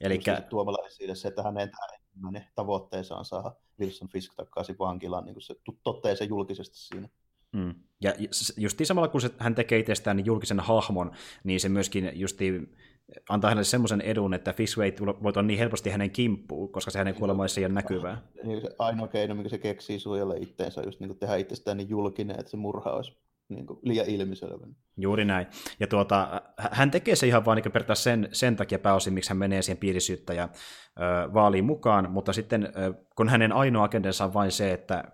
[0.00, 0.20] Eli...
[0.48, 5.42] Tuomalla esille se, että hänen ensimmäinen tavoitteensa on saada Wilson Fisk takaisin vankilaan, niin kuin
[5.42, 7.08] se toteaa se julkisesti siinä.
[7.52, 7.74] Mm.
[8.00, 8.12] Ja
[8.56, 11.12] just samalla kun se, hän tekee itsestään niin julkisen hahmon,
[11.44, 12.52] niin se myöskin justi
[13.28, 14.92] antaa hänelle semmoisen edun, että Fishway
[15.22, 18.22] voi tulla niin helposti hänen kimppuun, koska se hänen kuolemaissa ei ole näkyvää.
[18.44, 21.76] Niin se ainoa keino, mikä se keksii suojella itteensä, on just niin kuin tehdä itsestään
[21.76, 23.16] niin julkinen, että se murha olisi
[23.48, 24.66] niin kuin liian ilmiselvä.
[24.96, 25.46] Juuri näin.
[25.80, 29.38] Ja tuota, hän tekee se ihan vaan niin periaatteessa sen, sen takia pääosin, miksi hän
[29.38, 30.48] menee siihen piirisyyttäjä
[31.34, 32.72] vaaliin mukaan, mutta sitten
[33.16, 35.04] kun hänen ainoa agendensa on vain se, että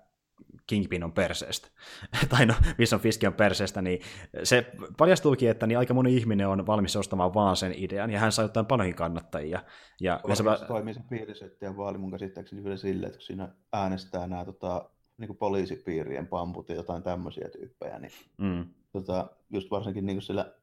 [0.67, 1.69] Kingpin on perseestä,
[2.31, 4.01] tai no, missä on Fiski on perseestä, niin
[4.43, 8.33] se paljastuukin, että niin aika moni ihminen on valmis ostamaan vaan sen idean, ja hän
[8.33, 9.65] saa jotain paljonkin kannattajia.
[10.01, 14.45] Ja se toimii se piirisyttäjän vaali mun käsittääkseni vielä silleen, että kun siinä äänestää nämä
[14.45, 18.67] tota, niin poliisipiirien pamput ja jotain tämmöisiä tyyppejä, niin mm.
[18.93, 20.55] tota, just varsinkin niin sillä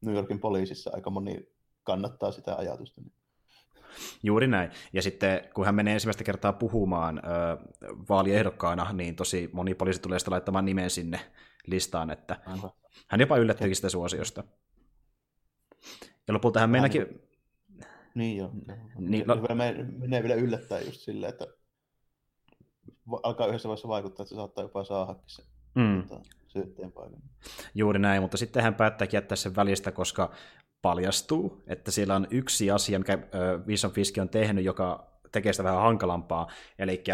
[0.00, 1.48] New Yorkin poliisissa aika moni
[1.82, 3.00] kannattaa sitä ajatusta.
[3.00, 3.12] Niin.
[4.22, 4.70] Juuri näin.
[4.92, 7.20] Ja sitten kun hän menee ensimmäistä kertaa puhumaan ö,
[8.08, 11.20] vaaliehdokkaana, niin tosi moni poliisi tulee sitä laittamaan nimen sinne
[11.66, 12.70] listaan, että Aivan.
[13.08, 14.44] hän jopa yllättyikin sitä suosiosta.
[16.28, 17.06] Ja lopulta hän meinäkin...
[18.14, 18.50] Niin joo.
[18.98, 19.36] Niin, no...
[19.98, 21.46] menee vielä yllättää just silleen, että
[23.22, 25.42] alkaa yhdessä vaiheessa vaikuttaa, että se saattaa jopa saadakin se
[25.74, 26.02] mm.
[26.02, 27.22] Tota, syytteen paikan.
[27.74, 30.30] Juuri näin, mutta sitten hän päättääkin jättää sen välistä, koska
[30.82, 33.18] paljastuu, että siellä on yksi asia, mikä
[33.66, 36.46] Vision Fiski on tehnyt, joka tekee sitä vähän hankalampaa.
[36.78, 37.04] Eli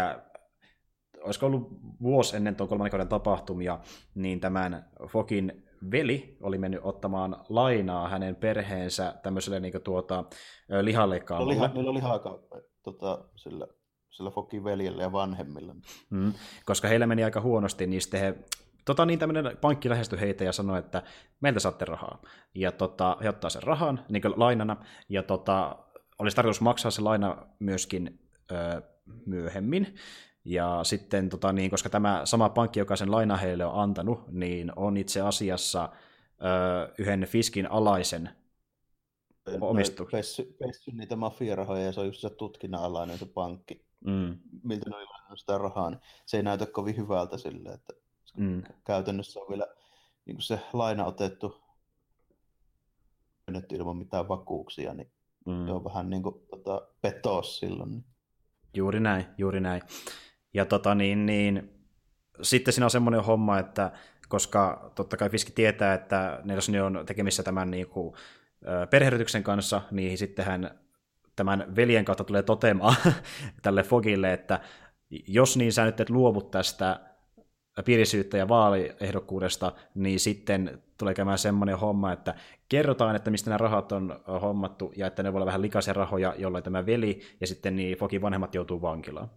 [1.23, 1.69] olisiko ollut
[2.01, 3.79] vuosi ennen tuon kolmannen kauden tapahtumia,
[4.15, 10.23] niin tämän Fokin veli oli mennyt ottamaan lainaa hänen perheensä tämmöiselle niin tuota,
[10.81, 11.53] lihalleikkaalle.
[11.53, 12.19] Liha, niillä oli lihaa
[12.83, 13.67] tota, sillä,
[14.09, 15.75] sillä Fokin veljellä ja vanhemmilla.
[16.09, 16.33] Mm,
[16.65, 18.35] koska heillä meni aika huonosti, niin sitten he
[18.85, 21.03] Tota, niin tämmöinen pankki lähestyi heitä ja sanoi, että
[21.41, 22.21] meiltä saatte rahaa.
[22.55, 24.77] Ja tota, he ottaa sen rahan niin lainana,
[25.09, 25.75] ja tota,
[26.19, 28.19] olisi tarkoitus maksaa se laina myöskin
[28.51, 28.81] öö,
[29.25, 29.95] myöhemmin.
[30.45, 34.71] Ja sitten, tota, niin, koska tämä sama pankki, joka sen laina heille on antanut, niin
[34.75, 35.89] on itse asiassa
[36.43, 38.29] öö, yhden Fiskin alaisen
[39.61, 40.05] omistu.
[40.11, 43.85] Pessy, pessy niitä mafiarahoja ja se on just se tutkinnan alainen se pankki.
[44.05, 44.37] Mm.
[44.63, 44.95] Miltä ne
[45.31, 47.93] on sitä rahaa, niin se ei näytä kovin hyvältä sille, että
[48.39, 48.63] Mm.
[48.85, 49.67] Käytännössä on vielä
[50.25, 51.61] niin kuin se laina otettu
[53.71, 55.11] ilman mitään vakuuksia, niin
[55.45, 55.65] mm.
[55.65, 58.05] se on vähän niin kuin tota, petos silloin.
[58.73, 59.81] Juuri näin, juuri näin.
[60.53, 61.69] Ja tota niin, niin
[62.41, 63.91] sitten siinä on semmoinen homma, että
[64.29, 68.15] koska totta kai Fiski tietää, että Nelson on tekemissä tämän niin kuin,
[68.89, 70.79] perherytyksen kanssa, niin sitten hän
[71.35, 72.95] tämän veljen kautta tulee toteamaan
[73.63, 74.59] tälle Fogille, että
[75.27, 77.08] jos niin sä nyt et luovut tästä
[77.83, 82.35] piirisyyttäjä vaaliehdokkuudesta, niin sitten tulee käymään semmoinen homma, että
[82.69, 86.35] kerrotaan, että mistä nämä rahat on hommattu, ja että ne voi olla vähän likaisia rahoja,
[86.37, 89.29] jolloin tämä veli ja sitten niin Fokin vanhemmat joutuu vankilaan.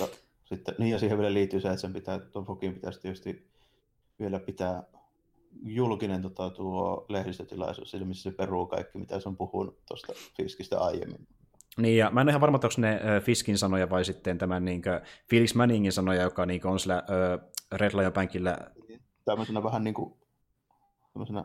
[0.00, 0.08] No,
[0.44, 3.50] sitten, niin ja siihen vielä liittyy se, että sen pitää, tuon Fokin pitäisi tietysti
[4.18, 4.82] vielä pitää
[5.64, 11.26] julkinen tota, tuo lehdistötilaisuus, missä se peruu kaikki, mitä se on puhunut tuosta Fiskistä aiemmin.
[11.76, 14.64] Niin, ja mä en ole ihan varma, onko ne äh, Fiskin sanoja vai sitten tämän
[14.64, 15.00] niin kuin,
[15.30, 18.58] Felix Manningin sanoja, joka niin on sillä äh, Red Lion Bankillä.
[19.24, 20.14] Tämmöisenä vähän niin kuin,
[21.12, 21.44] tämmöisenä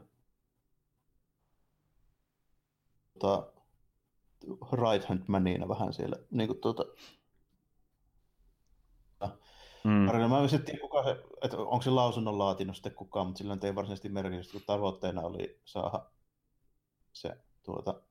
[3.20, 3.52] tota,
[4.84, 6.16] right hand manina vähän siellä.
[6.32, 6.86] Niin kuin, tuota,
[9.88, 9.92] Mm.
[9.92, 13.76] Mä en tiedä, kuka se, että onko se lausunnon laatinut sitten kukaan, mutta sillä ei
[13.76, 16.06] varsinaisesti merkitystä, kun tavoitteena oli saada
[17.14, 18.02] se tuota,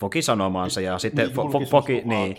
[0.00, 2.36] Foki sanomaansa ja sitten niin, fo, Foki, niin.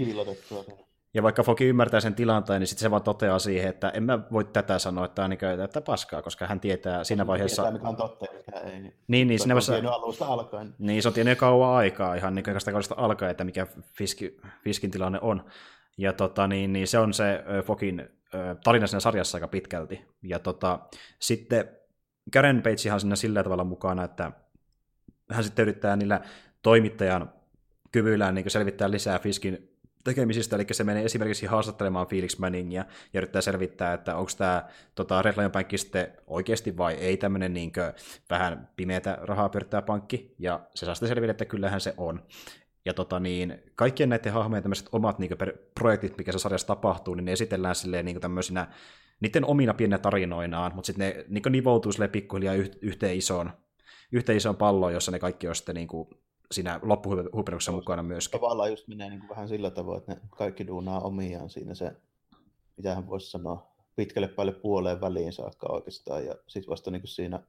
[1.14, 4.20] Ja vaikka Foki ymmärtää sen tilanteen, niin sitten se vaan toteaa siihen, että en mä
[4.32, 7.62] voi tätä sanoa, että on niin että paskaa, koska hän tietää siinä vaiheessa...
[7.62, 8.80] Tietää, mikä on totta mikä ei.
[8.80, 9.90] Niin, niin, niin siinä vaiheessa...
[9.90, 10.76] alusta alkaen.
[10.80, 15.20] Niin, se on tiennyt kauan aikaa, ihan niin kaudesta alkaen, että mikä Fiski, Fiskin tilanne
[15.22, 15.46] on.
[15.98, 18.10] Ja tota, niin, niin se on se Fokin
[18.64, 20.06] tarina siinä sarjassa aika pitkälti.
[20.24, 20.80] Ja tota,
[21.20, 21.70] sitten
[22.34, 24.32] Karen Page on siinä sillä tavalla mukana, että
[25.32, 26.22] hän sitten yrittää niillä
[26.62, 27.34] toimittajan
[27.92, 33.42] kyvyillään niin selvittää lisää Fiskin tekemisistä, eli se menee esimerkiksi haastattelemaan Felix Manningia ja yrittää
[33.42, 34.66] selvittää, että onko tämä
[34.96, 37.72] tota, Red Lion Pankki sitten oikeasti vai ei tämmöinen niin
[38.30, 42.24] vähän pimeätä rahaa pyörittää pankki, ja se saa sitten selville, että kyllähän se on.
[42.86, 47.16] Ja tota niin, kaikkien näiden hahmojen tämmöiset omat niin kuin, projektit, mikä se sarjassa tapahtuu,
[47.16, 48.68] niin ne esitellään silleen niin tämmöisinä
[49.20, 53.52] niiden omina pienenä tarinoinaan, mutta sitten ne niin nivoutuu silleen pikkuhiljaa yhteen isoon,
[54.12, 56.10] yhteen isoon palloon, jossa ne kaikki on sitten niin kuin,
[56.52, 58.40] siinä loppuhuipennuksessa mukana myöskin.
[58.40, 61.92] Tavallaan just menee niin kuin vähän sillä tavoin, että ne kaikki duunaa omiaan siinä se,
[62.78, 67.10] mitä hän voisi sanoa, pitkälle päälle puoleen väliin saakka oikeastaan, ja sitten vasta niin kuin
[67.10, 67.40] siinä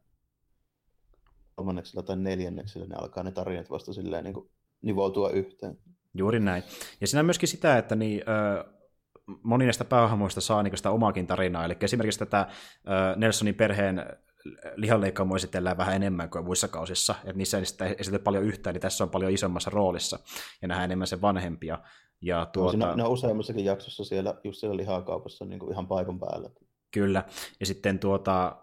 [1.54, 4.50] kolmanneksella tai neljänneksellä ne alkaa ne tarinat vasta silleen niin kuin
[4.82, 5.78] nivoutua yhteen.
[6.14, 6.62] Juuri näin.
[7.00, 8.64] Ja siinä on myöskin sitä, että niin, ö,
[9.42, 11.64] moni näistä päähahmoista saa niin sitä omaakin tarinaa.
[11.64, 14.02] Eli esimerkiksi tätä ö, Nelsonin perheen
[14.76, 17.14] lihanleikkaamoa esitellään vähän enemmän kuin muissa kausissa.
[17.24, 20.18] Että niissä ei sitä esitetä paljon yhtään, niin tässä on paljon isommassa roolissa.
[20.62, 21.78] Ja nähdään enemmän sen vanhempia.
[22.22, 22.76] Ja tuota...
[22.76, 26.50] no, ne on useammassakin jaksossa siellä, just siellä lihakaupassa niin kuin ihan paikan päällä.
[26.90, 27.24] Kyllä.
[27.60, 28.56] Ja sitten tuota,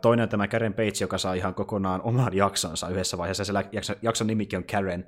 [0.00, 3.44] toinen on tämä Karen Page, joka saa ihan kokonaan oman jaksonsa yhdessä vaiheessa.
[3.44, 5.06] Se jakson, jakson nimikin on Karen,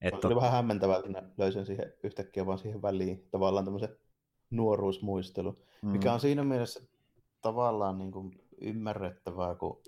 [0.00, 0.26] että...
[0.26, 3.96] Oli vähän hämmentävää, että löysin siihen yhtäkkiä vaan siihen väliin tavallaan tämmöisen
[4.50, 5.88] nuoruusmuistelu, mm.
[5.88, 6.80] mikä on siinä mielessä
[7.42, 9.82] tavallaan niin kuin ymmärrettävää, kun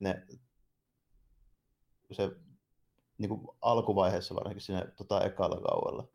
[0.00, 0.26] ne
[2.12, 2.30] se
[3.18, 6.08] niin kuin alkuvaiheessa varsinkin siinä tota, ekalla kauella.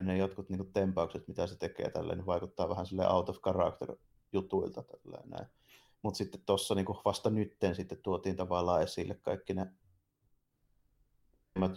[0.00, 3.40] Ne jotkut niin kuin, tempaukset, mitä se tekee tälleen, niin vaikuttaa vähän sille out of
[3.40, 3.96] character
[4.32, 5.46] jutuilta tälleen näin.
[6.02, 9.66] Mutta sitten tuossa niin vasta nytten sitten tuotiin tavallaan esille kaikki ne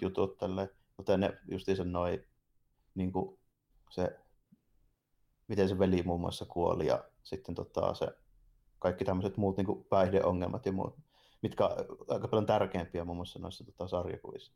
[0.02, 2.28] jutut tälle, mutta ne justiinsa noin,
[2.96, 3.40] niin kuin
[3.92, 4.20] se,
[5.48, 8.08] miten se veli muun muassa kuoli ja sitten tota, se,
[8.80, 10.98] kaikki tämmöiset muut niin kuin päihdeongelmat ja muut,
[11.42, 11.72] mitkä on
[12.08, 14.52] aika paljon tärkeämpiä muun muassa noissa tota, sarjakuvissa.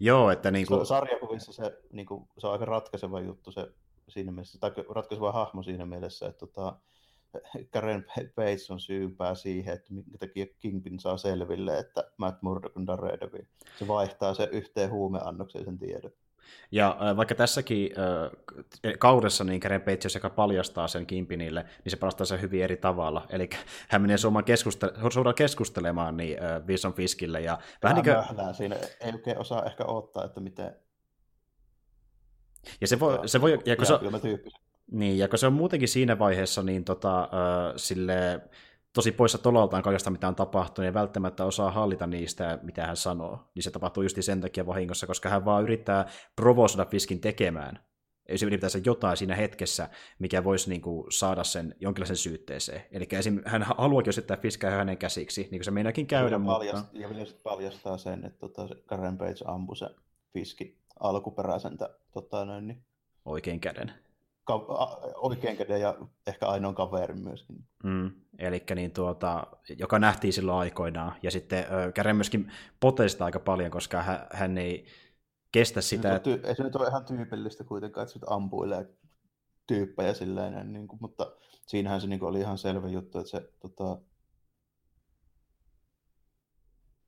[0.00, 0.86] Joo, että niin kuin...
[0.86, 3.72] Sarjakuvissa se, niin kuin, se on aika ratkaiseva juttu se
[4.08, 6.76] siinä mielessä, tai ratkaiseva hahmo siinä mielessä, että tota,
[7.72, 8.06] Karen
[8.36, 13.44] Bates on syypää siihen, että minkä takia Kingpin saa selville, että Matt Murdock on Daredevil.
[13.78, 16.12] Se vaihtaa se yhteen huumeannokseen sen tiedon.
[16.72, 21.96] Ja äh, vaikka tässäkin äh, kaudessa niin Karen Bates, joka paljastaa sen Kimpinille, niin se
[21.96, 23.26] paljastaa sen hyvin eri tavalla.
[23.30, 23.50] Eli
[23.90, 27.40] hän menee suoraan, keskustel- keskustelemaan niin, äh, Wilson Fiskille.
[27.40, 28.54] Ja vähän niin kuin...
[28.54, 28.76] siinä.
[29.00, 30.76] Ei oikein osaa ehkä odottaa, että miten...
[32.80, 33.28] Ja se voi...
[33.28, 33.94] Se voi ja kun se,
[34.90, 37.28] niin, ja kun se on muutenkin siinä vaiheessa niin tota, äh,
[37.76, 38.40] sille,
[38.94, 43.50] tosi poissa tololtaan kaikesta, mitä on tapahtunut, ja välttämättä osaa hallita niistä, mitä hän sanoo.
[43.54, 47.84] Niin se tapahtuu just sen takia vahingossa, koska hän vaan yrittää provosoida Fiskin tekemään.
[48.26, 49.88] Ei se ylipäätänsä jotain siinä hetkessä,
[50.18, 52.82] mikä voisi niin kuin, saada sen jonkinlaisen syytteeseen.
[52.92, 53.40] Eli esim.
[53.46, 56.34] hän haluakin osittaa Fiskaa hänen käsiksi, niin kuin se meinakin käydä.
[56.34, 56.58] Ja, mutta...
[56.58, 57.08] paljastaa, ja
[57.42, 59.86] paljastaa sen, että tota, Karen Page ampui se
[60.32, 61.78] Fiski alkuperäisen
[62.12, 62.84] tota, noin, niin...
[63.24, 63.92] oikein käden
[65.16, 65.94] oikein käden ja
[66.26, 67.56] ehkä ainoan kaverin myöskin.
[67.84, 69.46] Mm, eli niin tuota,
[69.78, 71.14] joka nähtiin silloin aikoinaan.
[71.22, 71.64] Ja sitten
[71.94, 74.86] Kären myöskin potesta aika paljon, koska hän, hän ei
[75.52, 76.20] kestä sitä.
[76.24, 78.88] Se ty- ei se nyt ole ihan tyypillistä kuitenkaan, että ampuilee
[79.66, 81.32] tyyppejä silleen, niin kuin, mutta
[81.66, 83.98] siinähän se niin kuin, oli ihan selvä juttu, että se tota,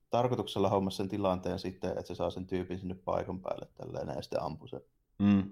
[0.09, 4.21] tarkoituksella hommasi sen tilanteen sitten, että se saa sen tyypin sinne paikan päälle tälleen, ja
[4.21, 4.81] sitten ampui sen.
[5.19, 5.51] Mm.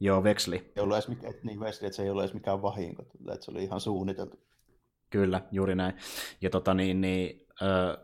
[0.00, 0.72] Joo, Veksli.
[0.76, 3.50] Ei ollut edes mikään, niin Wesley, että se ei ollut edes mikään vahinko, että se
[3.50, 4.40] oli ihan suunniteltu.
[5.10, 5.94] Kyllä, juuri näin.
[6.40, 7.98] Ja tota niin, niin ö,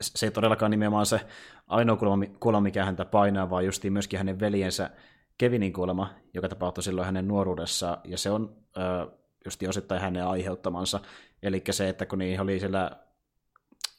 [0.00, 1.20] se ei todellakaan nimenomaan se
[1.66, 4.90] ainoa kuolema, kuolema mikä häntä painaa, vaan justiin myöskin hänen veljensä
[5.38, 9.10] Kevinin kuolema, joka tapahtui silloin hänen nuoruudessa, ja se on ö,
[9.44, 11.00] justi osittain hänen aiheuttamansa.
[11.42, 13.05] Eli se, että kun niin oli siellä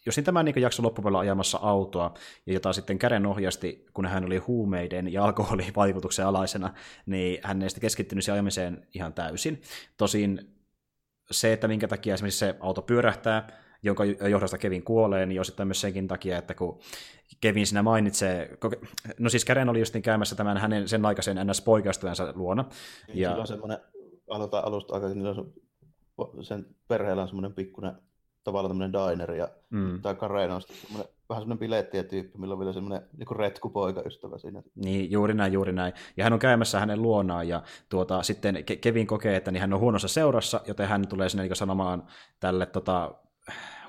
[0.08, 2.14] jos niin tämä niin jakso loppupuolella ajamassa autoa,
[2.46, 6.74] ja jota sitten käden ohjasti, kun hän oli huumeiden ja alkoholivaikutuksen alaisena,
[7.06, 9.62] niin hän ei sitten keskittynyt siihen ajamiseen ihan täysin.
[9.98, 10.58] Tosin
[11.32, 13.48] se, että minkä takia esimerkiksi se auto pyörähtää,
[13.84, 16.80] jonka johdosta Kevin kuolee, niin osittain myös senkin takia, että kun
[17.42, 18.58] Kevin siinä mainitsee,
[19.20, 21.62] no siis Kären oli justin käymässä tämän hänen sen aikaisen ns.
[21.62, 22.66] poikastujansa luona.
[23.08, 23.36] Niin, ja...
[23.36, 23.78] on semmoinen,
[24.30, 27.96] aloitetaan alusta aika, niin sen perheellä on semmoinen pikkuinen
[28.48, 30.02] tavallaan tämmöinen diner, ja mm.
[30.02, 34.64] tämä Karen on semmoinen, vähän semmoinen bilettiä tyyppi, millä on vielä semmoinen niin retkupoikaystävä siinä.
[34.76, 35.94] Niin, juuri näin, juuri näin.
[36.18, 39.80] Ja hän on käymässä hänen luonaan, ja tuota, sitten Kevin kokee, että niin hän on
[39.80, 42.04] huonossa seurassa, joten hän tulee sinne niin sanomaan
[42.40, 43.16] tälle tota,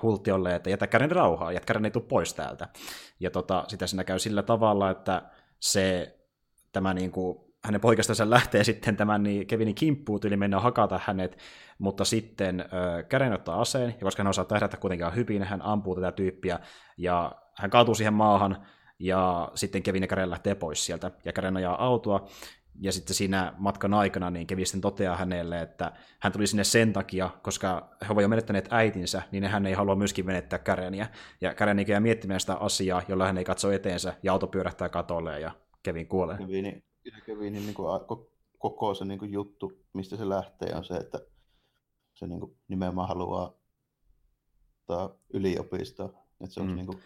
[0.01, 2.67] Hultiolle, että jätä Karen rauhaa, jätä Karen ei tule pois täältä.
[3.19, 5.21] Ja tota, sitä siinä käy sillä tavalla, että
[5.59, 6.17] se
[6.71, 11.37] tämä niin kuin, hänen poikastansa lähtee sitten tämän niin Kevinin kimppuun, eli mennä hakata hänet,
[11.79, 12.67] mutta sitten äh,
[13.09, 16.59] Karen ottaa aseen, ja koska hän osaa tähdätä kuitenkin hyvin, hän ampuu tätä tyyppiä,
[16.97, 18.65] ja hän kaatuu siihen maahan,
[18.99, 22.27] ja sitten Kevin ja Karen lähtee pois sieltä, ja Karen ajaa autoa,
[22.81, 26.93] ja sitten siinä matkan aikana niin Kevin sitten toteaa hänelle, että hän tuli sinne sen
[26.93, 31.07] takia, koska he ovat jo menettäneet äitinsä, niin hän ei halua myöskin menettää Käreniä.
[31.41, 35.39] Ja Kären jää miettimään sitä asiaa, jolla hän ei katso eteensä, ja auto pyörähtää katolle,
[35.39, 35.51] ja
[35.83, 36.37] Kevin kuolee.
[36.37, 36.83] Kevin,
[37.25, 37.87] Kevinin niin kuin,
[38.59, 41.19] koko se niin kuin juttu, mistä se lähtee, on se, että
[42.13, 43.53] se niin kuin, nimenomaan haluaa
[45.33, 46.09] yliopistoa.
[46.41, 46.75] Että se on mm.
[46.75, 46.99] niin kuin,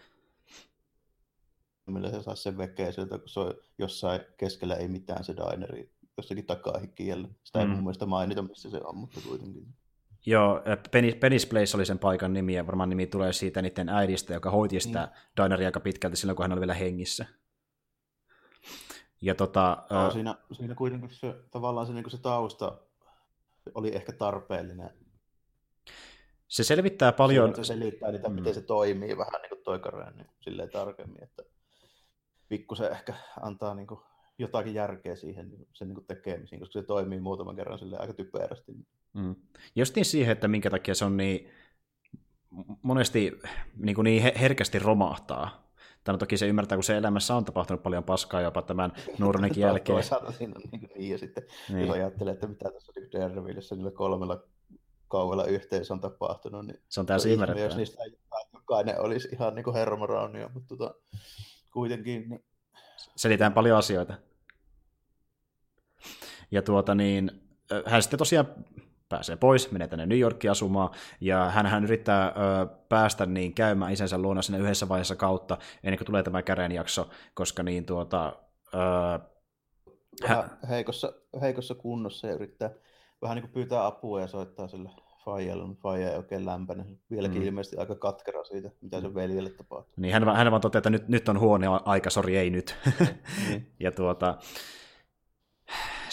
[1.86, 5.92] millä se saa sen vekeä sieltä, kun se on jossain keskellä ei mitään se dineri,
[6.18, 7.28] jossakin takaa kielellä.
[7.44, 7.72] Sitä ei mm.
[7.72, 9.68] mun mielestä mainita, missä se on, mutta kuitenkin.
[10.26, 10.60] Joo,
[10.96, 14.80] Penny's Place oli sen paikan nimi, ja varmaan nimi tulee siitä niiden äidistä, joka hoiti
[14.80, 15.46] sitä niin.
[15.46, 17.26] dineria aika pitkälti silloin, kun hän oli vielä hengissä.
[19.24, 20.14] Ja tota, no, uh...
[20.14, 22.78] siinä, siinä kuitenkin se, tavallaan se, niin se tausta
[23.76, 24.90] oli ehkä tarpeellinen.
[26.48, 27.56] Se selvittää paljon...
[27.56, 28.36] Se selittää niitä, mm.
[28.36, 31.44] miten se toimii vähän niin kuin toi Karen, niin silleen tarkemmin, että
[32.50, 34.00] pikkusen ehkä antaa niin kuin
[34.38, 38.14] jotakin järkeä siihen niin sen niin kuin tekemiseen, koska se toimii muutaman kerran sille aika
[38.14, 38.72] typerästi.
[39.14, 39.36] Mm.
[39.76, 41.50] Justiin siihen, että minkä takia se on niin
[42.82, 43.40] monesti
[43.78, 45.63] niin, kuin niin herkästi romahtaa.
[46.04, 49.96] Tämä toki se ymmärtää, kun se elämässä on tapahtunut paljon paskaa jopa tämän nuorunekin jälkeen.
[49.96, 51.88] Toisaalta siinä on niin, niin ja sitten niin.
[51.88, 54.44] jos ajattelee, että mitä tässä Daredevilissa niillä kolmella
[55.08, 57.68] kaudella yhteensä on tapahtunut, niin se on täysin ymmärrettävää.
[57.68, 58.04] Jos niistä
[58.54, 60.96] jokainen olisi ihan niin kuin hermoraunia, mutta tota,
[61.74, 62.30] kuitenkin...
[62.30, 62.44] Niin...
[63.16, 64.14] Selitään paljon asioita.
[66.52, 67.32] Ja tuota niin,
[67.86, 68.48] hän sitten tosiaan
[69.14, 70.90] pääsee pois, menee tänne New Yorkiin asumaan,
[71.22, 72.32] ja hän, hän yrittää ö,
[72.90, 76.44] päästä niin käymään isänsä luona sinne yhdessä vaiheessa kautta, ennen kuin tulee tämä
[76.74, 78.36] jakso, koska niin tuota...
[78.74, 79.20] Ö,
[80.28, 80.44] hän...
[80.70, 82.70] heikossa, heikossa kunnossa ja yrittää
[83.22, 84.90] vähän niin kuin pyytää apua ja soittaa sille
[85.26, 86.86] Faijalle, mutta Faija ei oikein lämpäne.
[87.12, 87.48] Vieläkin mm.
[87.48, 89.94] ilmeisesti aika katkera siitä, mitä se veljelle tapahtuu.
[89.98, 92.76] Niin, hän, hän vaan toteaa, että nyt, nyt on huone aika, sori ei nyt.
[93.50, 93.72] niin.
[93.80, 94.38] ja tuota,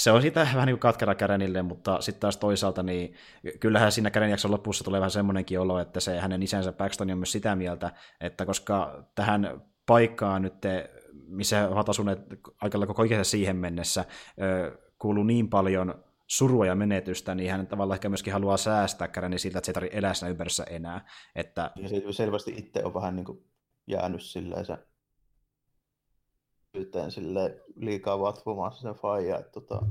[0.01, 3.15] se on siitä vähän niin kuin katkera Kärenille, mutta sitten taas toisaalta, niin
[3.61, 7.19] kyllähän siinä Kären jakson lopussa tulee vähän semmoinenkin olo, että se hänen isänsä Paxton on
[7.19, 10.55] myös sitä mieltä, että koska tähän paikkaan nyt,
[11.27, 12.19] missä ovat asuneet
[12.61, 14.05] aika koko ikänsä siihen mennessä,
[14.99, 19.59] kuuluu niin paljon surua ja menetystä, niin hän tavallaan ehkä myöskin haluaa säästää Käreni siltä,
[19.59, 21.07] että se ei tarvitse elää siinä ympäristössä enää.
[21.35, 21.71] Että...
[21.77, 23.45] Ja se selvästi itse on vähän niin kuin
[23.87, 24.67] jäänyt silleen
[26.75, 29.83] yhteen sille liikaa vatvomassa sen faija, että tota,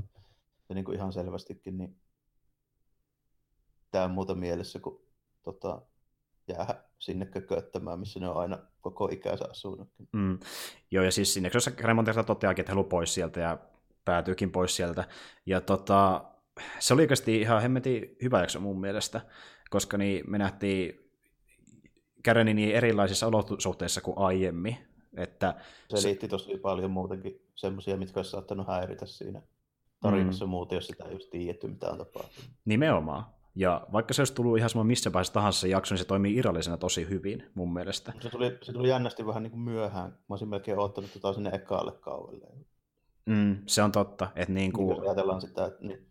[0.68, 1.96] se niin kuin ihan selvästikin niin
[3.90, 5.00] tämä on muuta mielessä kuin
[5.42, 5.82] tota,
[6.48, 9.88] jää sinne kököttämään, missä ne on aina koko ikänsä asunut.
[10.12, 10.38] Mm.
[10.90, 13.58] Joo, ja siis sinne, jos Raymond toteakin, että haluaa pois sieltä ja
[14.04, 15.08] päätyykin pois sieltä.
[15.46, 16.24] Ja tota,
[16.78, 19.20] se oli oikeasti ihan hemmetin hyvä jakso mun mielestä,
[19.70, 21.10] koska niin me nähtiin
[22.22, 24.89] Käreni niin erilaisissa olosuhteissa kuin aiemmin.
[25.16, 25.54] Että
[25.96, 29.42] se liitti tosi paljon muutenkin semmoisia, mitkä olisi saattanut häiritä siinä
[30.00, 30.50] tarinassa mm.
[30.50, 32.50] muuten, jos sitä ei just tiedetty, mitä on tapahtunut.
[32.64, 33.24] Nimenomaan.
[33.54, 36.36] Ja vaikka se olisi tullut ihan sama missä vaiheessa tahansa se jakso, niin se toimii
[36.36, 38.12] irrallisena tosi hyvin mun mielestä.
[38.20, 40.10] Se tuli, se tuli jännästi vähän niin kuin myöhään.
[40.10, 42.46] Mä olisin melkein odottanut tota sinne ekaalle kaudelle.
[43.26, 44.28] Mm, se on totta.
[44.36, 44.88] Että niin kuin...
[44.88, 46.06] Niin, ajatellaan sitä, että niin,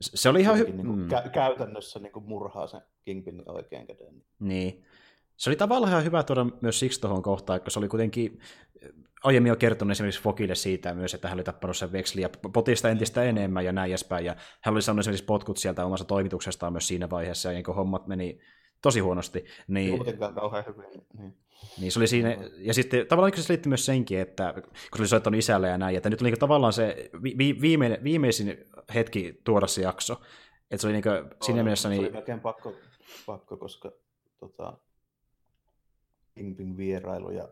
[0.00, 0.70] se oli ihan hyvä.
[0.70, 1.08] Niin mm.
[1.08, 4.22] kä- käytännössä niin kuin murhaa sen Kingpinin oikein käden.
[4.40, 4.84] Niin.
[5.38, 8.40] Se oli tavallaan ihan hyvä tuoda myös siksi tuohon kohtaan, että se oli kuitenkin
[9.24, 12.88] aiemmin jo kertonut esimerkiksi Fokille siitä myös, että hän oli tappanut sen veksli ja potista
[12.88, 14.24] entistä enemmän ja näin edespäin.
[14.24, 18.06] Ja hän oli saanut esimerkiksi potkut sieltä omassa toimituksestaan myös siinä vaiheessa, ja kun hommat
[18.06, 18.40] meni
[18.82, 19.44] tosi huonosti.
[19.68, 20.00] Niin,
[20.34, 21.06] kauhean hyvin.
[21.18, 21.36] Niin.
[21.80, 25.08] Niin se oli siinä, ja sitten tavallaan se selitti myös senkin, että kun se oli
[25.08, 28.64] soittanut isälle ja näin, että nyt oli niin tavallaan se vi, viime, viimeisin
[28.94, 30.20] hetki tuoda se jakso.
[30.70, 31.88] Että se oli niin kuin, siinä mielessä...
[31.88, 32.00] Niin...
[32.00, 32.74] Se oli melkein pakko,
[33.26, 33.92] pakko koska
[34.40, 34.78] tota,
[36.38, 37.48] Kingpin vierailu ja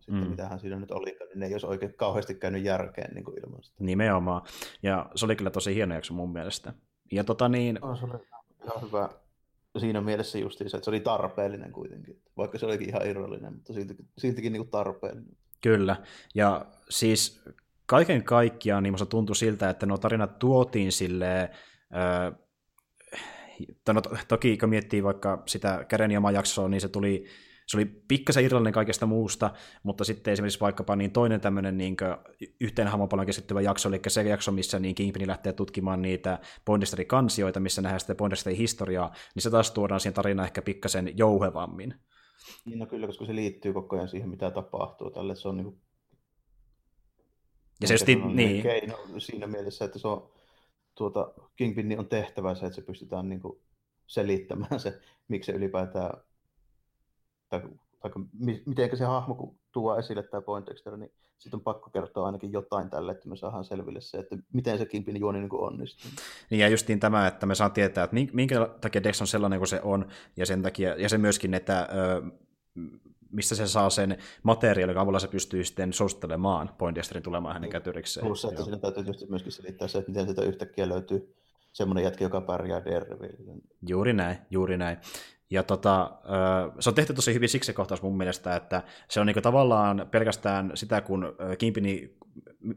[0.00, 0.30] sitten mm.
[0.30, 3.62] mitähän siinä nyt oli, niin ne ei olisi oikein kauheasti käynyt järkeen niin kuin ilman
[3.62, 3.76] sitä.
[3.84, 4.42] Nimenomaan.
[4.82, 6.72] Ja se oli kyllä tosi hieno jakso mun mielestä.
[7.12, 7.78] Ja tota niin...
[7.82, 8.26] No, se oli
[8.64, 9.08] ihan hyvä
[9.78, 12.22] siinä mielessä justiinsa, että se oli tarpeellinen kuitenkin.
[12.36, 15.36] Vaikka se olikin ihan irrallinen, mutta siltikin, siltikin niin kuin tarpeellinen.
[15.60, 15.96] Kyllä.
[16.34, 17.42] Ja siis
[17.86, 21.48] kaiken kaikkiaan niin tuntui siltä, että nuo tarinat tuotiin silleen,
[21.94, 22.32] öö,
[23.92, 27.24] no, toki kun miettii vaikka sitä käden jaksoa, niin se tuli
[27.70, 29.50] se oli pikkasen irrallinen kaikesta muusta,
[29.82, 31.96] mutta sitten esimerkiksi vaikkapa niin toinen tämmöinen niin
[32.60, 37.60] yhteen hahmopalon keskittyvä jakso, eli se jakso, missä niin Kingpin lähtee tutkimaan niitä Poindexterin kansioita,
[37.60, 41.94] missä nähdään sitten Poindexterin historiaa, niin se taas tuodaan siihen tarinaan ehkä pikkasen jouhevammin.
[42.64, 45.36] Niin, no kyllä, koska se liittyy koko ajan siihen, mitä tapahtuu tälle.
[45.36, 45.80] Se on niin kuin...
[47.80, 48.62] Ja se justi, niin.
[48.62, 50.30] Keino siinä mielessä, että se on,
[50.94, 53.60] tuota, Kingpin on tehtävä se, että se pystytään niin kuin
[54.06, 56.29] selittämään se, miksi se ylipäätään
[57.50, 57.62] tai,
[58.00, 58.10] tai
[58.66, 62.90] miten se hahmo kun tuo esille tämä Poindexter, niin sitten on pakko kertoa ainakin jotain
[62.90, 66.10] tälle, että me saadaan selville se, että miten se Kimpin juoni niin onnistuu.
[66.50, 69.68] Niin ja justiin tämä, että me saa tietää, että minkä takia Dex on sellainen kuin
[69.68, 72.22] se on, ja sen takia, ja se myöskin, että ö,
[73.32, 78.26] mistä se saa sen materiaalin, avulla se pystyy sitten suosittelemaan Poindexterin tulemaan hänen kätyrikseen.
[78.26, 81.34] Plus, että siinä täytyy myöskin selittää se, että miten sitä yhtäkkiä löytyy
[81.72, 83.52] semmoinen jätkä, joka pärjää Daredeville.
[83.88, 84.98] Juuri näin, juuri näin.
[85.50, 86.10] Ja tota,
[86.80, 90.70] se on tehty tosi hyvin siksi kohtaus mun mielestä, että se on niinku tavallaan pelkästään
[90.74, 92.16] sitä, kun Kimpini,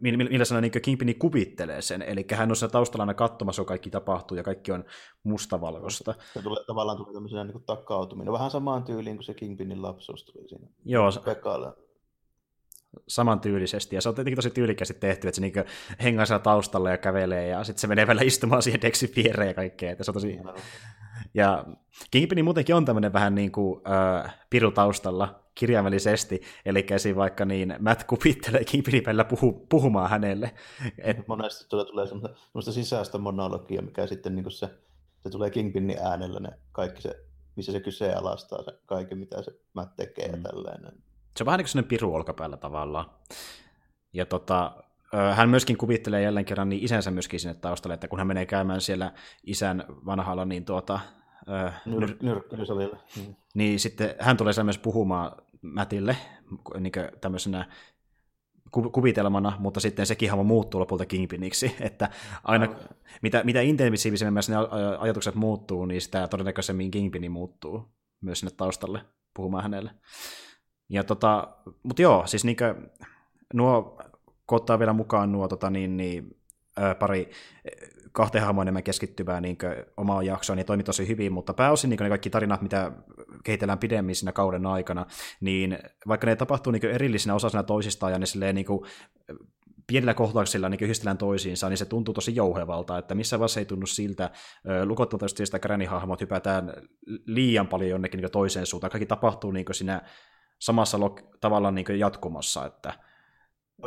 [0.02, 3.90] millä sanoo, niin Kimpini kuvittelee sen, eli hän on siinä taustalla aina katsomassa, kun kaikki
[3.90, 4.86] tapahtuu ja kaikki on
[5.24, 6.16] mustavalkoista.
[6.34, 10.48] Se tulee, tavallaan tulee tämmöisenä niin takautuminen, vähän samaan tyyliin kuin se Kingpinin lapsuus tuli
[10.50, 10.68] siinä.
[10.86, 11.76] Joo, Pekalla.
[13.08, 15.60] samantyylisesti, ja se on tietenkin tosi tyylikästi tehty, että se niinku
[16.04, 19.54] hengaa siellä taustalla ja kävelee, ja sitten se menee vielä istumaan siihen Dexin viereen ja
[19.54, 20.40] kaikkea, että se on tosi...
[21.34, 21.66] Ja
[22.12, 27.16] Kingpin muutenkin on tämmöinen vähän niin kuin äh, piru taustalla kirjaimellisesti, eli esim.
[27.16, 30.54] vaikka niin Matt kupittelee Kingpinin välillä puhu, puhumaan hänelle.
[30.98, 31.28] Et...
[31.28, 34.70] Monesti tulee, tulee semmoista sisäistä monologia, mikä sitten niin kuin se,
[35.20, 37.26] se tulee Kingpinin äänellä ne kaikki se,
[37.56, 40.34] missä se kyseenalaistaa se kaiken, mitä se Matt tekee mm.
[40.34, 40.94] ja tällainen.
[41.38, 43.06] Se on vähän niin kuin piru olkapäällä tavallaan.
[44.14, 44.84] Ja tota,
[45.34, 48.82] hän myöskin kuvittelee jälleen kerran niin isänsä myöskin sinne taustalle, että kun hän menee käymään
[48.82, 49.12] siellä
[49.44, 51.00] isän vanhalla niin tuota,
[51.88, 52.98] Nyr- nyrkkelysalilla.
[53.18, 53.36] Mm.
[53.54, 55.32] Niin sitten hän tulee myös puhumaan
[55.62, 56.18] Mätille
[56.80, 57.66] niin tämmöisenä
[58.72, 62.10] kuvitelmana, mutta sitten sekin hahmo muuttuu lopulta Kingpiniksi, että
[62.44, 62.76] aina no.
[63.22, 64.56] mitä, mitä intensiivisemmin ne
[65.00, 69.02] ajatukset muuttuu, niin sitä todennäköisemmin Kingpini muuttuu myös sinne taustalle
[69.34, 69.92] puhumaan hänelle.
[70.90, 72.76] Ja tota, mutta joo, siis niinkö,
[73.54, 73.98] nuo,
[74.48, 76.38] kun ottaa vielä mukaan nuo tota, niin, niin,
[77.00, 77.30] pari
[78.12, 79.58] kahteen hahmoon enemmän keskittyvää niin
[79.98, 82.92] omaa jaksoa, niin toimi tosi hyvin, mutta pääosin niin ne kaikki tarinat, mitä
[83.44, 85.06] kehitellään pidemmin siinä kauden aikana,
[85.42, 88.86] niin vaikka ne tapahtuu niin erillisinä osasina toisistaan ja ne silleen, niin kuin,
[89.88, 93.86] pienillä kohtauksilla niin yhdistellään toisiinsa, niin se tuntuu tosi jouhevalta, että missä vaiheessa ei tunnu
[93.86, 94.32] siltä,
[94.86, 96.74] lukottavasti sitä gränihahmot hypätään
[97.26, 100.02] liian paljon jonnekin niin toiseen suuntaan, kaikki tapahtuu niin siinä
[100.60, 100.98] samassa
[101.42, 102.66] tavallaan niin jatkumassa.
[102.66, 102.94] Että...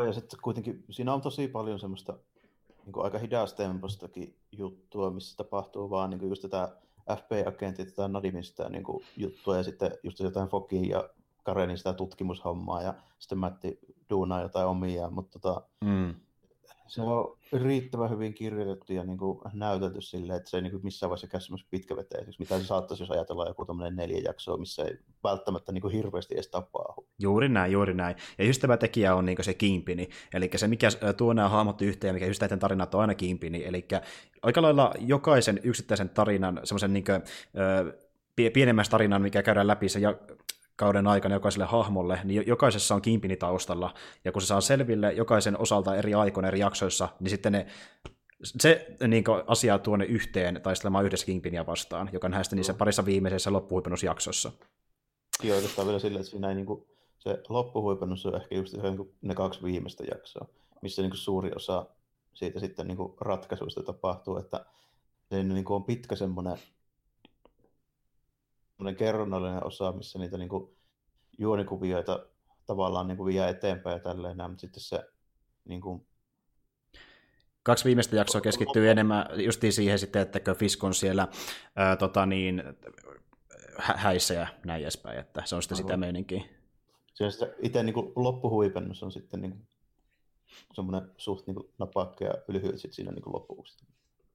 [0.07, 2.19] Ja sitten kuitenkin siinä on tosi paljon semmoista
[2.87, 6.77] niin kuin aika hidastempostakin juttua, missä tapahtuu vaan niin kuin just tätä
[7.11, 11.09] FP-agentit tai Nadimin sitä niin kuin juttua ja sitten just jotain Fokin ja
[11.43, 13.79] Karenin sitä tutkimushommaa ja sitten Matti
[14.11, 16.15] duunaa jotain omia, mutta tota, mm
[16.87, 20.85] se on riittävän hyvin kirjoitettu ja niin kuin näytelty silleen, että se ei niin kuin
[20.85, 24.99] missään vaiheessa käy pitkäveteiseksi, mitä se saattaisi, jos ajatellaan joku tämmöinen neljä jaksoa, missä ei
[25.25, 27.07] välttämättä niin kuin hirveästi edes tapahdu.
[27.19, 28.17] Juuri näin, juuri näin.
[28.39, 32.15] Ja just tämä tekijä on niin se kimpini, eli se mikä tuo nämä hahmot yhteen,
[32.15, 33.89] mikä just näiden tarinat on aina kimpini, eli
[34.43, 37.23] aika lailla jokaisen yksittäisen tarinan, semmoisen niin kuin,
[38.91, 40.01] tarinan, mikä käydään läpi se
[40.77, 45.59] kauden aikana jokaiselle hahmolle, niin jokaisessa on kimpini taustalla, ja kun se saa selville jokaisen
[45.59, 47.67] osalta eri aikoina eri jaksoissa, niin sitten ne
[48.45, 53.53] se niin asia tuonne yhteen taistelemaan yhdessä Kingpinia vastaan, joka nähdään sitten niissä parissa viimeisessä
[53.53, 54.53] loppuhuipennusjaksossa.
[55.43, 56.87] Joo, oikeastaan vielä silleen, että siinä ei, niin kuin,
[57.19, 60.47] se loppuhuipennus on ehkä just niin kuin ne kaksi viimeistä jaksoa,
[60.83, 61.87] missä niin kuin suuri osa
[62.35, 64.67] siitä sitten niin kuin ratkaisuista tapahtuu, että
[65.31, 66.59] se niin kuin on pitkä semmoinen
[68.77, 70.77] semmoinen kerronnallinen osa, missä niitä niin kuin,
[71.39, 72.27] juonikuvioita
[72.67, 75.05] tavallaan niin kuin, vie eteenpäin ja tälleen, mutta sitten se
[75.65, 76.07] niin kuin,
[77.63, 81.29] kaksi viimeistä jaksoa keskittyy enemmän justiin siihen sitten, että Fisk on siellä
[81.77, 82.63] ää, tota niin,
[83.79, 86.45] hä- häissä ja näin edespäin, että se on sitten sitä meininkiä.
[87.15, 89.67] Se on sitten itse niin kuin loppuhuipennus on sitten niin kuin,
[90.75, 93.87] semmoinen suht niin kuin, napakka ja lyhyt sitten siinä niin kuin loppuksi.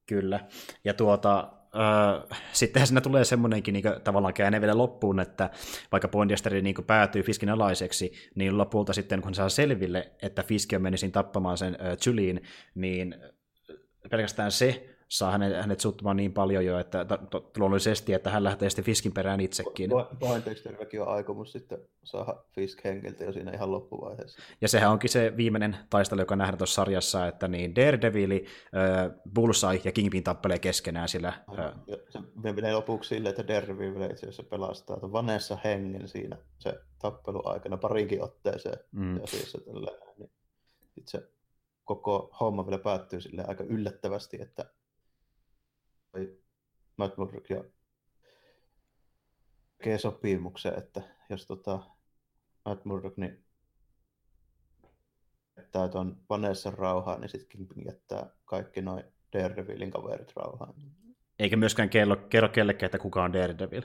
[0.06, 0.48] Kyllä.
[0.84, 5.50] Ja tuota, äh, sittenhän siinä tulee semmoinenkin niin tavallaan käänne vielä loppuun, että
[5.92, 10.82] vaikka Poindesteri niin päätyy Fiskin alaiseksi, niin lopulta sitten kun saa selville, että Fiski on
[10.82, 12.42] menisin tappamaan sen äh, Juliin,
[12.76, 13.16] niin
[14.10, 17.06] pelkästään se saa hänet, hänet suuttumaan niin paljon jo, että
[17.58, 19.90] luonnollisesti, että hän lähtee sitten Fiskin perään itsekin.
[20.20, 24.42] Poindexterilläkin on aikomus sitten saada Fisk henkiltä jo siinä ihan loppuvaiheessa.
[24.62, 29.82] Ja sehän onkin se viimeinen taistelu, joka nähdään tuossa sarjassa, että niin Daredevil, äh, Bullseye
[29.84, 31.34] ja Kingpin tappelee keskenään sillä.
[31.60, 31.72] Äh...
[31.88, 37.42] Ja se menee lopuksi silleen, että Daredevil itse asiassa pelastaa Vanessa hengen siinä se tappelu
[37.46, 38.80] aikana parinkin otteeseen.
[38.92, 39.16] Mm.
[39.20, 40.32] Ja siis tällä, niin
[41.06, 41.30] se
[41.86, 44.66] koko homma vielä päättyy sille aika yllättävästi, että
[47.18, 47.64] Murdock ja
[49.78, 51.80] tekee sopimuksen, että jos tota
[52.66, 53.46] Matt Murdock niin
[55.58, 59.04] jättää tuon Vanessa rauhaan, niin sitten Kingpin jättää kaikki noin
[59.34, 60.74] Daredevilin kaverit rauhaan.
[61.40, 63.84] Eikä myöskään kerro, kerro kellekään, että kuka on Daredevil.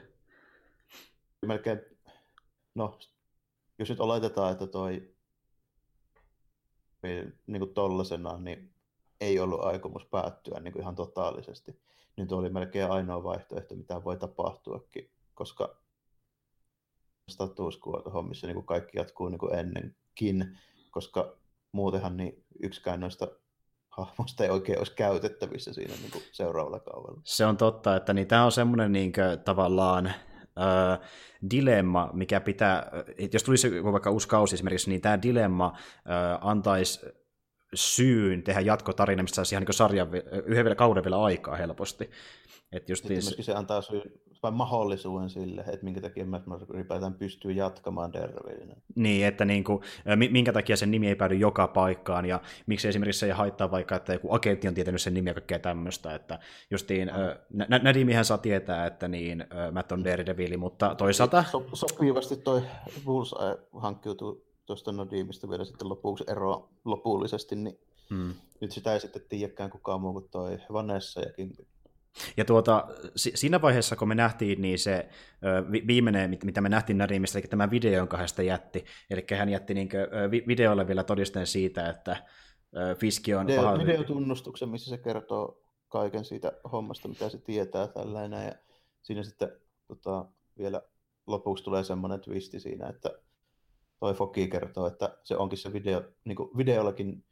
[1.46, 1.80] Melkein,
[2.74, 2.98] no,
[3.78, 5.14] jos nyt oletetaan, että toi
[7.46, 8.74] niin kuin tollasena, niin
[9.20, 11.80] ei ollut aikomus päättyä niin kuin ihan totaalisesti
[12.28, 15.76] tuo oli melkein ainoa vaihtoehto, mitä voi tapahtuakin, koska
[17.30, 20.58] status quo-hommissa niin kaikki jatkuu niin kuin ennenkin,
[20.90, 21.36] koska
[21.72, 23.28] muutenhan niin yksikään noista
[23.88, 27.20] hahmosta ei oikein olisi käytettävissä siinä niin kuin seuraavalla kaudella.
[27.24, 31.08] Se on totta, että niin tämä on semmoinen niin kuin, tavallaan äh,
[31.50, 32.90] dilemma, mikä pitää,
[33.32, 37.00] jos tulisi vaikka uusi kausi esimerkiksi, niin tämä dilemma äh, antaisi
[37.76, 40.08] syyn tehdä jatkotarina, mistä saisi ihan niin sarjan,
[40.46, 42.10] yhden vielä kauden vielä aikaa helposti.
[42.72, 43.22] Et just niin...
[43.22, 44.02] se antaa syyn,
[44.42, 48.74] vai mahdollisuuden sille, että minkä takia Matt ylipäätään pystyy jatkamaan Daredevilinä.
[48.94, 49.82] Niin, että niin kuin,
[50.30, 53.96] minkä takia sen nimi ei päädy joka paikkaan, ja miksi esimerkiksi se ei haittaa vaikka,
[53.96, 56.38] että joku agentti on tietänyt sen nimi ja kaikkea tämmöistä, että
[56.70, 57.10] justiin,
[57.50, 57.64] mm.
[57.82, 61.44] Nadimihän saa tietää, että niin, Matt on Daredevil, mutta toisaalta...
[61.50, 62.62] So, sopivasti toi
[63.04, 67.78] Bullseye hankkiutuu tuosta Nodimista vielä sitten lopuksi ero lopullisesti, niin
[68.10, 68.34] hmm.
[68.60, 71.66] nyt sitä ei sitten tiedäkään kukaan muu kuin toi Vanessa ja Kimpi.
[72.36, 75.08] Ja tuota, siinä vaiheessa, kun me nähtiin, niin se
[75.86, 79.88] viimeinen, mitä me nähtiin Nadimista, eli tämä video, jonka hän jätti, eli hän jätti niin
[80.46, 82.16] videolle vielä todisteen siitä, että
[82.98, 83.78] Fiski on Video, paha...
[83.78, 88.52] Videotunnustuksen, missä se kertoo kaiken siitä hommasta, mitä se tietää tällainen, ja
[89.02, 89.48] siinä sitten
[89.88, 90.26] tota,
[90.58, 90.82] vielä
[91.26, 93.10] lopuksi tulee semmoinen twisti siinä, että
[93.98, 97.24] toi Foki kertoo, että se onkin se video, niin kuin videollakin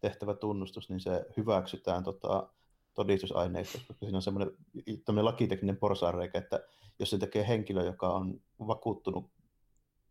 [0.00, 2.48] tehtävä tunnustus, niin se hyväksytään tota,
[2.94, 4.52] todistusaineistossa, koska siinä on semmoinen,
[5.22, 6.60] lakitekninen porsareikä, että
[6.98, 9.30] jos se tekee henkilö, joka on vakuuttunut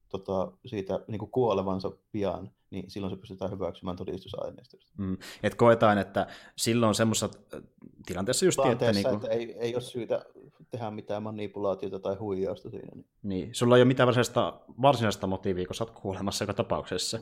[0.10, 4.92] tota, siitä niin kuin kuolevansa pian, niin silloin se pystytään hyväksymään todistusaineistosta.
[4.98, 5.18] Mm.
[5.44, 7.62] Et koetaan, että silloin semmoisessa äh,
[8.06, 8.60] tilanteessa just...
[8.62, 9.32] Tilanteessa, että, niin kuin...
[9.32, 10.26] että ei, ei ole syytä
[10.72, 12.90] tehdä mitään manipulaatiota tai huijausta siinä.
[12.96, 13.06] Niin.
[13.24, 13.56] niin.
[13.56, 17.20] Sulla ei ole mitään varsinaista, varsinaista motiivia, kun sä oot kuolemassa joka tapauksessa.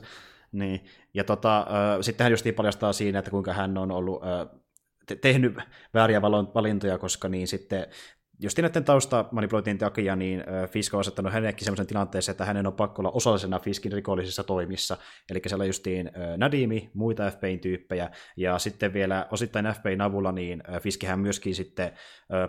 [0.52, 0.84] Niin.
[1.14, 1.66] Ja tota, äh,
[2.00, 4.60] sittenhän justiin paljastaa siinä, että kuinka hän on ollut äh,
[5.20, 5.56] tehnyt
[5.94, 7.86] vääriä valintoja, koska niin sitten
[8.38, 13.02] just näiden taustamanipulointien takia, niin Fisk on asettanut hänellekin sellaisen tilanteeseen, että hänen on pakko
[13.02, 14.96] olla osallisena Fiskin rikollisissa toimissa.
[15.30, 21.20] Eli siellä justiin Nadimi, muita FBIn tyyppejä, ja sitten vielä osittain FBIn avulla, niin Fiskihän
[21.20, 21.92] myöskin sitten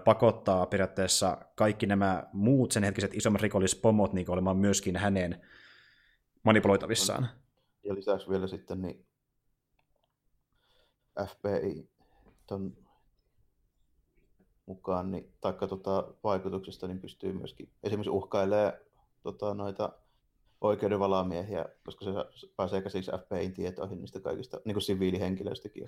[0.05, 5.41] pakottaa periaatteessa kaikki nämä muut sen hetkiset isommat rikollispomot niin olemaan myöskin hänen
[6.43, 7.27] manipuloitavissaan.
[7.83, 9.05] Ja lisäksi vielä sitten niin
[11.27, 11.89] FBI
[12.47, 12.86] ton
[14.67, 18.73] mukaan, niin, taikka tota, vaikutuksesta, niin pystyy myöskin esimerkiksi uhkailemaan
[19.23, 19.89] tota, noita
[20.61, 22.11] oikeudenvalamiehiä, koska se
[22.55, 25.87] pääsee käsiksi FBIin tietoihin niistä kaikista niin kuin siviilihenkilöistäkin.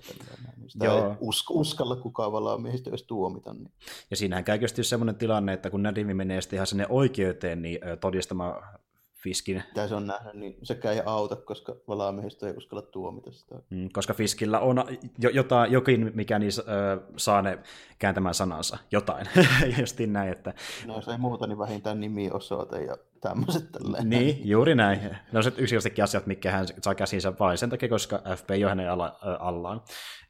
[0.56, 0.96] Niin sitä Joo.
[0.96, 3.54] ei usk- uskalla kukaan valamiehistä edes tuomita.
[3.54, 3.72] Niin.
[4.10, 8.78] Ja siinähän käy sellainen tilanne, että kun Nadimi menee sitten ihan sinne oikeuteen niin todistamaan
[9.22, 9.62] Fiskin.
[9.68, 13.54] Mitä se on nähnyt, niin sekään ei auta, koska valaamiehistö ei uskalla tuomita sitä.
[13.70, 14.84] Mm, koska Fiskillä on
[15.18, 17.58] jo, jotain, jokin, mikä niin, äh, saa ne
[17.98, 18.78] kääntämään sanansa.
[18.90, 19.26] Jotain.
[19.80, 20.54] Justiin näin, että...
[20.86, 24.10] No jos ei muuta, niin vähintään nimi, osoite ja tämmöiset tälleen.
[24.10, 25.00] Niin, juuri näin.
[25.00, 28.64] Ne on se yksinkertaisetkin asiat, mitkä hän saa käsinsä vain sen takia, koska FP ei
[28.64, 29.82] ole hänen alla, äh, allaan.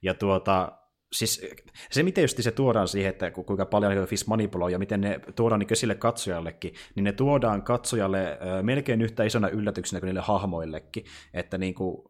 [0.02, 0.72] Ja tuota,
[1.12, 1.46] siis
[1.90, 5.58] se, miten just se tuodaan siihen, että kuinka paljon Fisk manipuloi ja miten ne tuodaan
[5.58, 11.04] niin sille katsojallekin, niin ne tuodaan katsojalle melkein yhtä isona yllätyksenä kuin niille hahmoillekin.
[11.34, 12.04] Että niin kuin,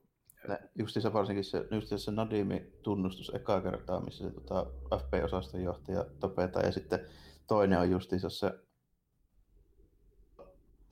[0.88, 6.66] se varsinkin se, just se Nadimi tunnustus ekaa kertaa, missä se tota, FP-osaston johtaja tapetaan,
[6.66, 7.06] ja sitten
[7.46, 8.52] toinen on justiinsa se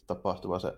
[0.06, 0.72] tapahtuva se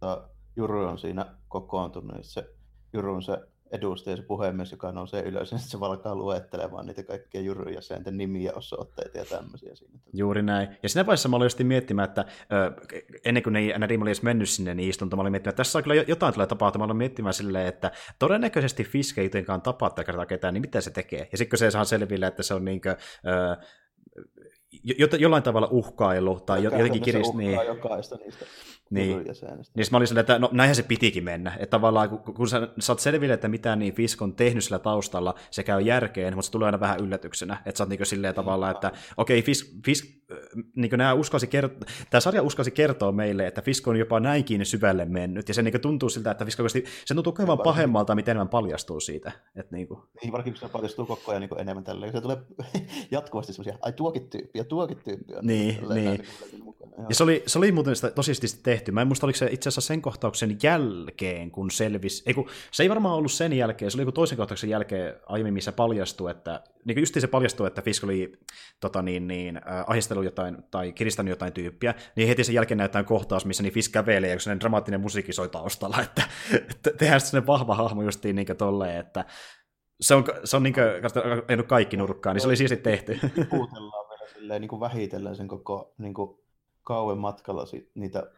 [0.00, 2.54] tota, Juru on siinä kokoontunut, niin se
[2.92, 3.38] Jurun se
[3.72, 9.18] edustaja, se puhemies, joka nousee ylös, niin se alkaa luettelemaan niitä kaikkia jurujäsenten nimiä, osoitteita
[9.18, 9.98] ja tämmöisiä siinä.
[10.12, 10.68] Juuri näin.
[10.82, 12.72] Ja siinä vaiheessa mä olin just miettimään, että ö,
[13.24, 15.78] ennen kuin ne Nadim oli edes mennyt sinne niin istunto, mä olin miettimään, että tässä
[15.78, 19.90] on kyllä jotain tulee tapahtumaan, mä olin miettimään silleen, että todennäköisesti Fiske ei jotenkaan tapaa
[19.90, 21.28] kertaa ketään, niin mitä se tekee?
[21.32, 22.96] Ja sitten kun se saa selville, että se on niinkö,
[23.26, 23.56] ö,
[24.82, 27.34] jo, jollain tavalla uhkailu tai jotenkin kirist...
[27.34, 27.58] Niin.
[27.66, 28.46] jokaista niistä
[28.90, 29.24] niin.
[29.74, 31.52] Niin mä olin silleen, että no näinhän se pitikin mennä.
[31.58, 35.34] Että tavallaan kun, kun sä saat selville, että mitä niin Fisk on tehnyt sillä taustalla,
[35.50, 37.62] se käy järkeen, mutta se tulee aina vähän yllätyksenä.
[37.66, 40.04] Että sä oot niin silleen tavallaan, että okei, okay, Fisk, Fisk
[40.76, 45.04] niin nämä uskalsi kert- tämä sarja uskalsi kertoa meille, että Fisk on jopa näinkin syvälle
[45.04, 48.48] mennyt, ja se niin tuntuu siltä, että Fisk oikeasti, se tuntuu koko pahemmalta, miten enemmän
[48.48, 49.32] paljastuu siitä.
[49.56, 50.00] Että niin, kuin.
[50.22, 52.36] niin varsinkin kun se paljastuu koko ajan niin enemmän tällä, se tulee
[53.10, 55.34] jatkuvasti semmoisia, ai tuokin tyyppi, ja tuokin tyyppi.
[55.34, 56.04] On niin, niin.
[56.04, 56.24] niin.
[57.08, 58.79] Ja se oli, se oli muuten sitä tosiasti tehty.
[58.92, 62.82] Mä en muista, oliko se itse asiassa sen kohtauksen jälkeen, kun selvisi, ei kun, se
[62.82, 66.62] ei varmaan ollut sen jälkeen, se oli joku toisen kohtauksen jälkeen aiemmin, missä paljastui, että,
[66.84, 68.32] niin kuin justiin se paljastui, että Fisk oli
[68.80, 73.04] tota niin, niin, äh, ahistellut jotain, tai kiristänyt jotain tyyppiä, niin heti sen jälkeen näytetään
[73.04, 76.22] kohtaus, missä niin Fisk kävelee, ja kun dramaattinen musiikki soi taustalla, että,
[76.70, 79.24] että tehdään sellainen vahva hahmo justiin niin tolleen, että
[80.00, 83.18] se on, se on niin kuin, kaikki nurkkaan, niin se oli siisti tehty.
[83.50, 86.38] Puutellaan vielä silleen niin kuin vähitellen sen koko niin kuin
[86.82, 87.64] kauan matkalla
[87.94, 88.30] niitä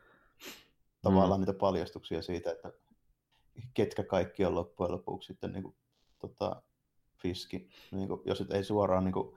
[1.02, 1.46] tavallaan mm.
[1.46, 2.72] niitä paljastuksia siitä, että
[3.74, 5.74] ketkä kaikki on loppujen lopuksi sitten niin kuin,
[6.18, 6.62] tota,
[7.22, 7.68] Fiski.
[7.92, 9.36] Niin kuin, jos et ei suoraan niin kuin,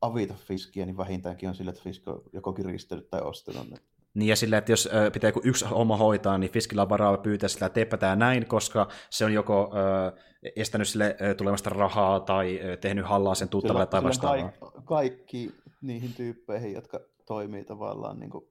[0.00, 3.76] avita Fiskiä, niin vähintäänkin on sillä, että Fisk on joko kiristellyt tai ostanut ne.
[4.14, 7.48] Niin ja sillä, että jos pitää joku yksi homma hoitaa, niin Fiskillä on varaa pyytää
[7.48, 10.12] sillä, että teepä näin, koska se on joko ö,
[10.56, 14.50] estänyt sille ö, tulemasta rahaa tai ö, tehnyt hallaa sen tuttavalle tai vastaavaa.
[14.50, 18.44] Kaikki, kaikki niihin tyyppeihin, jotka toimii tavallaan niin kuin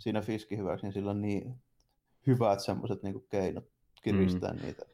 [0.00, 1.54] siinä Fiskin hyväksi, niin sillä on niin
[2.26, 3.64] hyvät semmoiset niin keinot
[4.02, 4.62] kiristää mm.
[4.62, 4.84] niitä.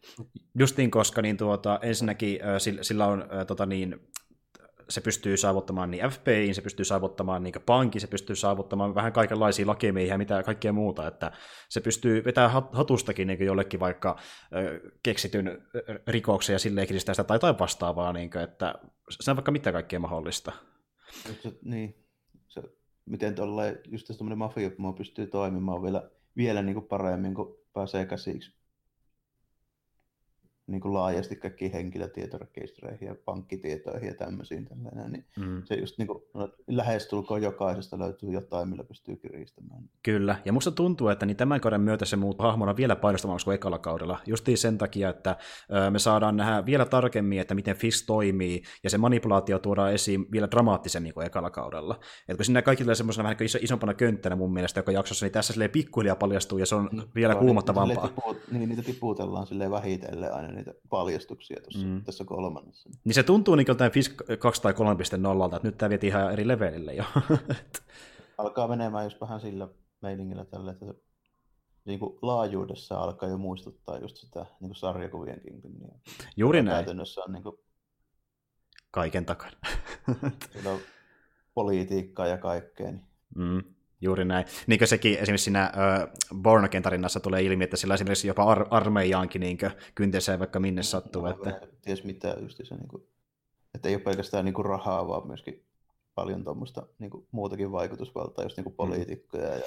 [0.59, 4.01] Justiin koska niin tuota, ensinnäkin sillä, sillä on tota niin,
[4.89, 9.67] se pystyy saavuttamaan niin FPIin, se pystyy saavuttamaan niin pankin, se pystyy saavuttamaan vähän kaikenlaisia
[9.67, 11.33] lakimiehiä, mitä kaikkea muuta, että
[11.69, 14.17] se pystyy vetämään hatustakin niin jollekin vaikka
[15.03, 15.63] keksityn
[16.07, 18.75] rikoksen ja silleen kiristää sitä tai jotain vastaavaa, niin kuin, että
[19.11, 20.53] se on vaikka mitä kaikkea mahdollista.
[21.43, 22.06] Se, niin,
[23.07, 28.56] miten tuolla just tämmöinen mafia pystyy toimimaan vielä, vielä niin kuin paremmin, kun pääsee käsiksi
[30.67, 34.65] niin kuin laajasti kaikkiin henkilötietorekistereihin ja pankkitietoihin ja tämmöisiin.
[34.65, 35.63] Tällainen, niin mm.
[35.65, 39.83] Se just niin kuin, no, lähestulkoon jokaisesta löytyy jotain, millä pystyy kiristämään.
[40.03, 43.55] Kyllä, ja musta tuntuu, että niin tämän kauden myötä se muuttuu hahmona vielä painostavammaksi kuin
[43.55, 44.19] ekalla kaudella.
[44.27, 45.37] Justiin sen takia, että
[45.91, 50.49] me saadaan nähdä vielä tarkemmin, että miten FIS toimii, ja se manipulaatio tuodaan esiin vielä
[50.51, 52.01] dramaattisemmin kuin ekalla kaudella.
[52.29, 55.33] Et kun sinne kaikki tulee semmoisena vähän iso, isompana könttänä mun mielestä joka jaksossa, niin
[55.33, 58.11] tässä silleen pikkuhiljaa paljastuu, ja se on no, vielä kuumottavampaa.
[58.51, 62.05] Niin, niin, niitä tiputellaan silleen vähitellen aina niitä paljastuksia tuossa, mm.
[62.05, 62.91] tässä kolmannessa.
[63.05, 64.79] Niin se tuntuu niin kuin Fisk 2 tai 3.0,
[65.57, 67.05] että nyt tämä vietiin ihan eri levelille jo.
[68.39, 69.69] Alkaa menemään just vähän sillä
[70.01, 70.95] meiningillä tällä, että se
[71.85, 75.99] niin kuin laajuudessa alkaa jo muistuttaa just sitä niin kuin sarjakuvien Kingdonia.
[76.37, 76.77] Juuri näin.
[76.77, 77.57] Käytännössä on niin kuin,
[78.91, 79.57] kaiken takana.
[80.67, 80.79] on
[81.55, 82.91] politiikkaa ja kaikkea.
[82.91, 83.07] Niin.
[83.37, 83.76] Mm.
[84.01, 84.47] Juuri näin.
[84.67, 85.73] Niin kuin sekin esimerkiksi siinä
[86.43, 89.59] Bornaken tarinassa tulee ilmi, että sillä esimerkiksi jopa ar- armeijaankin niin
[89.95, 91.23] kynteeseen vaikka minne sattuu.
[91.23, 91.61] No, että...
[91.83, 93.03] Ties mitä just se, niin kuin,
[93.75, 95.65] että ei ole pelkästään niin kuin rahaa, vaan myöskin
[96.15, 98.77] paljon tuommoista niin kuin, muutakin vaikutusvaltaa, just niin kuin mm.
[98.77, 99.63] poliitikkoja ja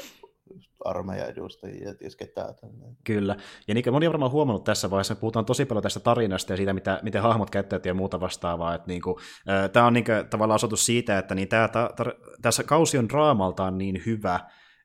[0.86, 2.56] armeijan edustajia ja ties ketään.
[2.56, 2.98] Tälleen.
[3.04, 3.36] Kyllä,
[3.68, 6.54] ja niin kuin moni on varmaan huomannut tässä vaiheessa, me puhutaan tosi paljon tästä tarinasta
[6.54, 9.16] ja siitä, mitä, miten hahmot käyttäytyy ja muuta vastaavaa, että niin kuin,
[9.50, 12.06] äh, tämä on niin kuin, tavallaan osoitus siitä, että niin tämä, ta, ta,
[12.42, 14.40] tässä kausi on draamaltaan niin hyvä,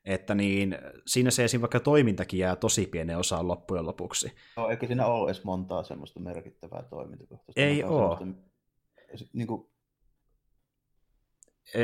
[0.05, 1.61] että niin, siinä se esim.
[1.61, 4.31] vaikka toimintakin jää tosi pienen osaan loppujen lopuksi.
[4.57, 7.53] No, eikä siinä ole edes montaa semmoista merkittävää toimintakohtaa.
[7.55, 8.17] Ei ole.
[9.33, 9.69] Niin kuin,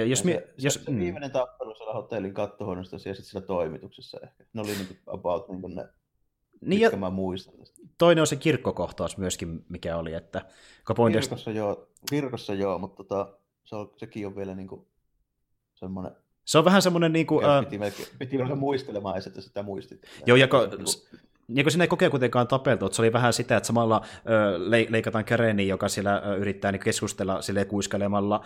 [0.08, 1.00] jos, mi- se, jos, se, se mm.
[1.00, 4.44] viimeinen tappelu siellä hotellin kattohuoneessa ja sitten siellä toimituksessa ehkä.
[4.54, 5.88] Ne oli niin about niin kuin ne,
[6.62, 7.54] niin mitkä ja mä muistan.
[7.98, 10.46] Toinen on se kirkkokohtaus myöskin, mikä oli, että...
[11.12, 14.86] Kirkossa, joo, kirkossa joo, mutta tota, se on, sekin on vielä niin kuin
[15.74, 16.12] semmoinen
[16.46, 17.14] se on vähän semmoinen...
[17.14, 20.02] Niin kuin, piti, melkein, piti vähän muistelemaan, että sitä muistit.
[20.26, 20.86] Joo, ja ko, niin
[21.54, 25.26] kuin siinä ei kokea kuitenkaan tapeltu, että se oli vähän sitä, että samalla ö, leikataan
[25.26, 28.44] Kareni, joka siellä ö, yrittää niin keskustella sille kuiskelemalla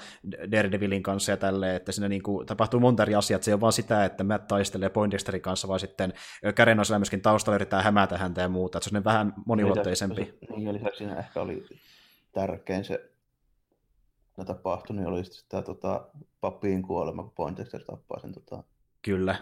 [0.51, 3.61] Daredevilin kanssa ja tälleen, että siinä niin kuin, tapahtuu monta eri asiaa, että se on
[3.61, 6.13] vaan sitä, että Matt taistelee Poindexterin kanssa, vaan sitten
[6.55, 10.37] Karen on siellä myöskin taustalla yrittää hämätä häntä ja muuta, että se on vähän moniulotteisempi.
[10.49, 11.65] Niin, ja lisäksi siinä ehkä oli
[12.33, 13.11] tärkein se
[14.37, 16.07] ne tapahtui, niin oli sitten tämä tota,
[16.41, 18.33] pappiin kuolema, kun Poindexter tappaa sen.
[18.33, 18.63] Tota...
[19.01, 19.35] Kyllä.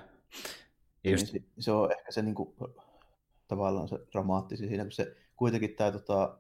[1.04, 1.34] Ja just...
[1.34, 2.54] niin se, se, on ehkä se niin kuin,
[3.56, 6.38] tavallaan se dramaattisi siinä, kun se kuitenkin tämä tota,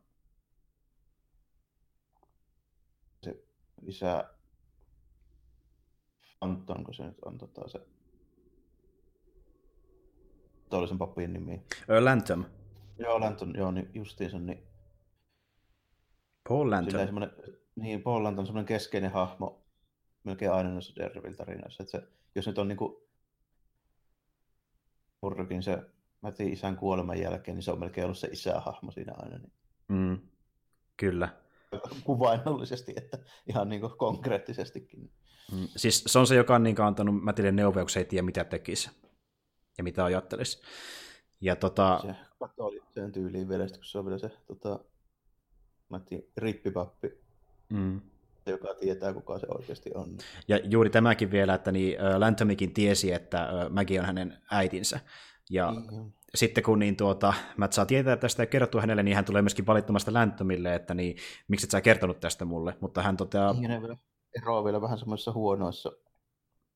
[3.23, 3.43] se
[3.81, 4.29] isä
[6.41, 7.87] Anton, kun se nyt on tota, se
[10.69, 11.63] toisen pappiin nimi.
[11.99, 12.45] Lantom.
[12.97, 14.63] Joo, Lanton, joo, niin justiinsa, niin
[16.49, 16.99] Paul Lanton.
[17.75, 19.63] Niin, Paul Lanton on semmoinen keskeinen hahmo
[20.23, 21.83] melkein aina noissa Daredevil-tarinoissa.
[21.83, 23.07] Että se, jos nyt on niinku
[25.21, 25.79] Murdokin se
[26.23, 29.37] Mätin isän kuoleman jälkeen, niin se on melkein ollut se isähahmo siinä aina.
[29.37, 29.51] Niin.
[29.87, 30.19] Mm,
[30.97, 31.29] kyllä.
[32.03, 33.17] Kuvainnollisesti, että
[33.49, 35.11] ihan niin kuin konkreettisestikin.
[35.51, 38.25] Mm, siis se on se, joka on niin antanut Mätille neuvoja, kun se ei tiedä,
[38.25, 38.89] mitä tekisi
[39.77, 40.61] ja mitä ajattelisi.
[41.41, 41.99] Ja tota...
[42.01, 44.79] Se katsoi sen tyyliin vielä, kun se on vielä se tota,
[45.89, 47.09] Mätin rippipappi,
[47.69, 48.01] mm.
[48.45, 50.17] joka tietää, kuka se oikeasti on.
[50.47, 54.99] Ja juuri tämäkin vielä, että niin, Lantomikin tiesi, että Mäki on hänen äitinsä.
[55.49, 56.13] Ja niin.
[56.35, 59.65] sitten kun niin tuota, Matt saa tietää tästä ja kertoa hänelle, niin hän tulee myöskin
[59.65, 61.17] valittamasta Läntömille, että niin,
[61.47, 62.77] miksi et sä kertonut tästä mulle.
[62.79, 63.53] Mutta hän toteaa...
[63.53, 63.97] Niin, vielä
[64.41, 65.91] eroaa vielä vähän semmoisissa huonoissa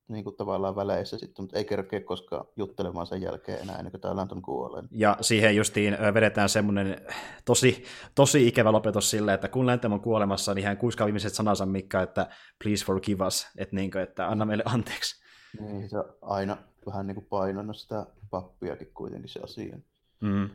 [0.08, 4.00] niin kuin tavallaan väleissä sitten, mutta ei kerkeä koskaan juttelemaan sen jälkeen enää ennen kuin
[4.00, 4.82] tämä Lanton kuolee.
[4.90, 7.00] Ja siihen justiin vedetään semmoinen
[7.44, 11.66] tosi, tosi ikävä lopetus sille, että kun Lanton on kuolemassa, niin hän kuiskaa viimeiset sanansa,
[11.66, 12.28] mikä, että
[12.62, 15.22] please forgive us, että, niin kuin, että anna meille anteeksi.
[15.60, 16.56] Niin, se on aina
[16.86, 19.78] vähän niin kuin painanut sitä pappiakin kuitenkin se asia.
[20.20, 20.50] Mm,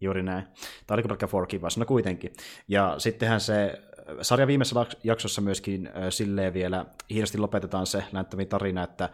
[0.00, 0.44] juuri näin.
[0.86, 1.28] Tämä oli pelkkä
[1.66, 2.32] us, no kuitenkin.
[2.68, 3.82] Ja sittenhän se
[4.22, 9.08] sarjan viimeisessä jaksossa myöskin äh, silleen vielä hienosti lopetetaan se länttävin tarina, että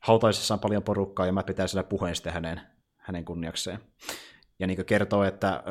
[0.00, 2.60] hautaisissa on paljon porukkaa ja mä pitää siellä puheen sitten hänen,
[2.96, 3.78] hänen kunniakseen.
[4.58, 5.62] Ja niin kertoo, että äh,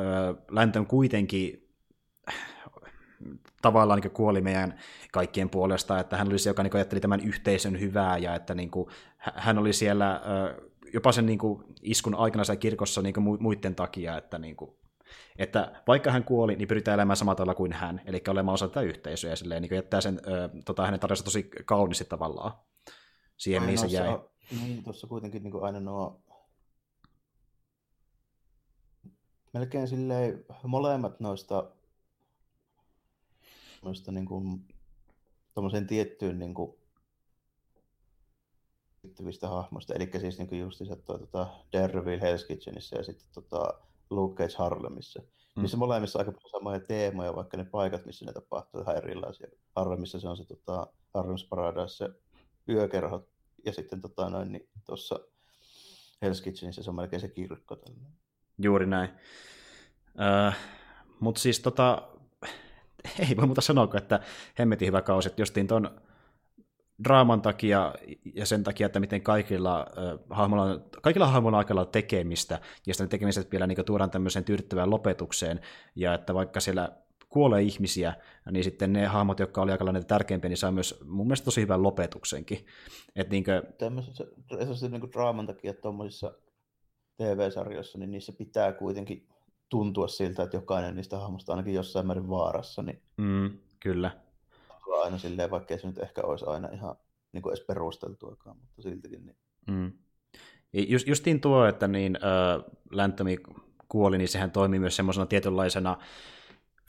[0.52, 1.68] Läntön kuitenkin
[3.62, 4.80] tavallaan niin kuoli meidän
[5.12, 8.72] kaikkien puolesta, että hän oli se, joka niin ajatteli tämän yhteisön hyvää ja että niin
[8.72, 10.22] kuin, hän oli siellä äh,
[10.94, 14.72] jopa sen niin kuin, iskun aikana siellä kirkossa niin kuin, muiden takia, että niin kuin,
[15.38, 18.82] että vaikka hän kuoli, niin pyritään elämään samalla tavalla kuin hän, eli olemaan osa tätä
[18.82, 22.52] yhteisöä, ja silleen, niin jättää sen, ö, tota, hänen tarinansa tosi kauniisti tavallaan
[23.38, 24.20] siihen, mihin se jäi.
[24.62, 26.22] Niin, tuossa kuitenkin niin kuin aina nuo
[29.54, 31.72] melkein silleen molemmat noista,
[33.82, 34.68] noista niin kuin,
[35.88, 36.77] tiettyyn niin kuin,
[39.08, 43.74] liittyvistä hahmoista, eli siis niin kuin justiinsa tuo tota Daredevil Hell's Kitchenissä ja sitten tota,
[44.10, 45.22] Luke Cage Harlemissa.
[45.56, 45.62] Mm.
[45.62, 49.48] Missä molemmissa aika paljon samoja teemoja, vaikka ne paikat, missä ne tapahtuu, ihan erilaisia.
[49.76, 52.10] Harlemissa se on se tota, Harlems Paradise, se
[52.70, 53.28] yökerho,
[53.66, 55.20] ja sitten tota, noin, niin tuossa
[56.26, 57.76] Hell's Kitchenissä se on melkein se kirkko.
[57.76, 58.12] Tällainen.
[58.58, 59.10] Juuri näin.
[60.48, 60.58] Äh,
[61.20, 62.08] Mutta siis tota,
[63.30, 64.20] ei voi muuta sanoa, että
[64.60, 66.02] hemmetin hyvä kausi, että justiin ton
[67.04, 67.94] draaman takia
[68.34, 72.94] ja sen takia, että miten kaikilla, äh, hahmoilla, kaikilla hahmoilla on aika lailla tekemistä, ja
[72.94, 75.60] sitten tekemiset vielä niin tuodaan tämmöiseen tyydyttävään lopetukseen,
[75.96, 76.90] ja että vaikka siellä
[77.30, 78.14] kuolee ihmisiä,
[78.52, 81.62] niin sitten ne hahmot, jotka oli aika lailla tärkeimpiä, niin saa myös mun mielestä tosi
[81.62, 82.66] hyvän lopetuksenkin.
[83.16, 83.62] Että niin kuin...
[83.78, 86.34] Tämmöisessä niin draaman takia tuommoisissa
[87.18, 89.28] TV-sarjoissa, niin niissä pitää kuitenkin
[89.70, 92.82] tuntua siltä, että jokainen niistä hahmoista on ainakin jossain määrin vaarassa.
[92.82, 93.02] Niin...
[93.18, 94.27] Mm, kyllä
[95.08, 96.96] aina silleen, vaikka se nyt ehkä olisi aina ihan
[97.32, 99.26] niin kuin edes perusteltuakaan, mutta siltikin.
[99.26, 99.38] Niin.
[99.68, 99.92] Mm.
[100.74, 103.44] Just, justiin tuo, että niin, äh,
[103.88, 105.98] kuoli, niin sehän toimii myös semmoisena tietynlaisena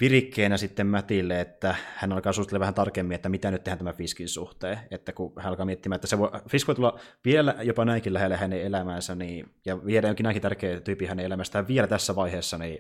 [0.00, 4.28] virikkeenä sitten Mätille, että hän alkaa suosittelemaan vähän tarkemmin, että mitä nyt tehdään tämän Fiskin
[4.28, 4.78] suhteen.
[4.90, 8.36] Että kun hän alkaa miettimään, että se voi, Fisk voi tulla vielä jopa näinkin lähelle
[8.36, 12.78] hänen elämäänsä, niin, ja viedä jonkin näinkin tärkeä tyyppi hänen elämästään vielä tässä vaiheessa, niin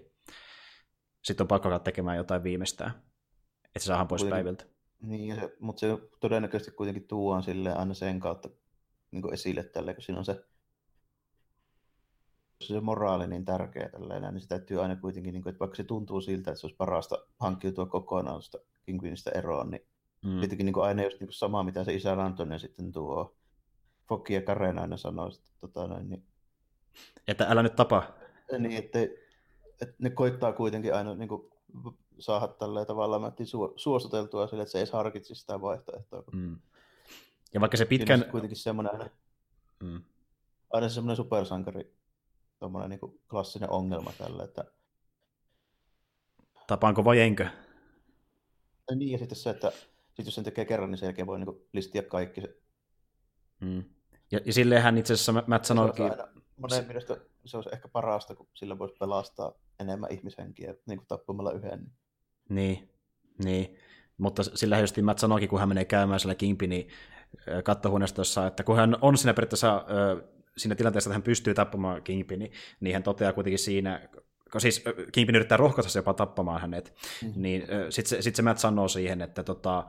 [1.24, 2.90] sitten on pakko alkaa tekemään jotain viimeistään,
[3.64, 4.64] että se saadaan pois päiviltä.
[5.00, 8.48] Niin, se, mutta se todennäköisesti kuitenkin tuodaan sille aina sen kautta
[9.10, 10.44] niin esille tälle, kun siinä on se,
[12.60, 15.84] se moraali niin tärkeä tälleen, niin se täytyy aina kuitenkin, niin kuin, että vaikka se
[15.84, 19.86] tuntuu siltä, että se olisi parasta hankkiutua kokonaan sitä Kingpinistä eroon, niin
[20.24, 20.38] mm.
[20.38, 23.34] tietenkin niin kuin aina just niin kuin sama, mitä se isä Antonia sitten tuo.
[24.08, 26.24] Fokki ja Karen aina sanoo, että, tota noin, niin...
[27.28, 28.14] että älä nyt tapa.
[28.58, 28.98] Niin, että,
[29.80, 31.50] että ne koittaa kuitenkin aina niin kuin,
[32.18, 36.22] saada tällä tavalla mä su- suositeltua sille, että se ei harkitsi sitä vaihtoehtoa.
[36.32, 36.58] Mm.
[37.54, 38.18] Ja vaikka se pitkän...
[38.18, 39.10] Siinä kuitenkin semmoinen,
[39.82, 40.02] mm.
[40.70, 41.94] aina semmoinen supersankari
[42.58, 44.64] tuommoinen niin klassinen ongelma tällä, että
[46.68, 47.46] Tapaanko vai enkö?
[48.90, 49.72] Ja niin, ja sitten se, että
[50.14, 52.40] sit jos sen tekee kerran, niin sen jälkeen voi niin listiä kaikki.
[52.40, 52.56] Se.
[53.60, 53.84] Mm.
[54.30, 56.12] Ja, ja silleenhän itse asiassa Matt sanoikin...
[56.56, 61.52] Monen mielestä se olisi ehkä parasta, kun sillä voisi pelastaa enemmän ihmishenkiä niin kuin tappamalla
[61.52, 61.92] yhden.
[62.48, 62.90] Niin,
[63.44, 63.76] niin.
[64.18, 66.88] Mutta sillä just Matt sanoikin, kun hän menee käymään siellä Kingpinin
[67.64, 69.84] kattohuoneistossa, että kun hän on siinä periaatteessa
[70.56, 74.08] siinä tilanteessa, että hän pystyy tappamaan Kingpinin, niin hän toteaa kuitenkin siinä,
[74.52, 77.42] kun siis Kingpin yrittää rohkaista jopa tappamaan hänet, mm-hmm.
[77.42, 79.86] niin sitten se, sit se Matt sanoo siihen, että tota,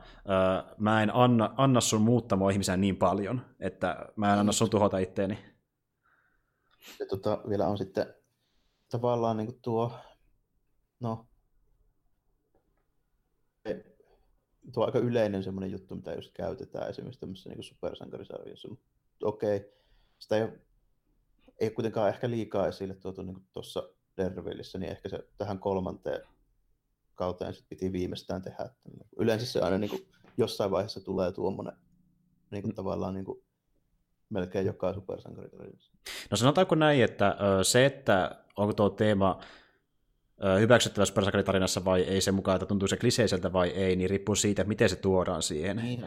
[0.78, 4.98] mä en anna, anna sun muuttamaan ihmisiä niin paljon, että mä en anna sun tuhota
[4.98, 5.38] itteeni.
[7.00, 8.14] Ja tota, vielä on sitten
[8.90, 9.92] tavallaan niin tuo,
[11.00, 11.26] no,
[14.72, 18.68] tuo aika yleinen semmoinen juttu, mitä just käytetään esimerkiksi tämmöisessä niin supersankarisarjassa.
[19.22, 19.70] Okei, okay.
[20.18, 20.48] sitä ei
[21.60, 26.20] ei kuitenkaan ehkä liikaa esille tuotu niin tuossa Daredevilissä, niin ehkä se tähän kolmanteen
[27.14, 28.70] kauteen sit piti viimeistään tehdä.
[29.18, 30.06] Yleensä se aina niin kuin,
[30.36, 31.74] jossain vaiheessa tulee tuommoinen
[32.50, 32.74] niin kuin, mm.
[32.74, 33.42] tavallaan niin kuin,
[34.30, 35.92] melkein joka supersankaritarinassa.
[36.30, 39.40] No sanotaanko näin, että se, että onko tuo teema
[40.60, 44.64] hyväksyttävä supersankaritarinassa vai ei sen mukaan, että tuntuu se kliseiseltä vai ei, niin riippuu siitä,
[44.64, 45.76] miten se tuodaan siihen.
[45.76, 46.04] Niin.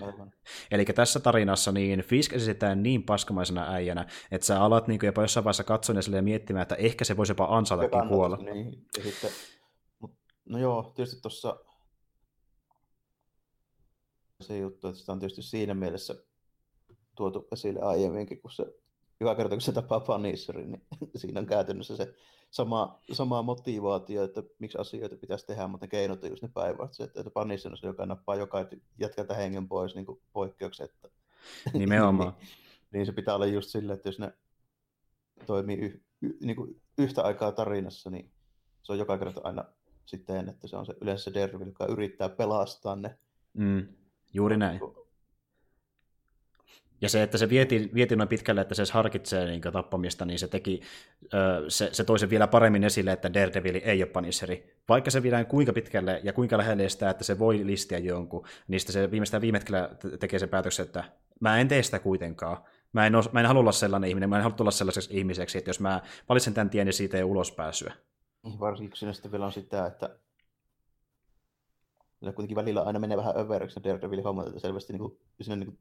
[0.72, 5.44] Eli tässä tarinassa niin Fisk esitetään niin paskamaisena äijänä, että sä alat niin jopa jossain
[5.44, 8.38] vaiheessa katsoa ja miettimään, että ehkä se voisi jopa ansaitakin kuolla.
[8.38, 9.30] Niin, ja sitten,
[10.50, 11.60] no joo, tietysti tuossa
[14.42, 16.16] se juttu, että sitä on tietysti siinä mielessä
[17.16, 18.66] tuotu esille aiemminkin, kun se
[19.20, 20.86] joka kerta kun se tapaa Punisherin, niin
[21.16, 22.14] siinä on käytännössä se
[22.54, 27.18] sama, sama motivaatio, että miksi asioita pitäisi tehdä, mutta ne keinot on just ne päinvastaiset.
[27.18, 28.66] Että Punisher on se, joka nappaa joka
[29.00, 31.10] jätkältä hengen pois niin poikkeuksetta.
[31.74, 32.34] Nimenomaan.
[32.40, 32.48] niin,
[32.92, 34.34] niin, se pitää olla just silleen, että jos ne
[35.46, 38.32] toimii yh, y, niin kuin yhtä aikaa tarinassa, niin
[38.84, 39.66] se on joka kerta aina
[40.06, 43.18] sitten, että se on se yleensä se Daredevil, joka yrittää pelastaa ne.
[43.54, 43.88] Mm,
[44.34, 44.80] juuri näin.
[47.02, 50.48] Ja se, että se vieti, vieti noin pitkälle, että se harkitsee niin tappamista, niin se
[50.48, 50.82] teki,
[51.68, 54.78] se, se toi sen vielä paremmin esille, että Daredevil ei ole Punisheri.
[54.90, 58.80] Vaikka se viedään kuinka pitkälle ja kuinka lähelle sitä, että se voi listiä jonkun, niin
[58.80, 59.90] se viimeistään viime hetkellä
[60.20, 61.04] tekee sen päätöksen, että
[61.40, 62.58] mä en tee sitä kuitenkaan.
[62.94, 65.58] Mä en, ole, mä en halua olla sellainen ihminen, mä en halua tulla sellaiseksi ihmiseksi,
[65.58, 67.94] että jos mä valitsen tämän tien, niin siitä ei ulos pääsyä.
[68.44, 70.10] Niin, varsinkin siinä sitten vielä on sitä, että
[72.36, 75.68] kuitenkin välillä aina menee vähän överiksi ne Daredevil hommat, että selvästi niin kuin, siinä niin
[75.68, 75.78] kuin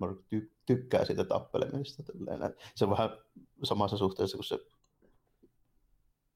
[0.00, 2.12] Murdock ty- tykkää siitä tappelemisesta.
[2.74, 3.10] Se on vähän
[3.62, 4.58] samassa suhteessa kuin se,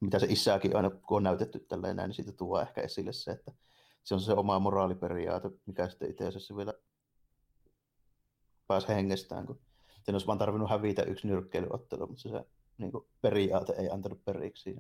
[0.01, 3.31] mitä se isääkin aina, kun on näytetty tälleen näin, niin siitä tuo ehkä esille se,
[3.31, 3.53] että
[4.05, 6.75] se on se oma moraaliperiaate, mikä sitten itse asiassa vielä
[8.67, 9.61] pääsi hengestään, kun
[10.03, 12.45] sen olisi vaan tarvinnut hävitä yksi nyrkkeilyottelu, mutta se
[12.83, 14.77] niin kuin periaate ei antanut periksi.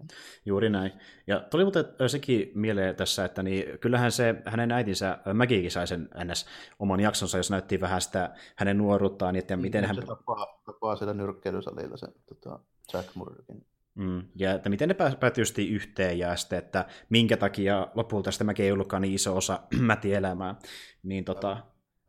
[0.46, 0.92] Juuri näin.
[1.26, 6.08] Ja tuli muuten sekin mieleen tässä, että niin, kyllähän se hänen äitinsä Mäkikin sai sen
[6.24, 6.46] ns.
[6.78, 9.96] oman jaksonsa, jos näytti vähän sitä hänen nuoruuttaan, että niin, miten hän...
[9.96, 12.58] Se tapaa, tapaa siellä nyrkkeilysalilla sen tota,
[12.92, 13.66] Jack Murdokin.
[13.94, 18.64] Mm, ja että miten ne päätyi yhteen ja sitten, että minkä takia lopulta sitten mäkin
[18.64, 20.54] ei ollutkaan niin iso osa Mätin elämää.
[21.02, 21.56] Niin tota,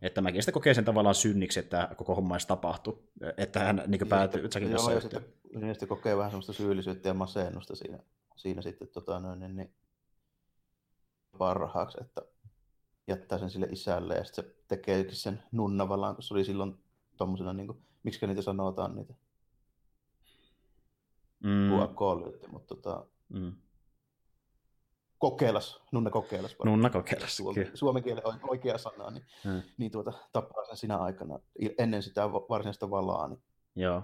[0.04, 3.04] että mäkin sitten kokee sen tavallaan synniksi, että koko homma edes tapahtui.
[3.38, 5.26] Että hän niin päätyy Jackin kanssa Joo, sitten,
[5.56, 8.00] niin sitten kokee vähän semmoista syyllisyyttä ja masennusta siinä,
[8.36, 9.74] siinä sitten tota, noin, niin, niin,
[11.38, 12.22] parhaaksi, että
[13.08, 16.76] jättää sen sille isälle ja sitten se tekeekin sen nunnavalaan, kun se oli silloin
[17.18, 19.14] tommosena, niin kuin, miksi niitä sanotaan niitä
[21.44, 21.70] mm.
[22.52, 23.54] mutta tota, mm
[25.24, 26.56] kokeilas, Nunna kokeilas.
[26.66, 29.62] Nunna kokeilas, Suomi, suomen kielen oikea sana, niin, hmm.
[29.78, 31.40] niin tuota, tapaa sen sinä aikana
[31.78, 33.28] ennen sitä varsinaista valaa.
[33.28, 33.40] Niin.
[33.76, 34.04] Joo.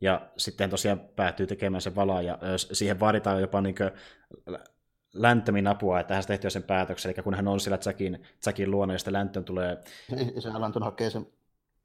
[0.00, 3.74] Ja sitten tosiaan päätyy tekemään se valaa, ja siihen vaaditaan jopa niin
[5.12, 8.92] länttämin apua, että hän tehtyä sen päätöksen, eli kun hän on siellä Jackin, Jackin luona,
[8.92, 9.76] ja sitten länttön tulee...
[10.34, 11.26] Ja se Länttön hakee sen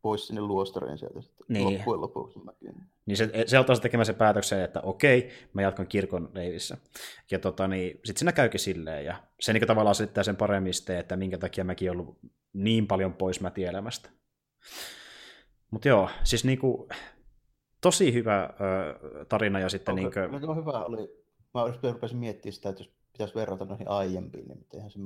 [0.01, 1.73] pois sinne luostariin sieltä sitten niin.
[1.73, 2.39] loppujen lopuksi.
[3.05, 6.77] Niin se, se tekemään sen päätöksen, että okei, mä jatkan kirkon leivissä.
[7.31, 10.97] Ja tota, niin, sitten siinä käykin silleen, ja se niin tavallaan selittää sen paremmin sitten,
[10.97, 12.17] että minkä takia mäkin ollut
[12.53, 14.09] niin paljon pois mä elämästä.
[15.71, 16.87] Mutta joo, siis niinku,
[17.81, 19.93] tosi hyvä ö, tarina ja sitten...
[20.05, 20.27] Okay.
[20.27, 20.47] Niin kuin...
[20.47, 20.97] No, hyvä oli,
[21.53, 24.99] mä rupesin miettimään sitä, että jos pitäisi verrata noihin aiempiin, niin eihän se.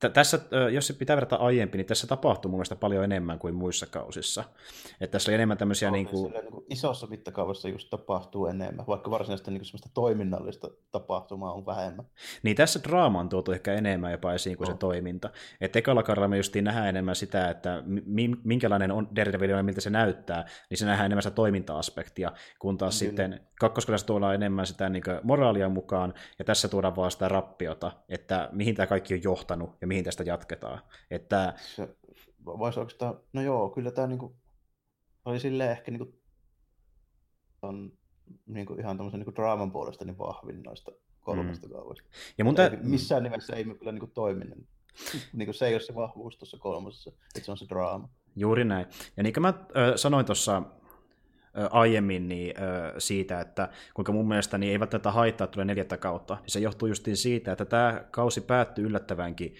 [0.00, 0.40] T- tässä,
[0.72, 4.44] jos se pitää verrata aiempiin, niin tässä tapahtuu mun mielestä paljon enemmän kuin muissa kausissa.
[5.00, 5.88] Että tässä oli enemmän tämmöisiä...
[5.88, 6.32] No, niin kuin...
[6.32, 12.06] niin kuin isossa mittakaavassa just tapahtuu enemmän, vaikka varsinaisesti niin semmoista toiminnallista tapahtumaa on vähemmän.
[12.42, 14.74] Niin tässä draama on tuotu ehkä enemmän jopa esiin kuin no.
[14.74, 15.30] se toiminta.
[15.60, 17.82] Että ekalla karalla me justiin nähdään enemmän sitä, että
[18.44, 22.98] minkälainen on Daredevil ja miltä se näyttää, niin se nähdään enemmän sitä toiminta-aspektia, kun taas
[22.98, 23.10] Kyllä.
[23.10, 28.48] sitten kakkoskosessa tuodaan enemmän sitä niin moraalia mukaan, ja tässä tuodaan vaan sitä rappiota, että
[28.52, 30.80] mihin tämä kaikki on johtanut ja mihin tästä jatketaan.
[31.10, 31.54] Että...
[31.56, 31.96] Se,
[32.44, 34.36] voisi oikeastaan, no joo, kyllä tämä niinku,
[35.24, 36.14] oli silleen ehkä niinku,
[37.62, 37.92] on
[38.46, 41.72] niinku ihan tämmöisen niinku draaman puolesta niin vahvin noista kolmesta mm.
[41.72, 42.08] kaudesta.
[42.38, 42.70] Ja mun tä...
[42.82, 44.58] missään nimessä ei kyllä niinku toiminut.
[45.32, 48.08] niinku se ei ole se vahvuus tuossa kolmosessa, että se on se draama.
[48.36, 48.86] Juuri näin.
[49.16, 49.54] Ja niin kuin mä
[49.96, 50.62] sanoin tuossa
[51.70, 52.54] aiemmin niin,
[52.98, 56.88] siitä, että kuinka mun mielestä niin ei välttämättä haittaa tulee neljättä kautta, niin se johtuu
[56.88, 59.56] justiin siitä, että tämä kausi päättyy yllättävänkin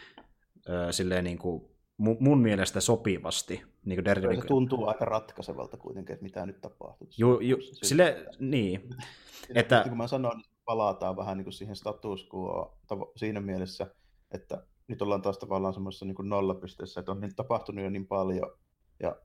[0.91, 1.75] silleen niin kuin
[2.21, 3.63] mun mielestä sopivasti.
[3.85, 4.41] Niin kuin Daredevil...
[4.41, 7.09] Se tuntuu aika ratkaisevalta kuitenkin, että mitä nyt tapahtuu.
[7.19, 8.91] Ju, ju, sille, niin.
[9.55, 9.85] että...
[9.89, 12.79] Kun mä sanon, palataan vähän niin kuin siihen status quo
[13.17, 13.87] siinä mielessä,
[14.31, 18.59] että nyt ollaan taas tavallaan semmoisessa niin nollapisteessä, että on niin tapahtunut jo niin paljon
[19.03, 19.17] ja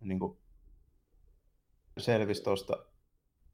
[0.00, 0.38] niin kuin
[1.98, 2.78] selvisi tuosta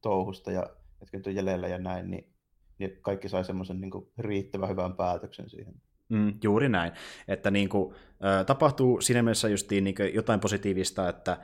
[0.01, 0.63] touhusta ja
[1.03, 2.33] että nyt on jäljellä ja näin, niin,
[2.79, 5.75] niin kaikki sai semmoisen niin riittävän hyvän päätöksen siihen.
[6.09, 6.93] Mm, juuri näin.
[7.29, 7.95] Että niin kuin,
[8.25, 11.39] äh, tapahtuu siinä mielessä justiin niin jotain positiivista, että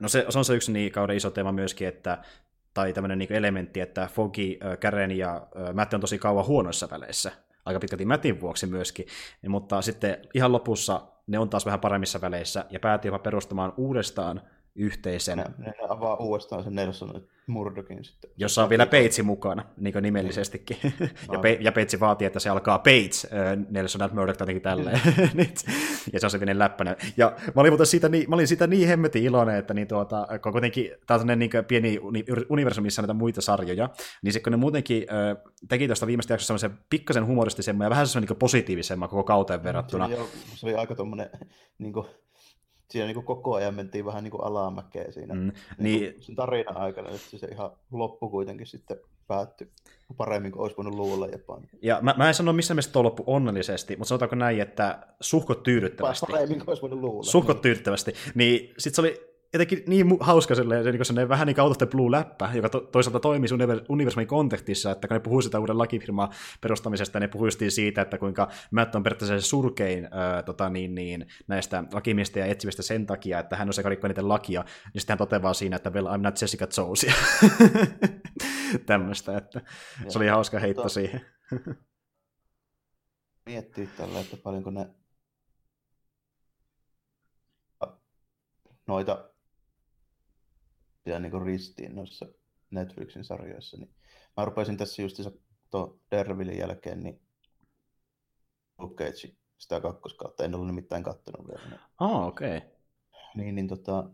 [0.00, 2.22] no se, se on se yksi niin kauden iso teema myöskin, että
[2.74, 7.32] tai tämmöinen niin elementti, että Fogi, Karen ja Matt on tosi kauan huonoissa väleissä,
[7.64, 9.06] aika pitkälti Mattin vuoksi myöskin,
[9.48, 14.40] mutta sitten ihan lopussa ne on taas vähän paremmissa väleissä, ja päätti jopa perustamaan uudestaan
[14.78, 15.38] yhteisen...
[15.38, 18.30] Ne, ne avaa uudestaan sen Nelson Murdokin sitten.
[18.36, 20.76] Jossa on vielä Peitsi mukana, niin kuin nimellisestikin.
[21.32, 25.00] ja, Pe- ja Peitsi vaatii, että se alkaa Peits, äh, Nelson and Murdoch jotenkin tälleen.
[26.12, 26.96] ja se on se pienen läppänä.
[27.16, 30.52] Ja mä olin, siitä niin, mä olin siitä niin hemmetin iloinen, että niin tuota, kun
[30.52, 31.98] kuitenkin tämä on niin pieni
[32.48, 33.88] universumi, missä näitä muita sarjoja,
[34.22, 35.36] niin se kun ne muutenkin äh,
[35.68, 40.08] teki tuosta viimeistä jaksosta semmoisen pikkasen humoristisemman ja vähän semmoisen niin positiivisemman koko kauteen verrattuna.
[40.08, 41.30] Se oli, se oli aika tuommoinen
[41.78, 42.06] niin kuin
[42.90, 46.36] siinä niin kuin koko ajan mentiin vähän niin kuin alamäkeä siinä mm, niin, niin, sen
[46.36, 48.96] tarinan aikana, että se ihan loppu kuitenkin sitten
[49.26, 49.70] päättyi
[50.16, 51.60] paremmin kuin olisi voinut luulla jopa.
[51.82, 55.62] Ja mä, mä en sano missään mielessä tuo loppu onnellisesti, mutta sanotaanko näin, että suhkot
[55.62, 56.26] tyydyttävästi.
[56.30, 57.22] Paremmin kuin olisi voinut luulla.
[57.22, 58.14] Suhkot tyydyttävästi.
[58.34, 61.78] Niin sit se oli jotenkin niin hauska silleen, se, niin vähän niin kuin Out of
[61.78, 63.48] the Blue-läppä, joka to, toisaalta toimii
[63.88, 66.28] universumin kontekstissa, että kun ne puhuu sitä uuden lakifirman
[66.60, 71.84] perustamisesta, ne puhuu siitä, että kuinka Matt on periaatteessa surkein ää, tota, niin, niin, näistä
[71.92, 74.64] lakimiestä ja etsivistä sen takia, että hän on se, joka rikkoo niiden lakia,
[74.94, 77.06] ja sitten hän toteaa siinä, että well, I'm not Jessica Jones.
[78.86, 79.60] Tämmöistä, että
[80.08, 80.88] se oli hauska heitto to...
[80.88, 81.20] siihen.
[83.46, 84.86] Miettii tällä, että paljonko ne
[88.86, 89.27] noita
[91.10, 92.26] ja niin kuin ristiin noissa
[92.70, 93.76] Netflixin sarjoissa.
[93.76, 93.94] Niin
[94.36, 95.20] mä rupesin tässä just
[95.70, 97.20] tuon Dervillin jälkeen niin
[98.78, 100.44] Luke Cage, sitä kakkoskautta.
[100.44, 101.78] En ollut nimittäin kattonut vielä.
[101.98, 102.56] Ah, okei.
[102.56, 102.70] Okay.
[103.34, 104.10] Niin, niin tota,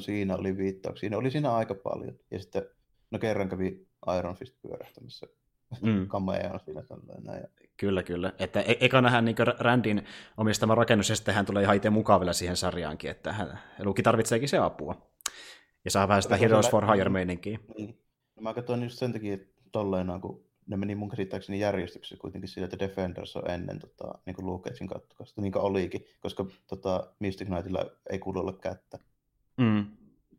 [0.00, 1.00] siinä oli viittauksia.
[1.00, 2.18] Siinä oli siinä aika paljon.
[2.30, 2.62] Ja sitten,
[3.10, 3.86] no kerran kävi
[4.18, 5.26] Iron Fist pyörähtämässä
[5.82, 6.08] mm.
[6.52, 7.42] on siinä tällainen.
[7.42, 7.48] Ja...
[7.76, 8.32] Kyllä, kyllä.
[8.38, 10.04] Että e- eka nähdään niin Randin
[10.36, 14.48] omistama rakennus, ja sitten hän tulee ihan itse mukaan siihen sarjaankin, että hän, Luki tarvitseekin
[14.48, 15.10] se apua.
[15.84, 17.58] Ja saa vähän sitä Heroes for Hire meininkiä.
[17.76, 17.98] Niin.
[18.36, 19.38] No mä katsoin just sen takia
[19.72, 24.36] tolleen, kun ne meni mun käsittääkseni järjestyksessä kuitenkin sillä, että Defenders on ennen tota, niin
[24.36, 28.98] kuin Luke Cagein kattokosta, niin kuin olikin, koska tota, Mystic Knightilla ei kuulu olla kättä.
[29.56, 29.86] Mm.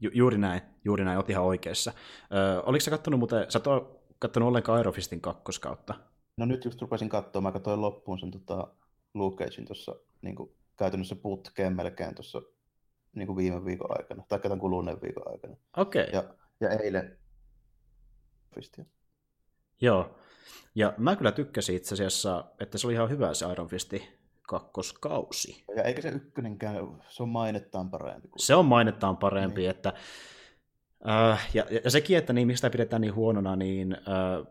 [0.02, 1.94] Ju- juuri näin, juuri näin, oot ihan oikeassa.
[2.34, 5.96] Ö, oliko sä kattonut muuten, sä oot kattonut ollenkaan Aerofistin kakkoskautta?
[6.38, 8.68] No nyt just rupesin katsoa, mä katsoin loppuun sen tota,
[9.14, 12.42] Luke Cagein tuossa niin kuin, käytännössä putkeen melkein tuossa
[13.16, 15.56] niin kuin viime viikon aikana, tai tämän kuluneen viikon aikana.
[15.78, 16.04] Okei.
[16.04, 16.14] Okay.
[16.14, 16.24] Ja,
[16.60, 17.18] ja eilen
[18.56, 18.86] Fistia.
[19.82, 20.16] Joo.
[20.76, 25.64] Ja mä kyllä tykkäsin itse asiassa, että se oli ihan hyvä se Iron Fisti kakkoskausi.
[25.76, 26.76] Ja eikä se ykkönenkään,
[27.10, 28.28] se on mainettaan parempi.
[28.28, 28.40] Kuin...
[28.40, 29.70] Se on mainettaan parempi, niin.
[29.70, 29.94] että
[31.10, 34.48] äh, ja, ja sekin, että niin, mistä pidetään niin huonona, niin äh,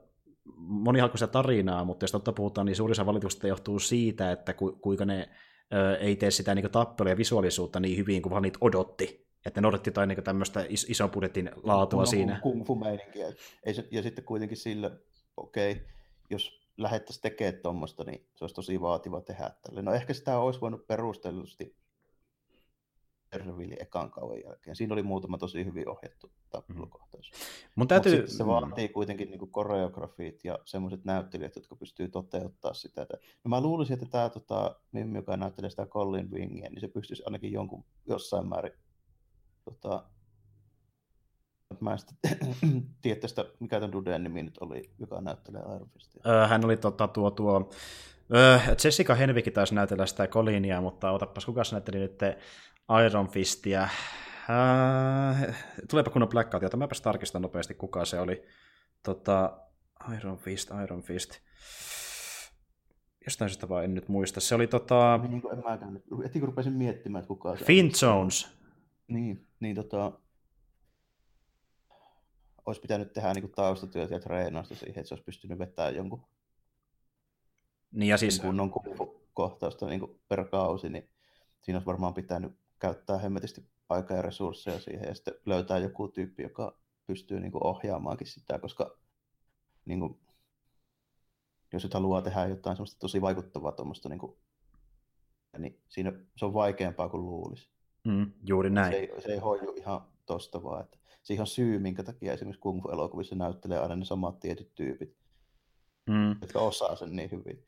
[0.56, 5.04] moni sitä tarinaa, mutta jos totta puhutaan, niin suurissa valituksista johtuu siitä, että ku, kuinka
[5.04, 5.28] ne
[6.00, 9.28] ei tee sitä niin tappelua ja visuaalisuutta niin hyvin kuin vaan niitä odotti.
[9.46, 12.40] Että ne odotti jotain niin tämmöistä is- ison budjetin laatua no, siinä.
[12.42, 13.32] Kung fu meininkiä.
[13.90, 14.90] Ja sitten kuitenkin sillä,
[15.36, 15.84] okei, okay,
[16.30, 19.82] jos lähettäisiin tekemään tuommoista, niin se olisi tosi vaativa tehdä tälle.
[19.82, 21.76] No ehkä sitä olisi voinut perustellusti
[23.32, 24.76] Daredevil ekan kauan jälkeen.
[24.76, 27.30] Siinä oli muutama tosi hyvin ohjattu tappelukohtaus.
[27.32, 27.72] Mm.
[27.74, 28.20] Mun täytyy...
[28.20, 33.06] Mut se vaatii kuitenkin niin koreografiit ja semmoiset näyttelijät, jotka pystyy toteuttaa sitä.
[33.44, 37.22] No mä luulisin, että tämä tota, Mimmi, joka näyttelee sitä Colin Wingia, niin se pystyisi
[37.26, 38.72] ainakin jonkun jossain määrin
[39.64, 40.04] tota,
[41.80, 46.22] mä en tiedä tästä, mikä tämän Duden nimi nyt oli, joka näyttelee Iron Fistia.
[46.26, 47.70] Öö, hän oli tota, tuo, tuo
[48.84, 52.20] Jessica Henvikin taisi näytellä sitä Colinia, mutta otapas, kuka näytteli nyt
[53.06, 53.82] Iron Fistia?
[53.82, 55.56] Äh,
[55.90, 58.42] tuleepa kunnon blackout, jota mäpäs tarkistan nopeasti, kuka se oli.
[59.02, 59.60] Tota,
[60.16, 61.30] Iron Fist, Iron Fist.
[63.24, 64.40] Jostain syystä vaan en nyt muista.
[64.40, 65.20] Se oli tota...
[65.28, 66.04] Niin kuin en mäkään nyt.
[66.24, 68.08] Heti kun rupesin miettimään, että kuka se Finn on.
[68.08, 68.58] Jones.
[69.08, 70.12] Niin, niin tota...
[72.66, 76.28] Olisi pitänyt tehdä niin taustatyötä ja treenausta siihen, että se olisi pystynyt vetämään jonkun
[77.92, 78.40] niin ja siis...
[78.40, 78.72] kunnon
[79.34, 81.08] kohtausta niin per kausi, niin
[81.62, 86.42] siinä olisi varmaan pitänyt käyttää hemmetisti aikaa ja resursseja siihen ja sitten löytää joku tyyppi,
[86.42, 88.98] joka pystyy niin kuin ohjaamaankin sitä, koska
[89.84, 90.20] niin kuin,
[91.72, 94.36] jos nyt haluaa tehdä jotain semmoista tosi vaikuttavaa tuommoista, niin, kuin,
[95.58, 97.68] niin siinä se on vaikeampaa kuin luulisi.
[98.04, 98.92] Mm, juuri näin.
[98.92, 100.84] Se ei, se ei hoidu ihan tosta vaan.
[100.84, 105.16] Että siihen on syy, minkä takia esimerkiksi kung fu-elokuvissa näyttelee aina ne samat tietyt tyypit,
[106.08, 106.36] mm.
[106.42, 107.64] jotka osaa sen niin hyvin.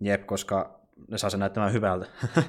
[0.00, 0.80] Jep, koska
[1.10, 2.06] ne saa sen näyttämään hyvältä.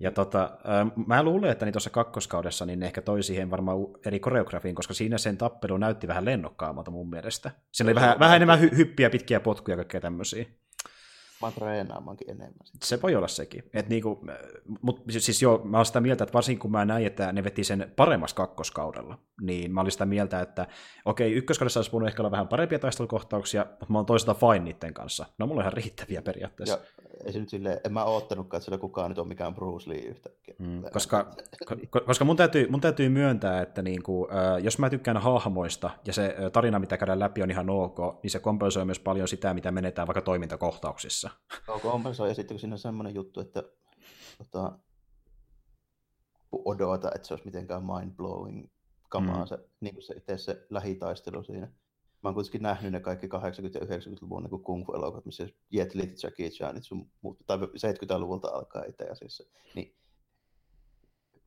[0.00, 0.58] ja tota,
[1.06, 4.94] mä luulen, että niin tuossa kakkoskaudessa niin ne ehkä toi siihen varmaan eri koreografiin, koska
[4.94, 7.50] siinä sen tappelu näytti vähän lennokkaammalta mun mielestä.
[7.72, 10.44] Siinä oli vähän, vähän enemmän hy- hyppiä, pitkiä potkuja ja kaikkea tämmöisiä.
[11.42, 12.64] Mä treenaamankin enemmän.
[12.64, 12.88] Sitten.
[12.88, 13.64] Se voi olla sekin.
[13.74, 14.26] Et niinku,
[14.82, 17.64] mut siis joo, mä olen sitä mieltä, että varsinkin kun mä näin, että ne veti
[17.64, 20.66] sen paremmassa kakkoskaudella, niin mä olin sitä mieltä, että
[21.04, 24.94] okei, ykköskaudessa olisi voinut ehkä olla vähän parempia taistelukohtauksia, mutta mä oon toisaalta fine niiden
[24.94, 25.26] kanssa.
[25.38, 26.78] No mulla on ihan riittäviä periaatteessa.
[26.78, 29.90] Ja ei se nyt silleen, en mä oottanutkaan, että siellä kukaan nyt on mikään Bruce
[29.90, 30.54] Lee yhtäkkiä.
[30.58, 31.30] Mm, koska,
[32.06, 36.36] koska mun, täytyy, mun täytyy myöntää, että niinku, äh, jos mä tykkään hahmoista ja se
[36.52, 40.08] tarina, mitä käydään läpi, on ihan ok, niin se kompensoi myös paljon sitä, mitä menetään
[40.08, 41.25] vaikka toimintakohtauksissa.
[41.68, 43.62] No kompensoi, ja sitten kun siinä on semmoinen juttu, että
[44.38, 44.78] tota,
[46.52, 48.68] odota, että se olisi mitenkään mind-blowing
[49.08, 49.46] kamaa mm.
[49.46, 51.72] se, niin kuin se itse se lähitaistelu siinä
[52.26, 56.14] mä oon kuitenkin nähnyt ne kaikki 80- ja 90-luvun niin kung fu-elokuvat, missä Jet Li,
[56.22, 56.50] Jackie
[56.80, 59.44] sun muut, tai 70-luvulta alkaa itse asiassa.
[59.74, 59.96] Niin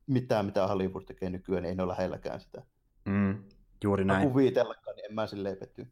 [0.06, 2.62] mitään, mitä Hollywood tekee nykyään, niin ei ole lähelläkään sitä.
[3.04, 3.44] Mm,
[3.84, 4.28] juuri näin.
[4.28, 5.86] Kuvitellakaan, niin en mä silleen petty.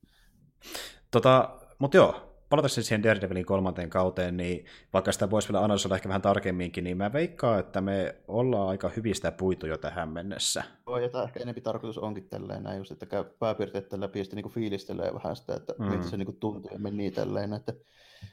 [1.10, 6.08] Tota, mutta joo, palatakseni siihen Daredevilin kolmanteen kauteen, niin vaikka sitä voisi vielä analysoida ehkä
[6.08, 10.64] vähän tarkemminkin, niin mä veikkaan, että me ollaan aika hyvistä puitu jo tähän mennessä.
[10.86, 14.24] Joo, ja tämä ehkä enempi tarkoitus onkin tälleen näin, just, että käy pääpiirteet läpi ja
[14.24, 15.84] sitten niin fiilistelee vähän sitä, että mm.
[15.84, 17.72] miltä se niin tuntuu ja meni tälleen, että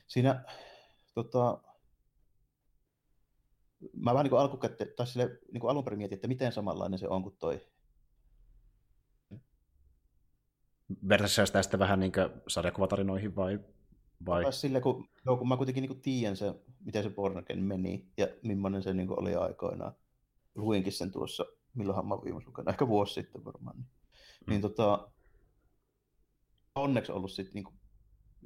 [0.07, 0.43] siinä
[1.13, 1.57] tota,
[3.93, 7.07] mä vähän niin alkukätte, tai sille, niin kuin alun perin mietin, että miten samanlainen se
[7.07, 7.61] on kuin toi
[11.09, 12.11] Vertaisitko sitä sitten vähän niin
[12.47, 13.59] sarjakuvatarinoihin vai
[14.25, 14.53] vai?
[14.53, 16.53] Sille, kun, joo, kun mä kuitenkin niin tiedän se,
[16.85, 19.95] miten se Bornaken meni ja millainen se niin oli aikoinaan.
[20.55, 23.77] Luinkin sen tuossa, milloinhan mä viimeis lukenut, ehkä vuosi sitten varmaan.
[23.77, 23.87] Niin,
[24.45, 24.49] mm.
[24.49, 25.07] niin tota,
[26.75, 27.79] onneksi ollut sitten niin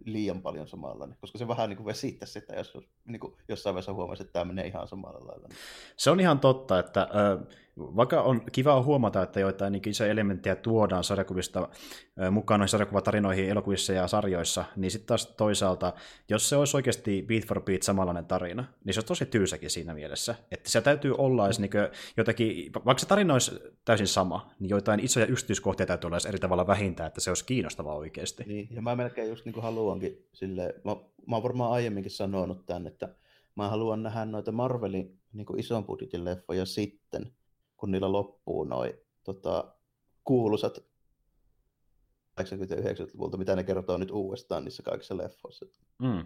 [0.06, 3.94] liian paljon samalla, koska se vähän niin kuin vesittää sitä, jos niin kuin jossain vaiheessa
[3.94, 5.48] huomasi, että tämä menee ihan samalla lailla.
[5.98, 10.56] Se on ihan totta, että äh, vaikka on kiva huomata, että joitain niin isoja elementtejä
[10.56, 11.70] tuodaan sarjakuvista
[12.32, 15.94] mukaan noihin sarjakuvatarinoihin elokuvissa ja sarjoissa, niin sitten taas toisaalta,
[16.30, 19.94] jos se olisi oikeasti beat for beat samanlainen tarina, niin se on tosi tyysäkin siinä
[19.94, 20.36] mielessä.
[20.52, 21.72] Että se täytyy olla edes niin
[22.18, 26.68] jotenkin, vaikka se tarina olisi täysin sama, niin joitain isoja yksityiskohtia täytyy olla eri tavalla
[26.68, 28.44] vähintään, että se olisi kiinnostavaa oikeasti.
[28.48, 30.96] Niin, ja mä melkein just niin haluankin sille, mä,
[31.28, 33.16] mä oon varmaan aiemminkin sanonut tämän, että
[33.56, 37.32] mä haluan nähdä noita Marvelin niin ison budjetin leffoja sitten,
[37.80, 38.94] kun niillä loppuu noin
[39.24, 39.74] tota,
[40.24, 40.78] kuuluisat
[42.42, 45.66] 80-90-luvulta, mitä ne kertoo nyt uudestaan niissä kaikissa leffoissa.
[46.00, 46.26] Mm.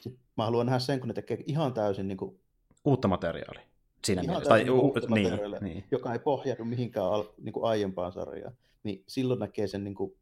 [0.00, 2.40] Sitten mä haluan nähdä sen, kun ne tekee ihan täysin niin kuin,
[2.84, 3.62] uutta materiaalia.
[4.04, 4.48] Siinä ihan mielessä.
[4.48, 5.84] Tai, uutta niin, niin.
[5.90, 8.56] joka ei pohjaudu mihinkään al, niin kuin aiempaan sarjaan.
[8.82, 10.16] Niin silloin näkee sen niin kuin,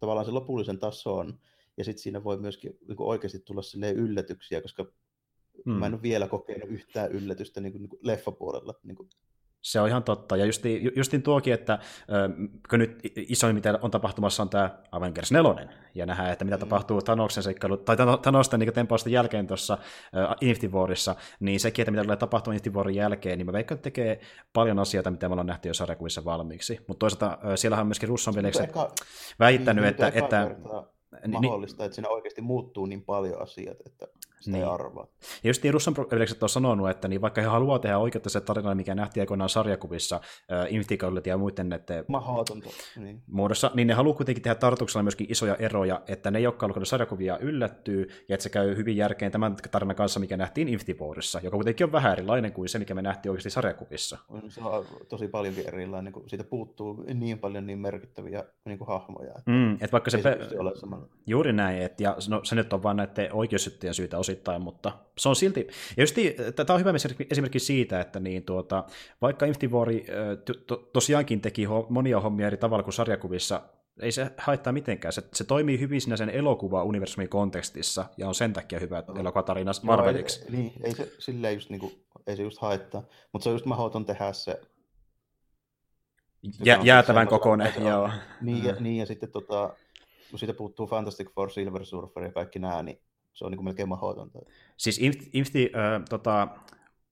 [0.00, 1.38] tavallaan sen lopullisen tason,
[1.76, 4.86] ja sitten siinä voi myöskin niin kuin oikeasti tulla yllätyksiä, koska
[5.64, 5.72] mm.
[5.72, 8.74] mä en ole vielä kokenut yhtään yllätystä niin kuin, niin kuin leffapuolella.
[8.82, 9.08] Niin kuin
[9.64, 10.36] se on ihan totta.
[10.36, 11.78] Ja justiin, justiin tuokin, että
[12.70, 16.60] kun nyt isoin, mitä on tapahtumassa, on tämä Avengers 4, ja nähdään, että mitä mm.
[16.60, 19.78] tapahtuu Thanoksen seikkailu, tai Thanosten niin tempausten jälkeen tuossa
[20.40, 23.84] Infinity Warissa, niin sekin, että mitä tulee tapahtumaan Infinity Warin jälkeen, niin mä veikkaan, että
[23.84, 24.20] tekee
[24.52, 26.80] paljon asioita, mitä me ollaan nähty jo sarjakuvissa valmiiksi.
[26.88, 28.70] Mutta toisaalta siellähän on myöskin Russon veljekset
[29.38, 30.12] väittänyt, niin, että...
[30.14, 30.50] että
[31.28, 34.06] mahdollista, niin, että siinä oikeasti muuttuu niin paljon asiat, että
[34.40, 34.64] sitä niin.
[34.64, 35.06] ei arvaa.
[35.44, 38.40] Ja just niin Russan Velekset on sanonut, että niin vaikka he haluaa tehdä oikeutta se
[38.40, 40.20] tarina, mikä nähtiin aikoinaan sarjakuvissa
[40.52, 42.04] äh, Infinity ja muiden näiden
[42.96, 43.22] niin.
[43.26, 47.38] muodossa, niin ne haluaa kuitenkin tehdä tarkoituksella myöskin isoja eroja, että ne, jotka haluavat sarjakuvia
[47.38, 51.56] yllättyy, ja että se käy hyvin järkeen tämän tarinan kanssa, mikä nähtiin Infinity Warissa, joka
[51.56, 54.18] kuitenkin on vähän erilainen kuin se, mikä me nähtiin oikeasti sarjakuvissa.
[54.48, 59.30] Se on tosi paljonkin erilainen, kun siitä puuttuu niin paljon niin merkittäviä niin kuin hahmoja.
[59.30, 60.72] Että mm, että vaikka se, pe- ole
[61.26, 65.28] Juuri näin, että ja no, se nyt on vain näiden oikeussyttöjen syytä osittain, mutta se
[65.28, 65.66] on silti,
[65.96, 66.16] ja just
[66.56, 66.92] tämä on hyvä
[67.30, 68.84] esimerkki siitä, että niin tuota,
[69.22, 70.12] vaikka Infinity
[70.66, 73.62] to, tosiaankin teki monia hommia eri tavalla kuin sarjakuvissa,
[74.00, 75.12] ei se haittaa mitenkään.
[75.12, 79.20] Se, se toimii hyvin siinä sen elokuva-universumin kontekstissa, ja on sen takia hyvä no.
[79.20, 80.40] elokuvatarina Marveliksi.
[80.40, 81.92] No, ei, niin, ei se silleen just, niin kuin,
[82.26, 83.02] ei se just haittaa,
[83.32, 84.60] mutta se on just mahdoton tehdä se
[86.64, 88.10] Jä, jäätävän kokoinen, joo.
[88.40, 89.76] Niin, ja, niin, ja sitten tota,
[90.30, 93.00] kun siitä puuttuu Fantastic Four, Silver Surfer ja kaikki nämä, niin
[93.34, 94.38] se on niin kuin melkein mahdotonta.
[94.76, 94.98] Siis
[95.32, 96.48] Infinity, äh, tota,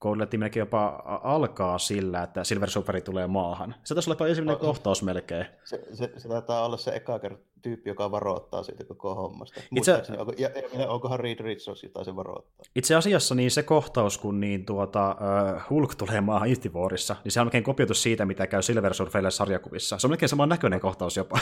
[0.03, 3.75] Gauntletti melkein jopa alkaa sillä, että Silver Surferi tulee maahan.
[3.85, 5.47] Se taisi olla jopa ensimmäinen no, kohtaus melkein.
[5.65, 7.21] Se, se, se taitaa olla se eka
[7.63, 9.61] tyyppi, joka varoittaa siitä koko hommasta.
[9.77, 10.03] Itse...
[10.19, 12.65] Onko, ja, ja, onkohan Reed Richards, jota se varoittaa?
[12.77, 15.17] Itse asiassa niin se kohtaus, kun niin tuota,
[15.55, 18.95] uh, Hulk tulee maahan Infinity Warissa, niin se on melkein kopioitu siitä, mitä käy Silver
[18.95, 19.99] Surferille sarjakuvissa.
[19.99, 21.39] Se on melkein saman näköinen kohtaus jopa.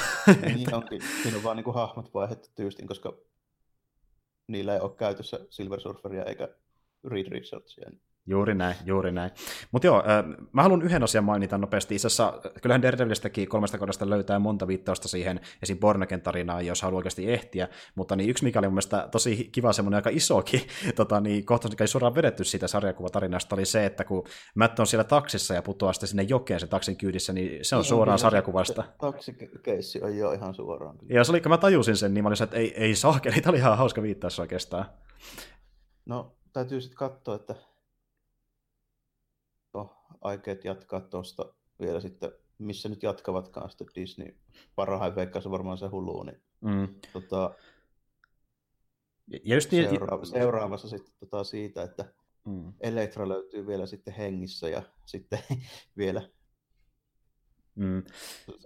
[0.57, 1.03] niin onkin.
[1.23, 3.13] Siinä on vaan niin kuin hahmot vaihdettu tyystin, koska
[4.51, 6.49] niillä ei ole käytössä Silver Surferia eikä
[7.05, 7.91] Reed Richardsia.
[8.27, 9.31] Juuri näin, juuri näin.
[9.73, 10.03] Mutta joo,
[10.53, 11.95] mä haluan yhden asian mainita nopeasti.
[11.95, 15.79] Itse asiassa, kyllähän Daredevilistäkin kolmesta kohdasta löytää monta viittausta siihen esim.
[15.79, 17.69] Bornaken tarinaan, jos haluaa oikeasti ehtiä.
[17.95, 20.61] Mutta niin yksi, mikä oli mun mielestä tosi kiva semmoinen aika isokin
[20.97, 24.25] tota, niin kohtaus, mikä ei suoraan vedetty siitä sarjakuvatarinasta, oli se, että kun
[24.55, 27.81] Matt on siellä taksissa ja putoaa sitten sinne jokeen sen taksin kyydissä, niin se on
[27.81, 28.85] niin, suoraan sarjakuvasta.
[29.01, 30.97] Taksikeissi on jo ihan suoraan.
[31.09, 33.51] Ja se oli, kun mä tajusin sen, niin mä olin että ei, ei saakeli, tämä
[33.51, 34.85] oli ihan hauska viittaus oikeastaan.
[36.07, 37.55] No, täytyy sitten katsoa, että
[40.21, 44.37] aikeet jatkaa tuosta vielä sitten, missä nyt jatkavatkaan sitten Disney.
[44.75, 46.89] Parhain veikkaus varmaan se Hulu, niin mm.
[47.13, 47.55] tota,
[49.27, 52.05] ja just niin, seuraava, seuraavassa sitten tota siitä, että
[52.45, 52.73] mm.
[52.81, 55.39] Elektra löytyy vielä sitten hengissä ja sitten
[55.99, 56.23] vielä
[57.75, 58.03] Mm.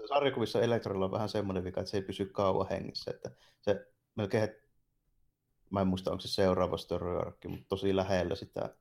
[0.08, 3.10] Sarjakuvissa Elektralla on vähän semmoinen vika, että se ei pysy kauan hengissä.
[3.10, 4.48] Että se melkein,
[5.70, 7.08] mä en muista onko se seuraava story
[7.48, 8.76] mutta tosi lähellä sitä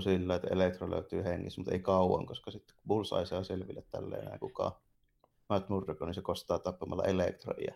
[0.00, 4.38] sillä, että Elektro löytyy hengissä, mutta ei kauan, koska sitten Bullseye saa selville tälleen enää
[4.38, 4.72] kukaan.
[5.48, 7.74] Matt Murdock, niin se kostaa tappamalla Elektroja.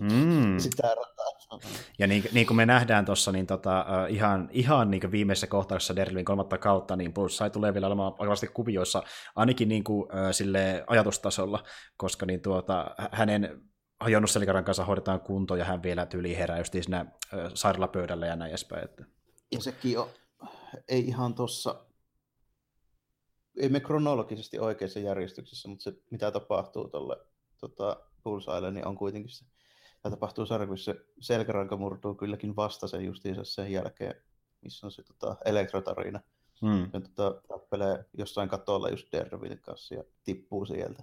[0.00, 0.58] Mm.
[0.70, 1.60] Sitä rataa.
[1.98, 5.96] Ja niin, niin, kuin me nähdään tuossa, niin tota, uh, ihan, ihan niin viimeisessä kohtauksessa
[5.96, 9.02] Derlin kolmatta kautta, niin Bullseye tulee vielä olemaan vakavasti kuvioissa,
[9.36, 11.64] ainakin niin kuin, uh, sille ajatustasolla,
[11.96, 13.60] koska niin tuota, hänen
[14.00, 18.36] hajonnut selkäran kanssa hoidetaan kunto ja hän vielä tyyli herää just siinä uh, sairaalapöydällä ja
[18.36, 18.84] näin edespäin.
[18.84, 19.04] Että...
[19.52, 20.08] Ja sekin on
[20.88, 21.84] ei ihan tuossa,
[23.56, 27.16] ei me kronologisesti oikeassa järjestyksessä, mutta se mitä tapahtuu tuolle
[27.60, 29.44] tota, Bullseyelle, niin on kuitenkin se,
[30.02, 34.14] tämä tapahtuu sarjakuvissa, se selkäranka murtuu kylläkin vasta sen justiinsa sen jälkeen,
[34.60, 36.20] missä on se tota, elektrotarina.
[36.60, 36.90] Hmm.
[36.92, 41.02] Ja tota, tappelee jossain katolla just Daredevilin kanssa ja tippuu sieltä.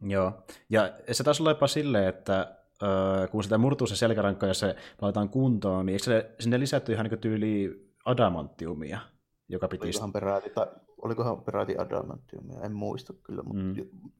[0.00, 0.32] Joo,
[0.70, 4.76] ja se taisi olla jopa silleen, että öö, kun sitä murtuu se selkäranka ja se
[5.00, 9.00] laitetaan kuntoon, niin eikö se sinne lisätty ihan niin tyyli adamanttiumia,
[9.48, 9.86] joka piti...
[9.86, 10.66] Olikohan peräti, tai,
[11.02, 13.62] olikohan peräti adamanttiumia, en muista kyllä, mutta...
[13.62, 14.10] Mm.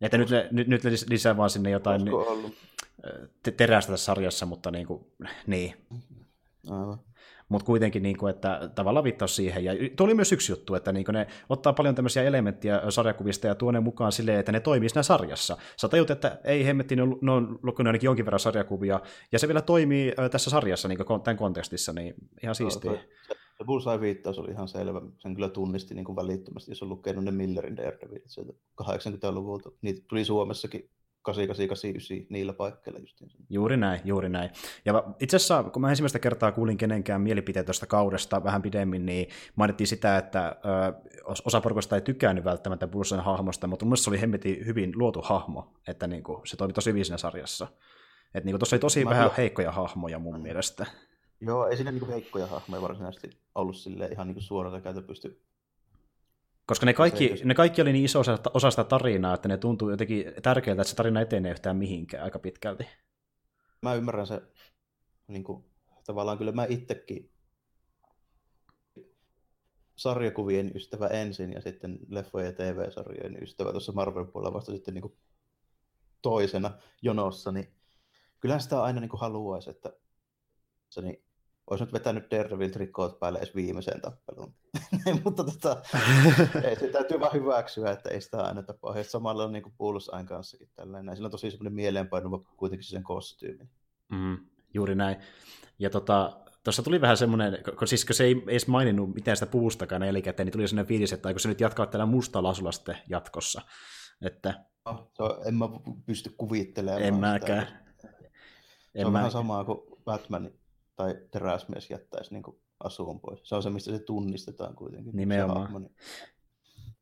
[0.00, 2.02] Että nyt, nyt, nyt lisää vaan sinne jotain
[3.42, 5.06] te- terästä tässä sarjassa, mutta niin kuin,
[5.46, 5.74] niin.
[6.70, 6.98] Aivan.
[7.52, 9.64] Mutta kuitenkin, niin kuin, että tavallaan viittaus siihen.
[9.64, 13.46] Ja tuo oli myös yksi juttu, että niin kuin ne ottaa paljon tämmöisiä elementtejä sarjakuvista
[13.46, 15.56] ja tuo ne mukaan silleen, että ne toimii siinä sarjassa.
[15.80, 19.00] Sä tajut, että ei hemmetti, ne on, ne on lukenut ainakin jonkin verran sarjakuvia,
[19.32, 22.90] ja se vielä toimii tässä sarjassa niin kuin tämän kontekstissa, niin ihan siistiä.
[22.90, 22.98] No,
[23.58, 25.00] se Bullseye-viittaus oli ihan selvä.
[25.18, 28.52] Sen kyllä tunnisti niin kuin välittömästi, jos on lukenut ne Millerin Daredevilit sieltä
[28.82, 29.70] 80-luvulta.
[29.82, 30.90] Niitä tuli Suomessakin
[31.22, 33.30] 8889 niillä paikkeilla justiin.
[33.50, 34.50] Juuri näin, juuri näin.
[34.84, 39.28] Ja itse asiassa, kun mä ensimmäistä kertaa kuulin kenenkään mielipiteet tuosta kaudesta vähän pidemmin, niin
[39.56, 44.20] mainittiin sitä, että ö, osa porukasta ei tykännyt välttämättä Brucen hahmosta, mutta mun se oli
[44.20, 47.68] hemmetin hyvin luotu hahmo, että niin kuin, se toimi tosi hyvin siinä sarjassa.
[48.34, 49.36] Että niin tuossa oli tosi mä vähän kyllä...
[49.36, 50.86] heikkoja hahmoja mun mielestä.
[51.40, 55.40] Joo, ei siinä niin heikkoja hahmoja varsinaisesti ollut sille ihan niin suoralta käytä pysty
[56.66, 59.90] koska ne kaikki, ne kaikki oli niin iso osa, osa sitä tarinaa, että ne tuntuu
[59.90, 62.86] jotenkin tärkeältä, että se tarina etenee yhtään mihinkään aika pitkälti.
[63.82, 64.42] Mä ymmärrän se,
[65.28, 65.64] niin kuin,
[66.06, 67.32] tavallaan kyllä mä itsekin
[69.96, 75.16] sarjakuvien ystävä ensin ja sitten leffojen ja TV-sarjojen ystävä tuossa Marvel-puolella vasta sitten niin kuin
[76.22, 76.70] toisena
[77.02, 77.74] jonossa, niin
[78.40, 79.92] kyllähän sitä aina niin kuin haluaisi, että
[80.90, 81.24] se niin
[81.70, 84.54] olisi nyt vetänyt Daredevil trikot päälle edes viimeiseen tappeluun.
[85.24, 85.82] Mutta tota,
[86.68, 88.98] ei, se täytyy vaan hyväksyä, että ei sitä aina tapahdu.
[88.98, 91.16] Ja samalla on niin kuin Bullseye'n kanssakin tällainen.
[91.16, 93.68] Sillä on tosi semmoinen mieleenpainuva kuitenkin sen kostyymi.
[94.12, 94.38] Mm,
[94.74, 95.16] juuri näin.
[95.78, 99.50] Ja tota, tuossa tuli vähän semmoinen, kun, siis kun se ei edes maininnut mitään sitä
[99.50, 103.62] puustakaan jälkikäteen, niin tuli sellainen fiilis, että se nyt jatkaa tällä mustalla asulla sitten jatkossa.
[104.22, 104.64] Että...
[104.84, 105.68] No, se on, en mä
[106.06, 107.02] pysty kuvittelemaan.
[107.02, 107.66] En mäkään.
[108.96, 109.18] Se on mä...
[109.18, 110.50] vähän samaa kuin Batman
[110.96, 112.42] tai teräsmies jättäisi niin
[112.80, 113.40] asuun pois.
[113.42, 115.16] Se on se, mistä se tunnistetaan kuitenkin.
[115.16, 115.90] Nimenomaan.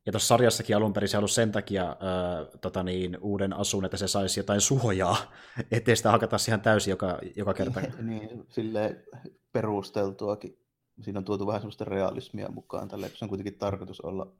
[0.05, 3.97] Ja tuossa sarjassakin alun perin se ollut sen takia äh, tota niin, uuden asun, että
[3.97, 5.17] se saisi jotain suojaa,
[5.71, 7.81] ettei sitä hakata ihan täysin joka, joka kerta.
[8.01, 9.05] niin, sille
[9.51, 10.57] perusteltuakin.
[11.01, 14.31] Siinä on tuotu vähän sellaista realismia mukaan tälle, se on kuitenkin tarkoitus olla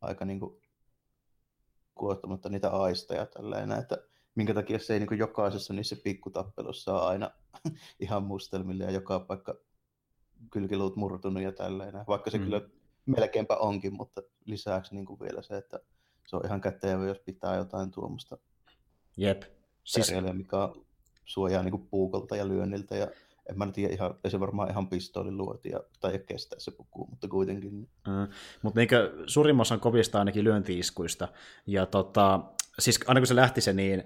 [0.00, 0.60] aika niin kuin,
[1.94, 3.98] kuottamatta niitä aisteja tälleen, että
[4.34, 7.30] minkä takia se ei niin jokaisessa niissä pikkutappelussa ole aina
[8.00, 9.54] ihan mustelmille ja joka paikka
[10.50, 11.94] kylkiluut murtunut ja tälleen.
[12.08, 12.44] Vaikka se mm.
[12.44, 12.60] kyllä
[13.06, 15.78] melkeinpä onkin, mutta lisäksi niin vielä se, että
[16.26, 18.38] se on ihan kätevä, jos pitää jotain tuommoista
[19.16, 19.42] Jep.
[19.84, 20.12] Siis...
[20.32, 20.56] mikä
[21.24, 23.06] suojaa niin puukolta ja lyönniltä ja
[23.50, 27.28] en mä tiedä, ihan, ei se varmaan ihan pistoolin luotia tai kestää se puku, mutta
[27.28, 27.72] kuitenkin.
[28.06, 28.28] Mm.
[28.62, 28.88] Mutta niin
[29.26, 31.28] suurimman osan kovista ainakin lyöntiiskuista.
[31.66, 32.40] Ja tota,
[32.78, 34.04] siis aina kun se lähti se niin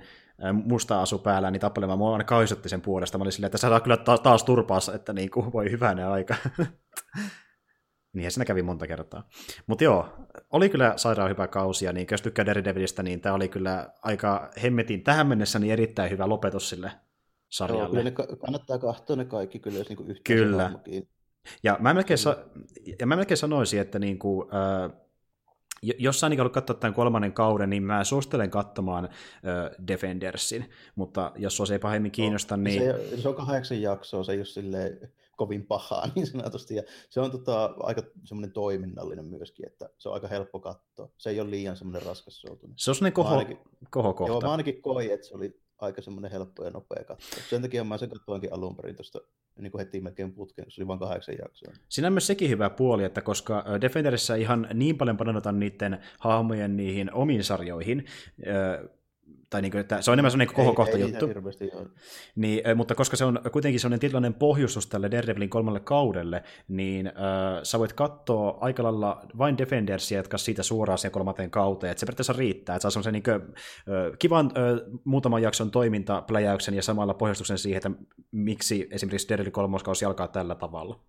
[0.53, 3.19] musta asu päällä, niin tappelemaan mua aina kauhistutti sen puolesta.
[3.19, 6.11] Mä olin silleen, että sä saa kyllä ta- taas turpaassa, että niin kuin, voi hyvänä
[6.11, 6.35] aika.
[8.13, 9.29] Niin siinä kävi monta kertaa.
[9.67, 10.09] Mutta joo,
[10.51, 14.51] oli kyllä sairaan hyvä kausi, ja niin, jos tykkää Daredevilistä, niin tämä oli kyllä aika
[14.63, 16.91] hemmetin tähän mennessä niin erittäin hyvä lopetus sille
[17.57, 17.83] sarjalle.
[17.83, 20.73] Joo, kyllä ne kannattaa katsoa ne kaikki kyllä, jos niin Kyllä.
[21.63, 22.45] Ja mä, melkein sa-
[23.01, 24.93] ja mä melkein sanoisin, että niin kuin, äh,
[25.83, 31.57] jos sä haluat katsoa tämän kolmannen kauden, niin mä suosittelen katsomaan äh, Defendersin, mutta jos
[31.57, 32.83] se ei pahemmin kiinnosta, no, niin...
[32.83, 37.21] Se, se on kahdeksan jaksoa, se ei ole silleen kovin pahaa niin sanotusti, ja se
[37.21, 41.09] on tota, aika semmoinen toiminnallinen myöskin, että se on aika helppo katsoa.
[41.17, 42.79] Se ei ole liian semmoinen raskas soutunut.
[42.79, 43.59] Se on semmoinen koho, ainakin,
[43.91, 44.33] kohokohta.
[44.33, 47.43] Joo, mä ainakin koin, että se oli aika semmoinen helppo ja nopea katsoa.
[47.51, 49.21] Sen takia mä sen katsoinkin alun perin tuosta
[49.59, 51.73] niin kuin heti melkein putkeen, se oli vain kahdeksan jaksoa.
[51.89, 56.77] Siinä on myös sekin hyvä puoli, että koska Defenderissä ihan niin paljon panotaan niiden hahmojen
[56.77, 58.05] niihin omiin sarjoihin,
[59.51, 61.29] tai niin kuin, että se on enemmän sellainen kohokohta juttu.
[62.37, 67.13] Niin, mutta koska se on kuitenkin sellainen tietynlainen pohjustus tälle Daredevilin kolmalle kaudelle, niin äh,
[67.63, 72.07] sä voit katsoa aika lailla vain Defendersia, jotka siitä suoraan siihen kolmanteen kauteen, että se
[72.07, 73.43] periaatteessa riittää, että saa sellaisen niin kuin, äh,
[74.19, 77.91] kivan äh, muutaman jakson toimintapläjäyksen ja samalla pohjustuksen siihen, että
[78.31, 81.01] miksi esimerkiksi Daredevil kolmoskausi alkaa tällä tavalla.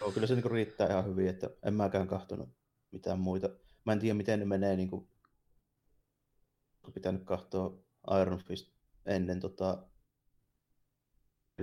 [0.00, 2.48] Joo, kyllä se niin riittää ihan hyvin, että en mäkään kahtonut
[2.92, 3.48] mitään muita.
[3.86, 5.08] Mä en tiedä, miten ne menee niin kuin
[6.92, 7.78] pitänyt katsoa
[8.22, 8.72] Iron Fist
[9.06, 9.78] ennen tota,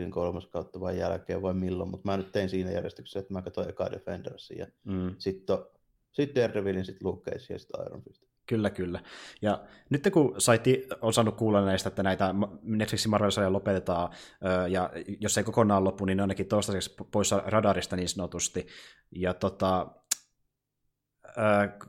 [0.10, 3.70] kolmas kautta vai jälkeen vai milloin, mutta mä nyt tein siinä järjestyksessä, että mä katsoin
[3.70, 5.16] eka Defendersin ja mm.
[5.18, 5.58] sitten
[6.12, 8.24] sit Daredevilin, sitten Luke Cage ja sitten Iron Fist.
[8.46, 9.00] Kyllä, kyllä.
[9.42, 14.10] Ja nyt kun saitti, on saanut kuulla näistä, että näitä Netflixin marvel lopetetaan,
[14.70, 14.90] ja
[15.20, 18.68] jos ei kokonaan loppu, niin ne ainakin toistaiseksi poissa radarista niin sanotusti.
[19.12, 19.88] Ja tota,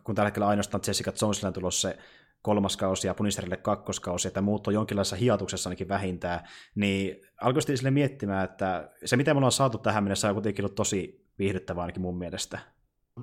[0.04, 1.98] kun tällä hetkellä ainoastaan Jessica Jonesilla on tulossa se
[2.42, 7.90] kolmas kausi ja Punisterille kakkoskausi, että muut on jonkinlaisessa hiatuksessa ainakin vähintään, niin alkoi sille
[7.90, 12.02] miettimään, että se mitä me ollaan saatu tähän mennessä on kuitenkin ollut tosi viihdyttävää ainakin
[12.02, 12.58] mun mielestä.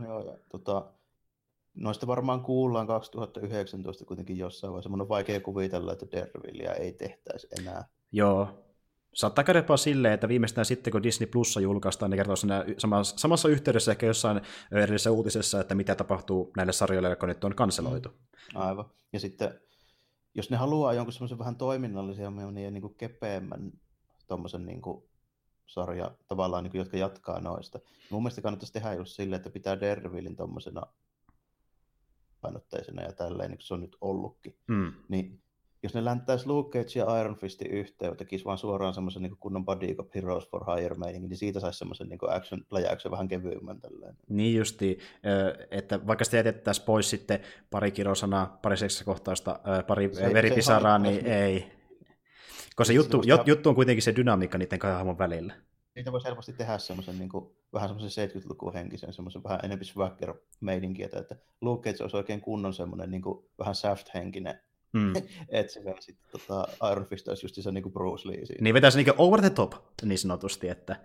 [0.04, 0.92] Joo, ja tota,
[1.74, 4.90] noista varmaan kuullaan 2019 kuitenkin jossain vaiheessa.
[4.90, 7.86] Mun on vaikea kuvitella, että Dervillia ei tehtäisi enää.
[8.12, 8.69] Joo,
[9.14, 12.36] Saattaa käydä jopa silleen, että viimeistään sitten, kun Disney Plussa julkaistaan, niin kertoo
[12.78, 14.42] samassa, samassa yhteydessä ehkä jossain
[14.72, 18.10] edellisessä uutisessa, että mitä tapahtuu näille sarjoille, jotka nyt on kanseloitu.
[18.10, 18.62] Mm.
[18.62, 18.86] Aivan.
[19.14, 19.60] Ja sitten,
[20.36, 23.72] jos ne haluaa jonkun semmoisen vähän toiminnallisemman ja niin kuin kepeämmän
[24.28, 25.04] tuommoisen niin kuin
[25.66, 27.80] sarja tavallaan, niin kuin, jotka jatkaa noista.
[28.10, 30.82] Mun mielestä kannattaisi tehdä just silleen, että pitää Dervilin tuommoisena
[32.42, 34.58] painotteisena ja tälleen, niin kuin se on nyt ollutkin.
[34.68, 34.94] Mm.
[35.10, 35.42] Niin
[35.84, 39.66] jos ne länttäisi Luke Cage ja Iron Fistin yhteen, tekisi vaan suoraan semmoisen niin kunnon
[39.66, 43.82] body cop Heroes for Hire meiningin, niin siitä saisi semmoisen niin action pläjäyksen vähän kevyemmän
[43.82, 44.16] tälleen.
[44.30, 45.00] Niin justi,
[45.72, 47.40] että vaikka sitä jätettäisiin pois sitten
[47.72, 51.72] pari kirosanaa, pari seksikohtausta, pari se, veripisaraa, se niin ei.
[52.76, 55.54] Koska se juttu, jut, juttu on kuitenkin se dynamiikka niiden kahden välillä.
[55.96, 60.34] Niitä voisi helposti tehdä semmoisen niin kuin, vähän semmoisen 70-luvun henkisen, semmoisen vähän enemmän swagger
[60.62, 64.60] meininkiä, että Luke Cage olisi oikein kunnon semmoinen niin kuin, vähän saft-henkinen
[64.94, 65.14] Mm.
[65.50, 68.64] että se sitten tota, Iron Fist olisi just se niin Bruce Lee siinä.
[68.64, 70.96] Niin vetäisi niin over the top, niin sanotusti, että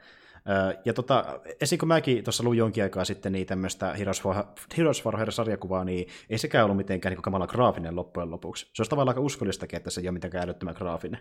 [0.84, 1.78] ja tota, esim.
[1.78, 4.34] kun mäkin tuossa luin jonkin aikaa sitten niin tämmöistä Heroes for,
[4.76, 8.66] Heroes for Hire-sarjakuvaa, niin ei sekään ollut mitenkään niin kamala graafinen loppujen lopuksi.
[8.72, 11.20] Se olisi tavallaan aika uskollistakin, että se ei ole mitenkään älyttömän graafinen.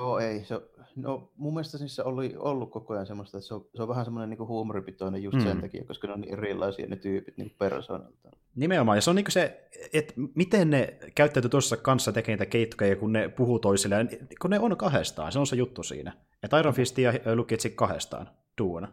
[0.00, 0.44] Joo, ei.
[0.44, 0.60] Se,
[0.96, 4.04] no, mun mielestä niissä oli ollut koko ajan semmoista, että se on, se on vähän
[4.04, 5.42] semmoinen niin huumoripitoinen just mm.
[5.44, 8.30] sen takia, koska ne on niin erilaisia ne tyypit niin persoonalta.
[8.54, 12.96] Nimenomaan, ja se on niin se, että miten ne käyttäytyy tuossa kanssa tekee niitä keittoja,
[12.96, 14.08] kun ne puhuu toisilleen,
[14.40, 16.12] kun ne on kahdestaan, se on se juttu siinä.
[16.42, 18.92] Että Iron Fist ja Luke kahdestaan, duona.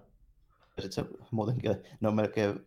[0.77, 2.65] Ja sitten se muutenkin, ne on melkein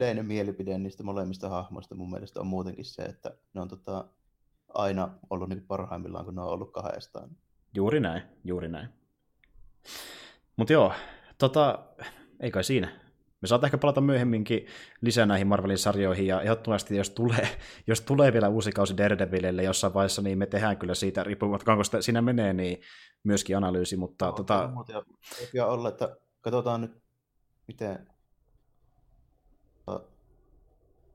[0.00, 4.08] yleinen mielipide niistä molemmista hahmoista mun mielestä on muutenkin se, että ne on tota,
[4.74, 7.30] aina ollut niin parhaimmillaan, kun ne on ollut kahdestaan.
[7.74, 8.88] Juuri näin, juuri näin.
[10.56, 10.92] Mutta joo,
[11.38, 11.78] tota,
[12.40, 13.00] ei kai siinä.
[13.40, 14.66] Me saat ehkä palata myöhemminkin
[15.00, 17.48] lisää näihin Marvelin sarjoihin, ja ehdottomasti jos tulee,
[17.86, 21.84] jos tulee vielä uusi kausi Daredevilille jossain vaiheessa, niin me tehdään kyllä siitä, riippumatta kun
[21.84, 22.80] sitä siinä menee, niin
[23.24, 24.26] myöskin analyysi, mutta...
[24.26, 24.70] No, tota...
[25.54, 27.02] Ja olla, että katsotaan nyt,
[27.68, 28.08] miten...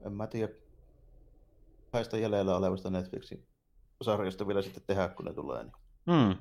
[0.05, 0.53] En mä tiedä,
[1.94, 3.45] kahdesta jäljellä olevasta Netflixin
[4.02, 5.64] sarjasta vielä sitten tehdä, kun ne tulee.
[5.64, 5.74] Niin.
[6.06, 6.36] Mm,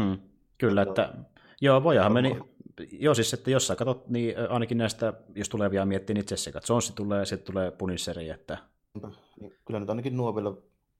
[0.00, 0.18] mm,
[0.58, 1.14] kyllä, että
[1.60, 2.40] joo, voihan meni,
[2.92, 6.60] joo siis, että jos sä katsot, niin ainakin näistä, jos tulee vielä miettiä, niin Jessica
[6.68, 8.58] Jones tulee, sitten tulee Punisheri, että...
[9.40, 10.52] Niin, kyllä nyt ainakin nuo vielä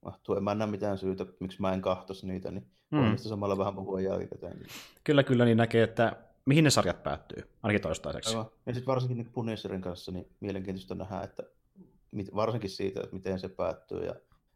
[0.05, 0.37] mahtuu.
[0.37, 2.99] En mä näe mitään syytä, miksi mä en kahtos niitä, niin mm.
[2.99, 4.57] niistä samalla vähän puhua jälkikäteen.
[4.57, 4.69] Niin.
[5.05, 8.31] Kyllä, kyllä, niin näkee, että mihin ne sarjat päättyy, ainakin toistaiseksi.
[8.31, 8.51] Aivan.
[8.67, 11.43] Ja sitten varsinkin niin Punisherin kanssa, niin mielenkiintoista nähdä, että
[12.35, 14.15] varsinkin siitä, että miten se päättyy ja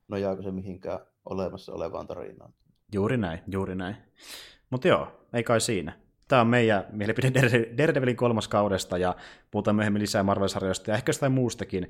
[0.08, 2.52] nojaako se mihinkään olemassa olevaan tarinaan.
[2.92, 3.96] Juuri näin, juuri näin.
[4.70, 5.92] Mutta joo, ei kai siinä.
[6.28, 7.32] Tämä on meidän mielipide
[7.78, 9.16] Daredevilin kolmas kaudesta ja
[9.50, 11.88] puhutaan myöhemmin lisää Marvel-sarjoista ja ehkä jostain muustakin.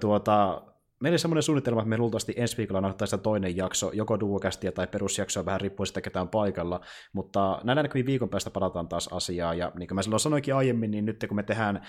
[0.00, 0.62] tuota,
[1.00, 4.86] meillä on semmoinen suunnitelma, että me luultavasti ensi viikolla nauhoittaisiin toinen jakso, joko duokästiä tai
[4.86, 6.80] perusjaksoa, vähän riippuu sitä, ketä on paikalla,
[7.12, 10.90] mutta näillä näkyviin viikon päästä palataan taas asiaa, ja niin kuin mä silloin sanoinkin aiemmin,
[10.90, 11.82] niin nyt kun me tehdään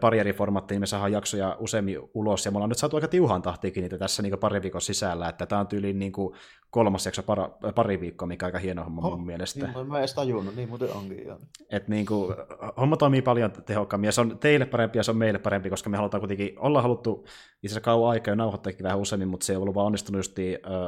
[0.00, 3.08] pari eri formaattia, niin me saadaan jaksoja useammin ulos, ja me ollaan nyt saatu aika
[3.08, 6.34] tiuhaan tahtiikin niitä tässä niin pari viikon sisällä, että tämä on tyyliin niin kuin
[6.70, 9.66] kolmas jakso para, pari viikkoa, mikä on aika hieno homma mun mielestä.
[9.66, 11.26] Niin, mä en edes tajunnut, niin muuten onkin.
[11.26, 11.38] Jo.
[11.70, 12.34] Et niin kuin,
[12.76, 15.90] homma toimii paljon tehokkaammin, ja se on teille parempi, ja se on meille parempi, koska
[15.90, 17.24] me halutaan kuitenkin, olla haluttu
[17.62, 20.38] itse asiassa kauan aikaa jo nauhoittaakin vähän useammin, mutta se ei ollut vaan onnistunut just
[20.38, 20.44] äh,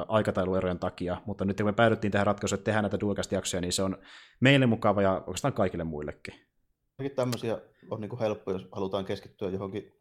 [0.08, 3.72] aikatauluerojen takia, mutta nyt kun me päädyttiin tähän ratkaisuun, että tehdään näitä duokasta jaksoja, niin
[3.72, 3.98] se on
[4.40, 6.34] meille mukava ja oikeastaan kaikille muillekin.
[7.16, 7.58] Tämmöisiä
[7.90, 9.92] on niin kuin helppo, jos halutaan keskittyä johonkin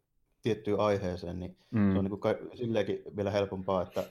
[0.42, 1.92] tiettyyn aiheeseen, niin mm.
[1.92, 4.04] se on niin kuin silleenkin vielä helpompaa, että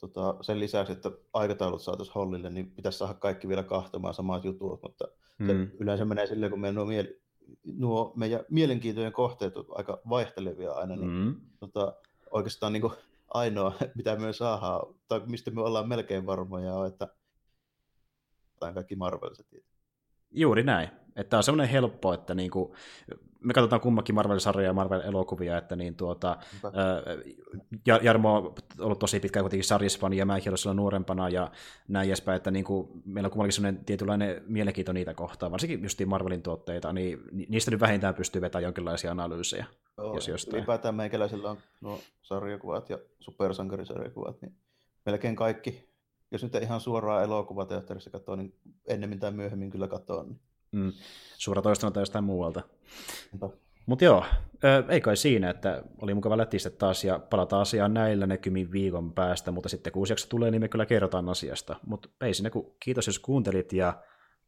[0.00, 4.82] tota, sen lisäksi, että aikataulut saataisiin hollille, niin pitäisi saada kaikki vielä kahtomaan samat jutut,
[4.82, 5.04] mutta
[5.38, 5.46] mm.
[5.46, 7.20] se yleensä menee silleen, kun meidän nuo, mieli,
[7.64, 11.34] nuo meidän mielenkiintojen kohteet on aika vaihtelevia aina, niin mm.
[11.60, 11.94] tota,
[12.30, 12.92] oikeastaan niin kuin
[13.28, 17.08] ainoa, mitä me saadaan, tai mistä me ollaan melkein varmoja, on, että
[18.74, 19.46] kaikki Marveliset.
[20.30, 20.88] Juuri näin.
[21.16, 22.74] Että on semmoinen helppo, että niinku,
[23.40, 27.02] me katsotaan kummakin Marvel-sarjoja ja Marvel-elokuvia, että niin tuota, ää,
[28.02, 31.50] Jarmo on ollut tosi pitkään kuitenkin sarjisfani ja mäkin olen nuorempana ja
[31.88, 36.00] näin edespäin, että niin kuin, meillä on kummallakin semmoinen tietynlainen mielenkiinto niitä kohtaan, varsinkin just
[36.06, 39.66] Marvelin tuotteita, niin niistä nyt vähintään pystyy vetämään jonkinlaisia analyysejä.
[39.98, 40.56] Joo, jos jostain.
[40.56, 44.54] ylipäätään meikäläisellä on nuo sarjakuvat ja supersankarisarjakuvat, niin
[45.06, 45.88] melkein kaikki,
[46.30, 48.54] jos nyt ei ihan suoraan elokuvateatterissa katsoa, niin
[48.88, 50.22] ennemmin tai myöhemmin kyllä katsoa.
[50.22, 50.40] Niin
[50.72, 50.92] Mm,
[51.36, 52.62] suoratoistona tai jostain muualta.
[53.86, 54.24] Mutta joo,
[54.88, 59.50] ei kai siinä, että oli mukava lätistä taas ja palataan asiaan näillä näkymin viikon päästä,
[59.50, 61.76] mutta sitten kun jakso tulee, niin me kyllä kerrotaan asiasta.
[61.86, 64.02] Mutta ei siinä, kun kiitos jos kuuntelit ja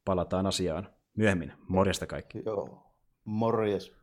[0.04, 1.52] palataan asiaan myöhemmin.
[1.68, 2.42] Morjesta kaikki.
[2.46, 2.82] Joo,
[3.24, 3.99] morjes.